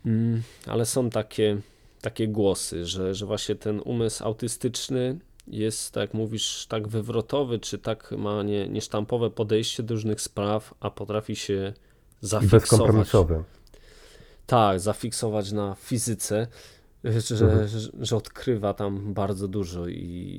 Mm, 0.05 0.41
Ale 0.67 0.85
są 0.85 1.09
takie, 1.09 1.57
takie 2.01 2.27
głosy, 2.27 2.85
że, 2.85 3.15
że 3.15 3.25
właśnie 3.25 3.55
ten 3.55 3.81
umysł 3.85 4.23
autystyczny 4.23 5.19
jest, 5.47 5.91
tak 5.91 6.01
jak 6.01 6.13
mówisz, 6.13 6.65
tak 6.69 6.87
wywrotowy, 6.87 7.59
czy 7.59 7.77
tak 7.77 8.11
ma 8.17 8.43
nie, 8.43 8.67
niesztampowe 8.69 9.29
podejście 9.29 9.83
do 9.83 9.93
różnych 9.93 10.21
spraw, 10.21 10.73
a 10.79 10.89
potrafi 10.89 11.35
się 11.35 11.73
I 12.23 12.27
zafiksować. 12.27 12.61
bezkompromisowy. 12.61 13.43
Tak, 14.45 14.79
zafiksować 14.79 15.51
na 15.51 15.75
fizyce, 15.75 16.47
że, 17.03 17.45
Mhm. 17.45 17.67
że, 17.67 17.79
że 17.99 18.15
odkrywa 18.17 18.73
tam 18.73 19.13
bardzo 19.13 19.47
dużo 19.47 19.87
i, 19.87 19.93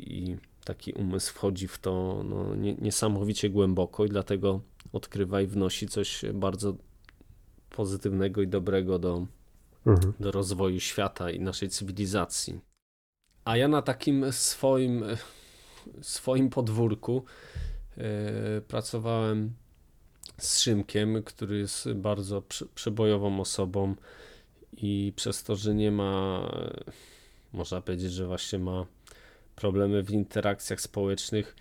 i 0.06 0.36
taki 0.64 0.92
umysł 0.92 1.32
wchodzi 1.34 1.68
w 1.68 1.78
to 1.78 2.22
no, 2.28 2.54
nie, 2.54 2.74
niesamowicie 2.74 3.50
głęboko 3.50 4.04
i 4.04 4.08
dlatego 4.08 4.60
odkrywa 4.92 5.40
i 5.40 5.46
wnosi 5.46 5.88
coś 5.88 6.24
bardzo 6.34 6.76
pozytywnego 7.70 8.42
i 8.42 8.48
dobrego 8.48 8.98
do, 8.98 9.26
Mhm. 9.86 10.12
do 10.20 10.32
rozwoju 10.32 10.80
świata 10.80 11.30
i 11.30 11.40
naszej 11.40 11.68
cywilizacji. 11.68 12.60
A 13.44 13.56
ja 13.56 13.68
na 13.68 13.82
takim 13.82 14.32
swoim, 14.32 15.04
swoim 16.02 16.50
podwórku 16.50 17.24
e, 17.96 18.60
pracowałem 18.60 19.52
z 20.38 20.60
Szymkiem, 20.60 21.22
który 21.22 21.58
jest 21.58 21.92
bardzo 21.92 22.42
prze- 22.42 22.66
przebojową 22.74 23.40
osobą 23.40 23.94
i 24.76 25.12
przez 25.16 25.42
to, 25.44 25.56
że 25.56 25.74
nie 25.74 25.90
ma, 25.92 26.40
można 27.52 27.80
powiedzieć, 27.80 28.12
że 28.12 28.26
właśnie 28.26 28.58
ma 28.58 28.86
problemy 29.56 30.02
w 30.02 30.10
interakcjach 30.10 30.80
społecznych, 30.80 31.56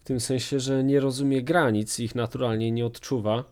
w 0.00 0.04
tym 0.04 0.20
sensie, 0.20 0.60
że 0.60 0.84
nie 0.84 1.00
rozumie 1.00 1.42
granic, 1.42 2.00
ich 2.00 2.14
naturalnie 2.14 2.70
nie 2.70 2.86
odczuwa. 2.86 3.44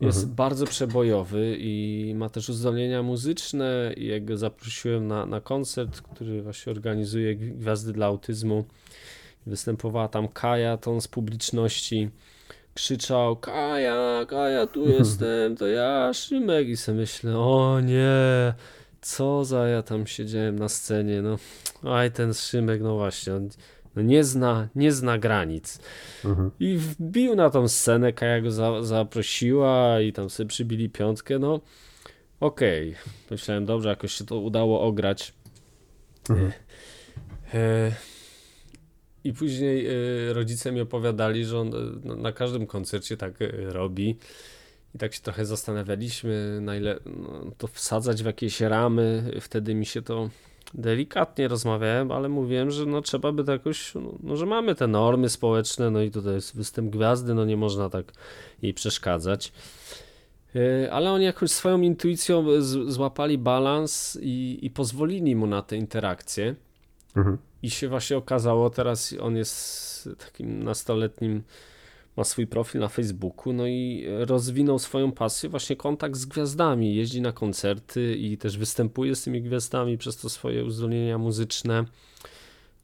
Jest 0.00 0.18
Mhm. 0.18 0.34
bardzo 0.36 0.66
przebojowy 0.66 1.56
i 1.58 2.12
ma 2.16 2.28
też 2.28 2.48
uzdolnienia 2.48 3.02
muzyczne. 3.02 3.94
I 3.96 4.06
jak 4.06 4.24
go 4.24 4.36
zaprosiłem 4.36 5.06
na, 5.06 5.26
na 5.26 5.40
koncert, 5.40 6.00
który 6.00 6.42
właśnie 6.42 6.72
organizuje 6.72 7.36
Gwi- 7.36 7.52
Gwiazdy 7.56 7.92
dla 7.92 8.06
Autyzmu, 8.06 8.64
występowała 9.46 10.08
tam 10.08 10.28
Kaja, 10.28 10.76
to 10.76 10.90
on 10.92 11.00
z 11.00 11.08
publiczności 11.08 12.10
krzyczał 12.74 13.36
Kaja, 13.36 14.26
Kaja, 14.28 14.66
tu 14.66 14.88
jestem, 14.88 15.56
to 15.56 15.66
ja, 15.66 16.12
Szymek. 16.12 16.68
I 16.68 16.76
sobie 16.76 16.98
myślę, 16.98 17.38
o 17.38 17.80
nie, 17.80 18.54
co 19.00 19.44
za 19.44 19.68
ja 19.68 19.82
tam 19.82 20.06
siedziałem 20.06 20.58
na 20.58 20.68
scenie, 20.68 21.22
no. 21.22 21.36
Aj, 21.90 22.10
ten 22.10 22.34
Szymek, 22.34 22.82
no 22.82 22.96
właśnie, 22.96 23.34
on 23.34 23.48
no 23.96 24.02
nie 24.02 24.24
zna, 24.24 24.68
nie 24.74 24.92
zna 24.92 25.18
granic. 25.18 25.78
Mhm. 26.24 26.50
I 26.60 26.76
wbił 26.76 27.34
na 27.34 27.50
tą 27.50 27.68
scenę, 27.68 28.12
Kaja 28.12 28.40
go 28.40 28.50
za, 28.50 28.82
zaprosiła 28.82 30.00
i 30.00 30.12
tam 30.12 30.30
sobie 30.30 30.48
przybili 30.48 30.90
piątkę, 30.90 31.38
no 31.38 31.60
okej. 32.40 32.94
Myślałem, 33.30 33.66
dobrze, 33.66 33.88
jakoś 33.88 34.12
się 34.12 34.24
to 34.24 34.38
udało 34.38 34.80
ograć. 34.80 35.32
Mhm. 36.30 36.52
E, 37.54 37.92
I 39.24 39.32
później 39.32 39.86
e, 39.86 39.92
rodzice 40.32 40.72
mi 40.72 40.80
opowiadali, 40.80 41.44
że 41.44 41.58
on 41.58 41.68
e, 41.68 41.78
no, 42.04 42.16
na 42.16 42.32
każdym 42.32 42.66
koncercie 42.66 43.16
tak 43.16 43.42
e, 43.42 43.48
robi. 43.72 44.16
I 44.94 44.98
tak 44.98 45.14
się 45.14 45.20
trochę 45.20 45.46
zastanawialiśmy, 45.46 46.58
na 46.60 46.76
ile 46.76 46.98
no, 47.06 47.50
to 47.58 47.66
wsadzać 47.66 48.22
w 48.22 48.26
jakieś 48.26 48.60
ramy. 48.60 49.30
Wtedy 49.40 49.74
mi 49.74 49.86
się 49.86 50.02
to 50.02 50.30
delikatnie 50.74 51.48
rozmawiałem, 51.48 52.10
ale 52.10 52.28
mówiłem, 52.28 52.70
że 52.70 52.86
no 52.86 53.02
trzeba 53.02 53.32
by 53.32 53.44
to 53.44 53.52
jakoś, 53.52 53.94
no, 53.94 54.14
no 54.22 54.36
że 54.36 54.46
mamy 54.46 54.74
te 54.74 54.86
normy 54.86 55.28
społeczne, 55.28 55.90
no 55.90 56.02
i 56.02 56.10
tutaj 56.10 56.34
jest 56.34 56.56
występ 56.56 56.90
gwiazdy, 56.90 57.34
no 57.34 57.44
nie 57.44 57.56
można 57.56 57.90
tak 57.90 58.12
jej 58.62 58.74
przeszkadzać. 58.74 59.52
Ale 60.90 61.12
oni 61.12 61.24
jakoś 61.24 61.50
swoją 61.50 61.80
intuicją 61.80 62.46
złapali 62.88 63.38
balans 63.38 64.18
i, 64.22 64.58
i 64.62 64.70
pozwolili 64.70 65.36
mu 65.36 65.46
na 65.46 65.62
te 65.62 65.76
interakcje. 65.76 66.54
Mhm. 67.16 67.38
I 67.64 67.70
się 67.70 67.88
właśnie 67.88 68.16
okazało, 68.16 68.70
teraz 68.70 69.14
on 69.20 69.36
jest 69.36 70.08
takim 70.18 70.62
nastoletnim, 70.62 71.42
ma 72.16 72.24
swój 72.24 72.46
profil 72.46 72.80
na 72.80 72.88
Facebooku, 72.88 73.52
no 73.52 73.66
i 73.66 74.06
rozwinął 74.08 74.78
swoją 74.78 75.12
pasję, 75.12 75.48
właśnie 75.48 75.76
kontakt 75.76 76.16
z 76.16 76.26
gwiazdami. 76.26 76.94
Jeździ 76.94 77.20
na 77.20 77.32
koncerty 77.32 78.16
i 78.16 78.38
też 78.38 78.58
występuje 78.58 79.14
z 79.14 79.22
tymi 79.22 79.42
gwiazdami 79.42 79.98
przez 79.98 80.16
to 80.16 80.28
swoje 80.28 80.64
uzdolnienia 80.64 81.18
muzyczne. 81.18 81.84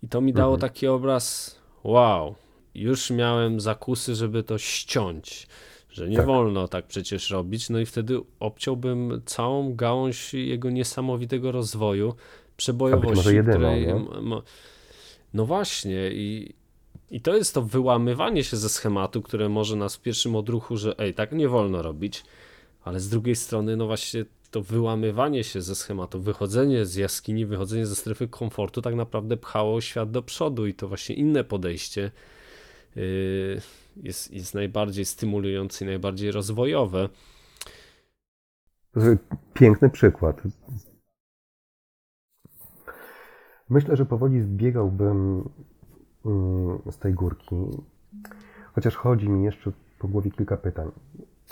I 0.03 0.09
to 0.09 0.21
mi 0.21 0.33
dało 0.33 0.55
Mhm. 0.55 0.71
taki 0.71 0.87
obraz, 0.87 1.57
wow, 1.85 2.35
już 2.75 3.11
miałem 3.11 3.61
zakusy, 3.61 4.15
żeby 4.15 4.43
to 4.43 4.59
ściąć, 4.59 5.47
że 5.91 6.09
nie 6.09 6.17
Tak. 6.17 6.27
wolno 6.27 6.69
tak 6.69 6.87
przecież 6.87 7.31
robić. 7.31 7.71
No 7.71 7.79
i 7.81 7.87
wtedy 7.87 8.21
obciąłbym 8.41 9.23
całą 9.27 9.75
gałąź 9.77 10.35
jego 10.35 10.71
niesamowitego 10.71 11.53
rozwoju, 11.53 12.15
przebojowości, 12.61 13.17
może 13.17 13.35
jedyną, 13.35 13.55
której 13.55 13.87
ma- 14.23 14.43
no 15.35 15.47
właśnie 15.47 16.11
i, 16.13 16.55
i 17.11 17.21
to 17.21 17.37
jest 17.37 17.55
to 17.55 17.63
wyłamywanie 17.63 18.45
się 18.45 18.57
ze 18.57 18.69
schematu, 18.69 19.23
które 19.23 19.49
może 19.49 19.77
nas 19.77 19.97
w 19.97 20.01
pierwszym 20.03 20.37
odruchu, 20.37 20.77
że 20.77 20.99
ej, 20.99 21.15
tak 21.15 21.33
nie 21.33 21.49
wolno 21.49 21.83
robić, 21.83 22.25
ale 22.85 23.01
z 23.01 23.09
drugiej 23.09 23.37
strony, 23.37 23.77
no 23.77 23.87
właśnie 23.87 24.25
to 24.51 24.63
wyłamywanie 24.63 25.45
się 25.45 25.63
ze 25.63 25.75
schematu, 25.75 26.21
wychodzenie 26.21 26.87
z 26.87 26.95
jaskini, 26.95 27.47
wychodzenie 27.47 27.87
ze 27.87 27.97
strefy 27.97 28.29
komfortu 28.29 28.83
tak 28.83 28.95
naprawdę 28.95 29.37
pchało 29.37 29.81
świat 29.81 30.11
do 30.11 30.23
przodu 30.23 30.67
i 30.67 30.75
to 30.75 30.89
właśnie 30.89 31.15
inne 31.15 31.45
podejście 31.45 32.11
yy, 32.97 33.61
jest, 33.97 34.33
jest 34.33 34.55
najbardziej 34.55 35.05
stymulujące 35.05 35.85
i 35.85 35.89
najbardziej 35.89 36.31
rozwojowe. 36.33 37.09
Piękny 39.55 39.91
przykład. 39.91 40.43
Myślę, 43.71 43.97
że 43.97 44.07
powoli 44.07 44.41
zbiegałbym 44.41 45.49
mm, 46.27 46.79
z 46.91 46.99
tej 46.99 47.15
górki, 47.15 47.57
chociaż 48.73 48.97
chodzi 48.97 49.29
mi 49.29 49.45
jeszcze 49.45 49.73
po 49.99 50.09
głowie 50.09 50.31
kilka 50.31 50.57
pytań. 50.57 50.91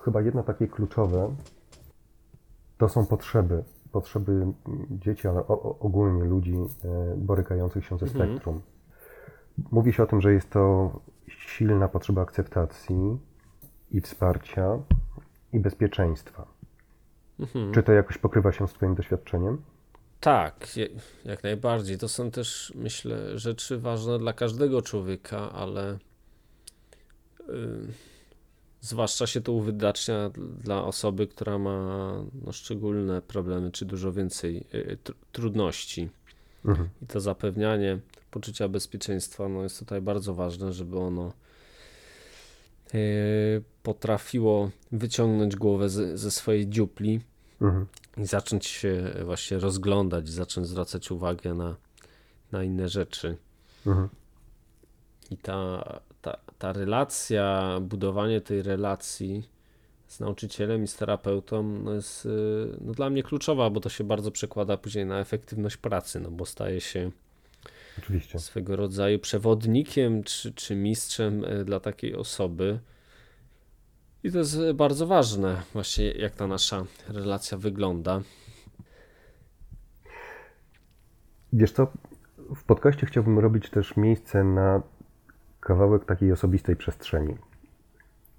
Chyba 0.04 0.20
jedno 0.20 0.42
takie 0.42 0.68
kluczowe 0.68 1.34
to 2.78 2.88
są 2.88 3.06
potrzeby. 3.06 3.64
Potrzeby 3.92 4.32
mm, 4.32 4.54
dzieci, 4.90 5.28
ale 5.28 5.46
ogólnie 5.80 6.24
ludzi 6.24 6.54
e, 6.84 7.16
borykających 7.16 7.84
się 7.84 7.98
ze 7.98 8.06
Mhm. 8.06 8.30
spektrum. 8.30 8.60
Mówi 9.70 9.92
się 9.92 10.02
o 10.02 10.06
tym, 10.06 10.20
że 10.20 10.32
jest 10.32 10.50
to 10.50 10.90
silna 11.28 11.88
potrzeba 11.88 12.22
akceptacji 12.22 13.18
i 13.90 14.00
wsparcia 14.00 14.78
i 15.52 15.60
bezpieczeństwa. 15.60 16.46
Mhm. 17.40 17.72
Czy 17.72 17.82
to 17.82 17.92
jakoś 17.92 18.18
pokrywa 18.18 18.52
się 18.52 18.68
z 18.68 18.72
Twoim 18.72 18.94
doświadczeniem? 18.94 19.62
Tak, 20.20 20.68
jak 21.24 21.42
najbardziej. 21.42 21.98
To 21.98 22.08
są 22.08 22.30
też, 22.30 22.72
myślę, 22.74 23.38
rzeczy 23.38 23.78
ważne 23.78 24.18
dla 24.18 24.32
każdego 24.32 24.82
człowieka, 24.82 25.52
ale 25.52 25.98
y, 27.48 27.48
zwłaszcza 28.80 29.26
się 29.26 29.40
to 29.40 29.52
uwydacznia 29.52 30.30
dla 30.64 30.84
osoby, 30.84 31.26
która 31.26 31.58
ma 31.58 32.12
no, 32.44 32.52
szczególne 32.52 33.22
problemy, 33.22 33.70
czy 33.70 33.84
dużo 33.84 34.12
więcej 34.12 34.64
y, 34.74 34.98
tr- 35.04 35.14
trudności. 35.32 36.08
Mhm. 36.64 36.88
I 37.02 37.06
to 37.06 37.20
zapewnianie 37.20 37.98
poczucia 38.30 38.68
bezpieczeństwa 38.68 39.48
no, 39.48 39.62
jest 39.62 39.78
tutaj 39.78 40.00
bardzo 40.00 40.34
ważne, 40.34 40.72
żeby 40.72 40.98
ono 40.98 41.32
y, 42.94 43.62
potrafiło 43.82 44.70
wyciągnąć 44.92 45.56
głowę 45.56 45.88
ze, 45.88 46.18
ze 46.18 46.30
swojej 46.30 46.68
dziupli 46.68 47.20
Mhm. 47.60 47.86
i 48.16 48.26
zacząć 48.26 48.66
się 48.66 49.12
właśnie 49.24 49.58
rozglądać, 49.58 50.28
zacząć 50.28 50.66
zwracać 50.66 51.10
uwagę 51.10 51.54
na, 51.54 51.76
na 52.52 52.64
inne 52.64 52.88
rzeczy. 52.88 53.36
Mhm. 53.86 54.08
I 55.30 55.36
ta, 55.36 55.84
ta, 56.22 56.38
ta 56.58 56.72
relacja, 56.72 57.78
budowanie 57.80 58.40
tej 58.40 58.62
relacji 58.62 59.48
z 60.06 60.20
nauczycielem 60.20 60.84
i 60.84 60.86
z 60.86 60.96
terapeutą 60.96 61.62
no 61.62 61.94
jest 61.94 62.26
y, 62.26 62.78
no 62.80 62.92
dla 62.92 63.10
mnie 63.10 63.22
kluczowa, 63.22 63.70
bo 63.70 63.80
to 63.80 63.88
się 63.88 64.04
bardzo 64.04 64.30
przekłada 64.30 64.76
później 64.76 65.06
na 65.06 65.20
efektywność 65.20 65.76
pracy, 65.76 66.20
no 66.20 66.30
bo 66.30 66.46
staje 66.46 66.80
się 66.80 67.10
Oczywiście. 67.98 68.38
swego 68.38 68.76
rodzaju 68.76 69.18
przewodnikiem 69.18 70.24
czy, 70.24 70.52
czy 70.52 70.76
mistrzem 70.76 71.44
y, 71.44 71.64
dla 71.64 71.80
takiej 71.80 72.14
osoby. 72.14 72.80
I 74.24 74.32
to 74.32 74.38
jest 74.38 74.72
bardzo 74.74 75.06
ważne, 75.06 75.62
właśnie 75.72 76.12
jak 76.12 76.34
ta 76.34 76.46
nasza 76.46 76.84
relacja 77.08 77.58
wygląda. 77.58 78.20
Wiesz 81.52 81.72
co, 81.72 81.92
w 82.56 82.64
podcaście 82.64 83.06
chciałbym 83.06 83.38
robić 83.38 83.70
też 83.70 83.96
miejsce 83.96 84.44
na 84.44 84.82
kawałek 85.60 86.04
takiej 86.04 86.32
osobistej 86.32 86.76
przestrzeni. 86.76 87.36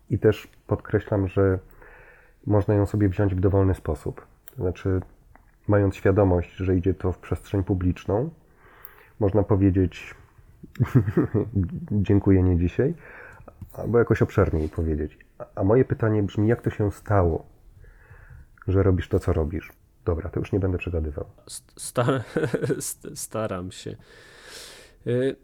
I 0.09 0.19
też 0.19 0.47
podkreślam, 0.67 1.27
że 1.27 1.59
można 2.45 2.73
ją 2.73 2.85
sobie 2.85 3.09
wziąć 3.09 3.35
w 3.35 3.39
dowolny 3.39 3.75
sposób. 3.75 4.27
To 4.55 4.55
znaczy, 4.55 5.01
mając 5.67 5.95
świadomość, 5.95 6.55
że 6.55 6.75
idzie 6.75 6.93
to 6.93 7.11
w 7.11 7.17
przestrzeń 7.17 7.63
publiczną, 7.63 8.29
można 9.19 9.43
powiedzieć 9.43 10.15
dziękuję 11.91 12.43
nie 12.43 12.57
dzisiaj, 12.57 12.93
albo 13.73 13.99
jakoś 13.99 14.21
obszerniej 14.21 14.69
powiedzieć. 14.69 15.28
A- 15.55 15.63
moje 15.63 15.85
pytanie 15.85 16.23
brzmi, 16.23 16.47
jak 16.47 16.61
to 16.61 16.69
się 16.69 16.91
stało, 16.91 17.45
że 18.67 18.83
robisz 18.83 19.09
to, 19.09 19.19
co 19.19 19.33
robisz? 19.33 19.69
Dobra, 20.05 20.29
to 20.29 20.39
już 20.39 20.51
nie 20.51 20.59
będę 20.59 20.77
przegadywał. 20.77 21.25
St- 21.47 21.73
Star, 21.77 22.23
st- 22.79 23.07
staram 23.19 23.71
się. 23.71 23.95
Y, 25.07 25.35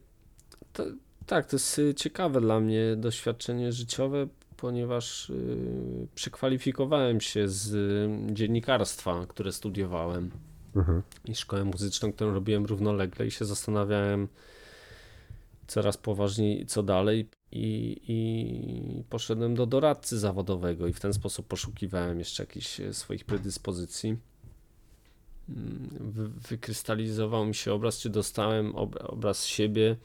To, 0.73 0.83
tak, 1.25 1.45
to 1.45 1.55
jest 1.55 1.79
y, 1.79 1.93
ciekawe 1.93 2.41
dla 2.41 2.59
mnie 2.59 2.95
doświadczenie 2.95 3.71
życiowe, 3.71 4.27
ponieważ 4.57 5.29
y, 5.29 6.07
przekwalifikowałem 6.15 7.21
się 7.21 7.47
z 7.47 7.75
dziennikarstwa, 8.33 9.25
które 9.27 9.51
studiowałem 9.51 10.31
Mhm. 10.75 11.01
i 11.25 11.35
szkołę 11.35 11.63
muzyczną, 11.63 12.13
którą 12.13 12.33
robiłem 12.33 12.65
równolegle 12.65 13.27
i 13.27 13.31
się 13.31 13.45
zastanawiałem 13.45 14.27
coraz 15.67 15.97
poważniej, 15.97 16.65
co 16.65 16.83
dalej. 16.83 17.29
I, 17.57 18.01
I 18.07 19.03
poszedłem 19.09 19.55
do 19.55 19.65
doradcy 19.65 20.19
zawodowego 20.19 20.87
i 20.87 20.93
w 20.93 20.99
ten 20.99 21.13
sposób 21.13 21.47
poszukiwałem 21.47 22.19
jeszcze 22.19 22.43
jakichś 22.43 22.79
e, 22.79 22.93
swoich 22.93 23.25
predyspozycji. 23.25 24.17
Wy, 25.47 26.27
wykrystalizował 26.27 27.45
mi 27.45 27.55
się 27.55 27.73
obraz, 27.73 27.99
czy 27.99 28.09
dostałem 28.09 28.75
ob, 28.75 28.95
obraz 29.03 29.45
siebie, 29.45 29.95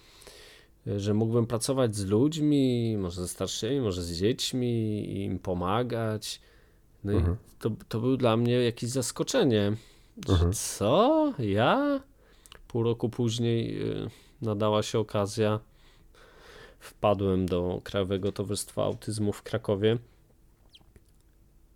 e, 0.86 1.00
że 1.00 1.14
mógłbym 1.14 1.46
pracować 1.46 1.96
z 1.96 2.04
ludźmi, 2.04 2.96
może 2.96 3.20
ze 3.20 3.28
starszymi, 3.28 3.80
może 3.80 4.02
z 4.02 4.12
dziećmi, 4.12 5.04
i 5.12 5.24
im 5.24 5.38
pomagać. 5.38 6.40
No 7.04 7.12
Mhm. 7.12 7.34
i 7.34 7.62
to, 7.62 7.70
to 7.88 8.00
był 8.00 8.16
dla 8.16 8.36
mnie 8.36 8.52
jakieś 8.52 8.90
zaskoczenie. 8.90 9.72
Mhm. 10.28 10.52
co? 10.52 11.32
Ja? 11.38 12.00
Pół 12.68 12.82
roku 12.82 13.08
później 13.08 13.82
y, 13.90 14.10
nadała 14.42 14.82
się 14.82 14.98
okazja 14.98 15.60
wpadłem 16.80 17.46
do 17.46 17.80
Krajowego 17.84 18.32
Towarzystwa 18.32 18.84
Autyzmu 18.84 19.32
w 19.32 19.42
Krakowie 19.42 19.98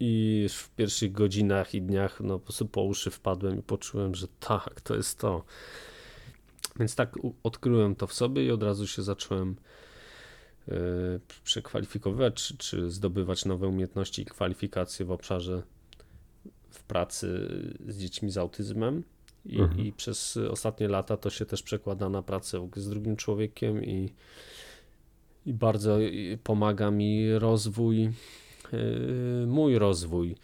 i 0.01 0.41
już 0.43 0.55
w 0.55 0.71
pierwszych 0.71 1.13
godzinach 1.13 1.75
i 1.75 1.83
dniach 1.83 2.21
no 2.21 2.39
po 2.39 2.45
prostu 2.45 2.67
po 2.67 2.83
uszy 2.83 3.11
wpadłem 3.11 3.59
i 3.59 3.63
poczułem, 3.63 4.15
że 4.15 4.29
tak, 4.41 4.81
to 4.81 4.97
jest 4.97 5.19
to. 5.19 5.45
Więc 6.79 6.95
tak 6.95 7.15
odkryłem 7.43 7.95
to 7.95 8.07
w 8.07 8.13
sobie 8.13 8.45
i 8.45 8.51
od 8.51 8.63
razu 8.63 8.87
się 8.87 9.03
zacząłem 9.03 9.57
e, 10.69 10.75
przekwalifikowywać, 11.45 12.35
czy, 12.35 12.57
czy 12.57 12.91
zdobywać 12.91 13.45
nowe 13.45 13.69
umiejętności 13.69 14.23
i 14.23 14.25
kwalifikacje 14.25 15.07
w 15.07 15.11
obszarze 15.11 15.63
w 16.71 16.83
pracy 16.83 17.49
z 17.89 17.99
dziećmi 17.99 18.31
z 18.31 18.39
autyzmem. 18.39 19.03
I, 19.45 19.61
Mhm. 19.61 19.87
I 19.87 19.93
przez 19.93 20.37
ostatnie 20.37 20.89
lata 20.89 21.17
to 21.17 21.31
się 21.31 21.47
też 21.47 21.63
przekłada 21.63 22.09
na 22.09 22.23
pracę 22.23 22.69
z 22.77 22.89
drugim 22.89 23.17
człowiekiem 23.17 23.85
i, 23.85 24.13
i 25.47 25.55
bardzo 25.55 26.01
i 26.01 26.39
pomaga 26.45 26.91
mi 26.91 27.39
rozwój, 27.39 28.11
yy, 28.73 29.47
mój 29.47 29.79
rozwój. 29.79 30.37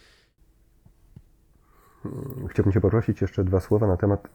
Chciałbym 2.48 2.72
Cię 2.72 2.80
poprosić 2.80 3.20
jeszcze 3.20 3.44
dwa 3.44 3.60
słowa 3.60 3.86
na 3.86 3.96
temat 3.96 4.28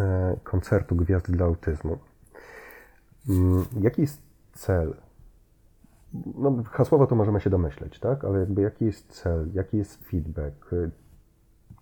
e, 0.00 0.36
koncertu 0.44 0.96
Gwiazdy 0.96 1.32
dla 1.32 1.46
Autyzmu. 1.46 1.98
Mm, 3.28 3.64
Jaki 3.80 4.00
jest 4.00 4.22
cel? 4.52 4.94
No, 6.34 6.62
hasłowo 6.70 7.06
to 7.06 7.14
możemy 7.14 7.40
się 7.40 7.50
domyśleć, 7.50 7.98
tak? 7.98 8.24
Ale 8.24 8.38
jakby 8.40 8.62
jaki 8.62 8.84
jest 8.84 9.12
cel? 9.12 9.50
Jaki 9.54 9.76
jest 9.76 10.04
feedback? 10.04 10.72
Y, 10.72 10.90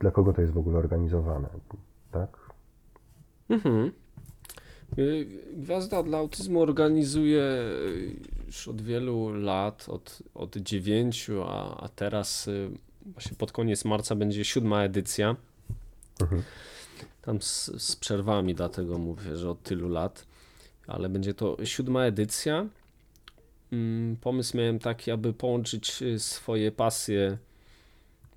Dla 0.00 0.10
kogo 0.10 0.32
to 0.32 0.40
jest 0.40 0.52
w 0.52 0.58
ogóle 0.58 0.78
organizowane? 0.78 1.48
Tak? 2.10 2.38
Mhm. 3.48 3.92
Y, 4.98 5.26
Gwiazda 5.56 6.02
dla 6.02 6.18
autyzmu 6.18 6.60
organizuje 6.60 7.42
y, 7.42 8.16
już 8.46 8.68
od 8.68 8.82
wielu 8.82 9.28
lat, 9.28 9.88
od, 9.88 10.18
od 10.34 10.56
dziewięciu, 10.56 11.42
a, 11.42 11.76
a 11.84 11.88
teraz 11.88 12.48
y, 12.48 12.70
właśnie 13.06 13.36
pod 13.36 13.52
koniec 13.52 13.84
marca 13.84 14.14
będzie 14.14 14.44
siódma 14.44 14.84
edycja. 14.84 15.36
Mhm. 16.20 16.42
Tam 17.22 17.42
z, 17.42 17.70
z 17.82 17.96
przerwami, 17.96 18.54
dlatego 18.54 18.98
mówię, 18.98 19.36
że 19.36 19.50
od 19.50 19.62
tylu 19.62 19.88
lat, 19.88 20.26
ale 20.86 21.08
będzie 21.08 21.34
to 21.34 21.56
siódma 21.64 22.04
edycja. 22.04 22.66
Mm, 23.72 24.16
Pomysł 24.16 24.56
miałem 24.56 24.78
taki, 24.78 25.10
aby 25.10 25.32
połączyć 25.32 26.02
swoje 26.18 26.72
pasje 26.72 27.38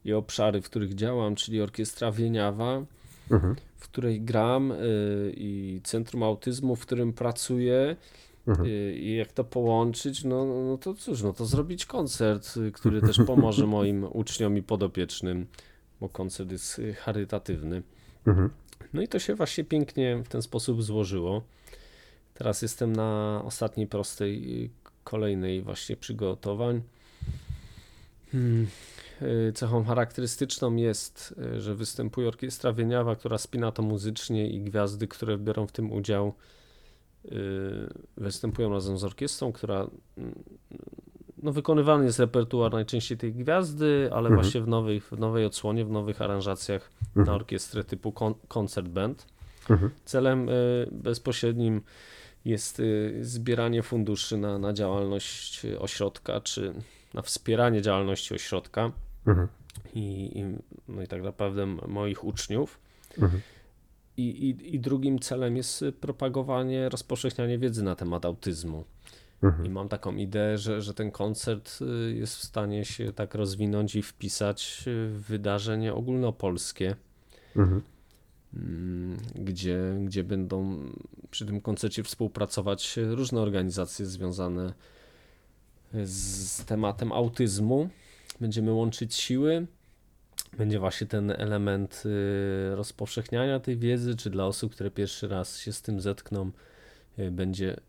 i 0.06 0.14
obszary, 0.14 0.62
w 0.62 0.66
których 0.66 0.96
działam, 0.96 1.36
czyli 1.36 1.62
orkiestra 1.62 2.12
Wieniawa, 2.12 2.84
Mhm. 3.32 3.56
W 3.84 3.88
której 3.88 4.22
gram 4.22 4.72
y, 4.72 5.34
i 5.38 5.82
Centrum 5.84 6.24
Autyzmu, 6.24 6.76
w 6.76 6.80
którym 6.80 7.14
pracuję. 7.14 7.96
Mhm. 8.48 8.70
y, 8.70 8.96
I 8.98 9.16
jak 9.16 9.32
to 9.32 9.44
połączyć, 9.44 10.24
no, 10.24 10.46
no 10.46 10.78
to 10.78 10.94
cóż, 10.94 11.22
no 11.22 11.34
to 11.34 11.46
zrobić 11.46 11.86
koncert, 11.86 12.58
y, 12.58 12.72
który 12.72 13.02
też 13.02 13.20
pomoże 13.28 13.68
moim 13.78 14.04
uczniom 14.12 14.58
i 14.58 14.64
podopiecznym, 14.64 15.48
bo 16.02 16.10
koncert 16.10 16.52
jest 16.52 16.82
charytatywny. 16.98 17.84
Mhm. 18.28 18.50
No 18.94 19.02
i 19.02 19.08
to 19.08 19.20
się 19.20 19.36
właśnie 19.36 19.64
pięknie 19.64 20.24
w 20.26 20.28
ten 20.28 20.42
sposób 20.42 20.84
złożyło. 20.84 21.42
Teraz 22.34 22.62
jestem 22.62 22.96
na 22.96 23.42
ostatniej 23.46 23.88
prostej, 23.88 24.70
kolejnej 25.04 25.62
właśnie 25.62 25.96
przygotowań. 25.96 26.82
Hmm. 28.32 28.68
Y, 29.22 29.52
Cechą 29.54 29.84
charakterystyczną 29.84 30.76
jest, 30.76 31.36
y, 31.56 31.62
że 31.62 31.76
występuje 31.76 32.28
orkiestra 32.28 32.74
Wieniawa, 32.74 33.16
która 33.16 33.38
spina 33.38 33.72
to 33.72 33.84
muzycznie 33.84 34.50
i 34.50 34.62
gwiazdy, 34.62 35.08
które 35.08 35.38
biorą 35.38 35.68
w 35.68 35.72
tym 35.72 35.92
udział, 35.92 36.34
y, 37.26 37.32
występują 38.18 38.74
razem 38.74 38.98
z 38.98 39.04
orkiestrą, 39.04 39.52
która 39.52 39.88
mm, 40.18 40.44
no, 41.44 41.52
wykonywany 41.52 42.06
jest 42.06 42.20
repertuar 42.20 42.72
najczęściej 42.74 43.18
tej 43.18 43.34
gwiazdy, 43.34 44.10
ale 44.12 44.30
Mhm. 44.30 44.36
właśnie 44.36 44.62
w 44.62 44.68
nowej, 44.68 45.02
w 45.02 45.12
nowej 45.12 45.46
odsłonie, 45.46 45.86
w 45.86 45.92
nowych 45.92 46.22
aranżacjach 46.22 46.92
na 47.16 47.22
Mhm. 47.22 47.36
orkiestrę 47.36 47.84
typu 47.84 48.12
kon- 48.12 48.36
concert 48.48 48.88
band. 48.88 49.26
Mhm. 49.70 49.92
Celem 50.06 50.48
bezpośrednim 50.92 51.82
jest 52.46 52.82
zbieranie 53.22 53.84
funduszy 53.84 54.38
na, 54.38 54.60
na 54.60 54.74
działalność 54.74 55.62
ośrodka, 55.80 56.42
czy 56.42 56.74
na 57.14 57.22
wspieranie 57.22 57.82
działalności 57.82 58.34
ośrodka 58.34 58.92
Mhm. 59.28 59.48
i, 59.94 60.32
i, 60.40 60.44
no 60.88 61.02
i 61.02 61.08
tak 61.08 61.24
naprawdę 61.24 61.66
moich 61.88 62.24
uczniów. 62.24 62.80
Mhm. 63.22 63.42
I, 64.18 64.50
i, 64.50 64.76
I 64.76 64.80
drugim 64.80 65.20
celem 65.20 65.58
jest 65.58 65.82
y, 65.82 65.92
propagowanie, 65.92 66.90
rozpowszechnianie 66.90 67.58
wiedzy 67.58 67.84
na 67.84 67.96
temat 67.96 68.26
autyzmu. 68.26 68.84
I 69.44 69.46
Mhm. 69.46 69.72
mam 69.72 69.90
taką 69.90 70.16
ideę, 70.16 70.58
że, 70.58 70.82
że 70.82 70.94
ten 70.94 71.12
koncert 71.12 71.80
y, 71.82 72.16
jest 72.16 72.36
w 72.36 72.44
stanie 72.44 72.86
się 72.86 73.14
tak 73.14 73.36
rozwinąć 73.36 73.96
i 73.96 74.02
wpisać 74.02 74.84
y, 74.88 75.08
w 75.10 75.22
wydarzenie 75.22 75.94
ogólnopolskie. 75.94 76.96
Mhm. 77.56 77.82
Mm, 78.54 79.18
gdzie, 79.36 79.80
gdzie 80.06 80.24
będą 80.24 80.80
przy 81.32 81.46
tym 81.46 81.62
koncercie 81.62 82.04
współpracować 82.04 82.98
różne 82.98 83.42
organizacje 83.42 84.06
związane 84.06 84.68
z 84.68 84.74
tematem 86.66 87.12
autyzmu. 87.12 87.90
Będziemy 88.40 88.74
łączyć 88.74 89.16
siły. 89.16 89.68
Będzie 90.58 90.80
właśnie 90.80 91.08
ten 91.08 91.32
element 91.32 92.04
y, 92.06 92.76
rozpowszechniania 92.76 93.60
tej 93.60 93.78
wiedzy, 93.78 94.16
czy 94.16 94.30
dla 94.30 94.46
osób, 94.46 94.74
które 94.74 94.92
pierwszy 94.92 95.28
raz 95.28 95.60
się 95.60 95.74
z 95.74 95.82
tym 95.82 96.02
zetkną, 96.02 96.52
y, 97.20 97.32
będzie 97.32 97.80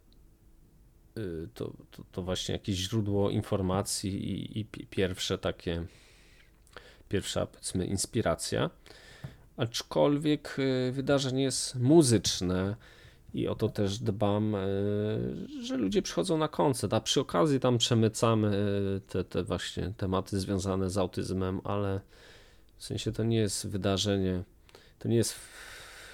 y, 1.19 1.49
to, 1.55 1.73
to, 1.91 2.05
to 2.13 2.23
właśnie 2.23 2.53
jakieś 2.53 2.77
źródło 2.77 3.31
informacji 3.31 4.31
i, 4.31 4.59
i 4.61 4.65
pi- 4.65 4.87
pierwsze 4.87 5.39
takie, 5.39 5.85
pierwsza 7.09 7.47
powiedzmy 7.47 7.87
inspiracja. 7.87 8.71
Aczkolwiek 9.57 10.57
wydarzenie 10.93 11.43
jest 11.43 11.75
muzyczne 11.75 12.77
i 13.35 13.49
o 13.49 13.55
to 13.55 13.69
też 13.69 13.99
dbam, 13.99 14.55
y, 14.55 15.63
że 15.63 15.77
ludzie 15.77 16.03
przychodzą 16.03 16.39
na 16.39 16.49
koncert, 16.49 16.95
a 16.95 17.01
przy 17.01 17.21
okazji 17.21 17.61
tam 17.61 17.79
przemycamy 17.79 18.57
y, 18.97 19.01
te, 19.01 19.25
te 19.25 19.45
właśnie 19.45 19.93
tematy 19.97 20.41
związane 20.41 20.91
z 20.91 20.99
autyzmem, 20.99 21.61
ale 21.65 22.01
w 22.77 22.85
sensie 22.85 23.13
to 23.13 23.25
nie 23.25 23.37
jest 23.37 23.67
wydarzenie, 23.67 24.43
to 24.99 25.09
nie 25.09 25.17
jest 25.17 25.35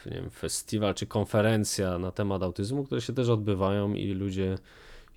nie 0.06 0.12
wiem, 0.12 0.30
festiwal 0.30 0.94
czy 0.94 1.06
konferencja 1.06 1.98
na 1.98 2.10
temat 2.10 2.42
autyzmu, 2.42 2.84
które 2.84 3.00
się 3.00 3.12
też 3.12 3.28
odbywają 3.28 3.94
i 3.94 4.12
ludzie 4.12 4.58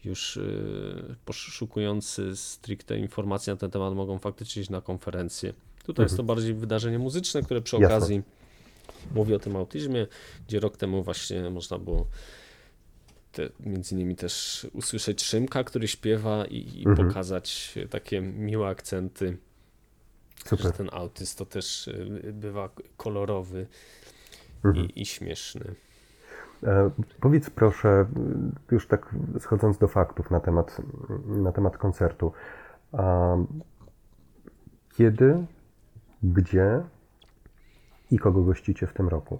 już 0.06 0.38
y, 0.38 1.16
poszukujący 1.26 2.36
stricte 2.36 2.97
informacji 2.97 3.51
na 3.51 3.58
ten 3.58 3.72
temat 3.72 3.93
mogą 3.93 4.20
faktycznie 4.20 4.62
iść 4.62 4.72
na 4.72 4.82
konferencję. 4.82 5.54
Tutaj 5.86 6.06
jest 6.06 6.18
to 6.18 6.24
bardziej 6.24 6.54
wydarzenie 6.54 6.99
muzyczne, 6.99 7.41
które 7.41 7.62
przy 7.62 7.76
Jasne. 8.18 8.43
Mówi 9.16 9.36
o 9.36 9.39
tym 9.39 9.56
autyzmie, 9.56 10.08
gdzie 10.47 10.60
rok 10.60 10.78
temu 10.78 11.04
właśnie 11.04 11.49
można 11.49 11.78
było 11.78 12.08
te, 13.32 13.49
między 13.60 13.95
innymi 13.95 14.16
też 14.16 14.68
usłyszeć 14.74 15.24
Szymka, 15.24 15.64
który 15.64 15.88
śpiewa 15.88 16.45
i, 16.45 16.82
i 16.82 16.88
Mhm. 16.88 17.08
pokazać 17.08 17.76
takie 17.89 18.22
miłe 18.22 18.68
akcenty, 18.68 19.38
że 20.51 20.58
Super. 20.58 20.72
ten 20.72 20.89
autyzm 20.91 21.38
to 21.38 21.45
też 21.45 21.88
y, 21.88 22.32
bywa 22.34 22.70
kolorowy 22.97 23.68
Mhm. 24.66 24.86
i, 24.86 25.01
i 25.01 25.06
śmieszny. 25.06 25.76
E, 26.64 26.89
Powiedz 27.22 27.49
proszę, 27.49 28.06
już 28.72 28.88
tak 28.88 29.16
schodząc 29.39 29.78
do 29.78 29.88
faktów 29.88 30.32
na 30.32 30.39
temat, 30.39 30.82
na 31.26 31.51
temat 31.51 31.78
koncertu. 31.78 32.32
Kiedy, 34.97 35.45
gdzie 36.24 36.84
i 38.14 38.20
kogo 38.20 38.41
gościcie 38.41 38.88
w 38.88 38.93
tym 38.93 39.07
roku? 39.07 39.39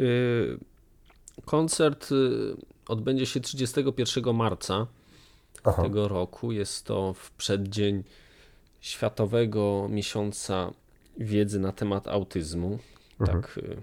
Y, 0.00 0.58
Koncert 1.44 2.12
y, 2.12 2.56
odbędzie 2.88 3.26
się 3.26 3.40
31 3.40 4.34
marca 4.34 4.86
Aha. 5.64 5.82
tego 5.82 6.08
roku. 6.08 6.52
Jest 6.52 6.86
to 6.86 7.14
w 7.14 7.30
przeddzień 7.30 8.04
Światowego 8.80 9.88
Miesiąca 9.90 10.72
Wiedzy 11.18 11.60
na 11.60 11.72
temat 11.72 12.08
autyzmu. 12.08 12.78
Mhm. 13.20 13.42
Tak, 13.42 13.58
y, 13.58 13.82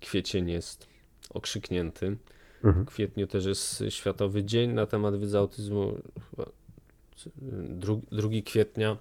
kwiecień 0.00 0.50
jest 0.50 0.86
okrzyknięty. 1.30 2.16
Mhm. 2.64 2.86
W 2.86 2.88
kwietniu 2.88 3.26
też 3.26 3.44
jest 3.44 3.84
Światowy 3.88 4.44
Dzień 4.44 4.72
na 4.72 4.86
temat 4.86 5.20
wiedzy 5.20 5.38
autyzmu, 5.38 5.96
chyba 6.30 6.50
2 8.12 8.42
kwietnia. 8.44 8.96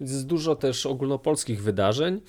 Więc 0.00 0.12
jest 0.12 0.26
dużo 0.26 0.56
też 0.56 0.86
ogólnopolskich 0.86 1.62
wydarzeń 1.62 2.20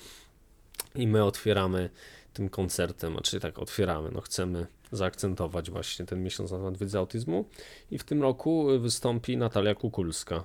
i 0.94 1.06
my 1.06 1.24
otwieramy 1.24 1.90
tym 2.32 2.48
koncertem, 2.48 3.12
znaczy 3.12 3.40
tak 3.40 3.58
otwieramy, 3.58 4.10
no 4.10 4.20
chcemy 4.20 4.66
zaakcentować 4.92 5.70
właśnie 5.70 6.06
ten 6.06 6.22
miesiąc 6.22 6.50
na 6.50 6.58
temat 6.58 6.78
wiedzy 6.78 6.98
autyzmu 6.98 7.44
i 7.90 7.98
w 7.98 8.04
tym 8.04 8.22
roku 8.22 8.66
wystąpi 8.78 9.36
Natalia 9.36 9.74
Kukulska 9.74 10.44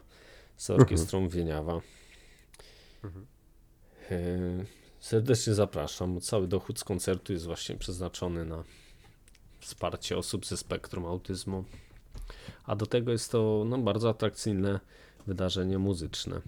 z 0.58 0.70
orkiestrą 0.70 1.28
Wieniawa. 1.28 1.82
E, 4.12 4.20
Serdecznie 5.00 5.54
zapraszam. 5.54 6.22
Cały 6.22 6.47
dochód 6.47 6.80
z 6.80 6.84
koncertu 6.84 7.34
jest 7.34 7.45
właśnie 7.45 7.76
przeznaczony 7.76 8.45
na 8.45 8.64
wsparcie 9.60 10.18
osób 10.18 10.45
ze 10.45 10.58
spektrum 10.58 11.06
autyzmu. 11.06 11.66
A 12.66 12.76
do 12.76 12.86
tego 12.86 13.12
jest 13.12 13.32
to 13.32 13.64
no, 13.66 13.78
bardzo 13.78 14.10
atrakcyjne 14.10 14.80
wydarzenie 15.28 15.78
muzyczne. 15.78 16.41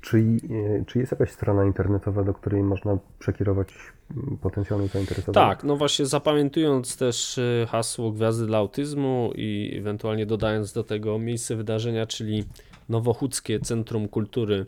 Czy, 0.00 0.18
e, 0.18 0.84
czy 0.84 0.98
jest 0.98 1.12
jakaś 1.12 1.30
strona 1.30 1.64
internetowa, 1.64 2.24
do 2.24 2.34
której 2.34 2.62
można 2.62 2.98
przekierować 3.18 3.74
mm, 4.10 4.38
potencjalnych 4.38 4.92
zainteresowanych? 4.92 5.48
Tak, 5.48 5.64
no 5.64 5.76
właśnie 5.76 6.06
zapamiętując 6.06 6.96
też 6.96 7.38
y, 7.38 7.66
hasło 7.68 8.12
Gwiazdy 8.12 8.46
dla 8.46 8.58
Autyzmu 8.58 9.32
i 9.34 9.76
ewentualnie 9.78 10.26
dodając 10.26 10.72
do 10.72 10.84
tego 10.84 11.18
miejsce 11.18 11.56
wydarzenia, 11.56 12.06
czyli 12.06 12.44
Nowochódzkie 12.88 13.60
Centrum 13.60 14.08
Kultury 14.08 14.66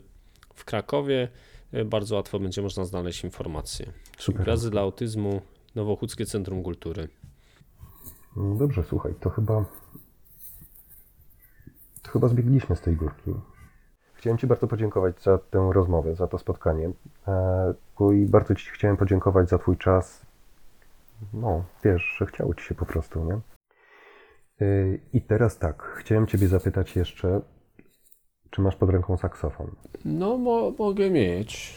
w 0.55 0.65
Krakowie, 0.65 1.27
y, 1.73 1.85
bardzo 1.85 2.15
łatwo 2.15 2.39
będzie 2.39 2.61
można 2.61 2.85
znaleźć 2.85 3.23
informacje. 3.23 3.91
Super. 4.17 4.41
Gwiazdy 4.43 4.69
dla 4.69 4.81
Autyzmu, 4.81 5.41
Nowochódzkie 5.75 6.25
Centrum 6.25 6.63
Kultury. 6.63 7.07
Dobrze, 8.35 8.83
słuchaj, 8.83 9.13
to 9.19 9.29
chyba. 9.29 9.65
To 12.01 12.11
chyba 12.11 12.27
zbiegliśmy 12.27 12.75
z 12.75 12.81
tej 12.81 12.95
górki. 12.95 13.31
Chciałem 14.21 14.37
Ci 14.37 14.47
bardzo 14.47 14.67
podziękować 14.67 15.21
za 15.21 15.37
tę 15.37 15.69
rozmowę, 15.73 16.15
za 16.15 16.27
to 16.27 16.37
spotkanie. 16.37 16.89
E, 17.27 17.73
I 18.13 18.25
bardzo 18.25 18.55
Ci 18.55 18.69
chciałem 18.69 18.97
podziękować 18.97 19.49
za 19.49 19.57
Twój 19.57 19.77
czas. 19.77 20.25
No, 21.33 21.63
wiesz, 21.83 22.15
że 22.17 22.25
chciało 22.25 22.53
Ci 22.53 22.63
się 22.65 22.75
po 22.75 22.85
prostu, 22.85 23.23
nie? 23.23 23.33
E, 23.33 24.97
I 25.13 25.21
teraz 25.21 25.57
tak, 25.57 25.83
chciałem 25.83 26.27
Ciebie 26.27 26.47
zapytać 26.47 26.95
jeszcze, 26.95 27.41
czy 28.49 28.61
masz 28.61 28.75
pod 28.75 28.89
ręką 28.89 29.17
saksofon? 29.17 29.71
No, 30.05 30.37
mo- 30.37 30.71
mogę 30.79 31.09
mieć. 31.09 31.75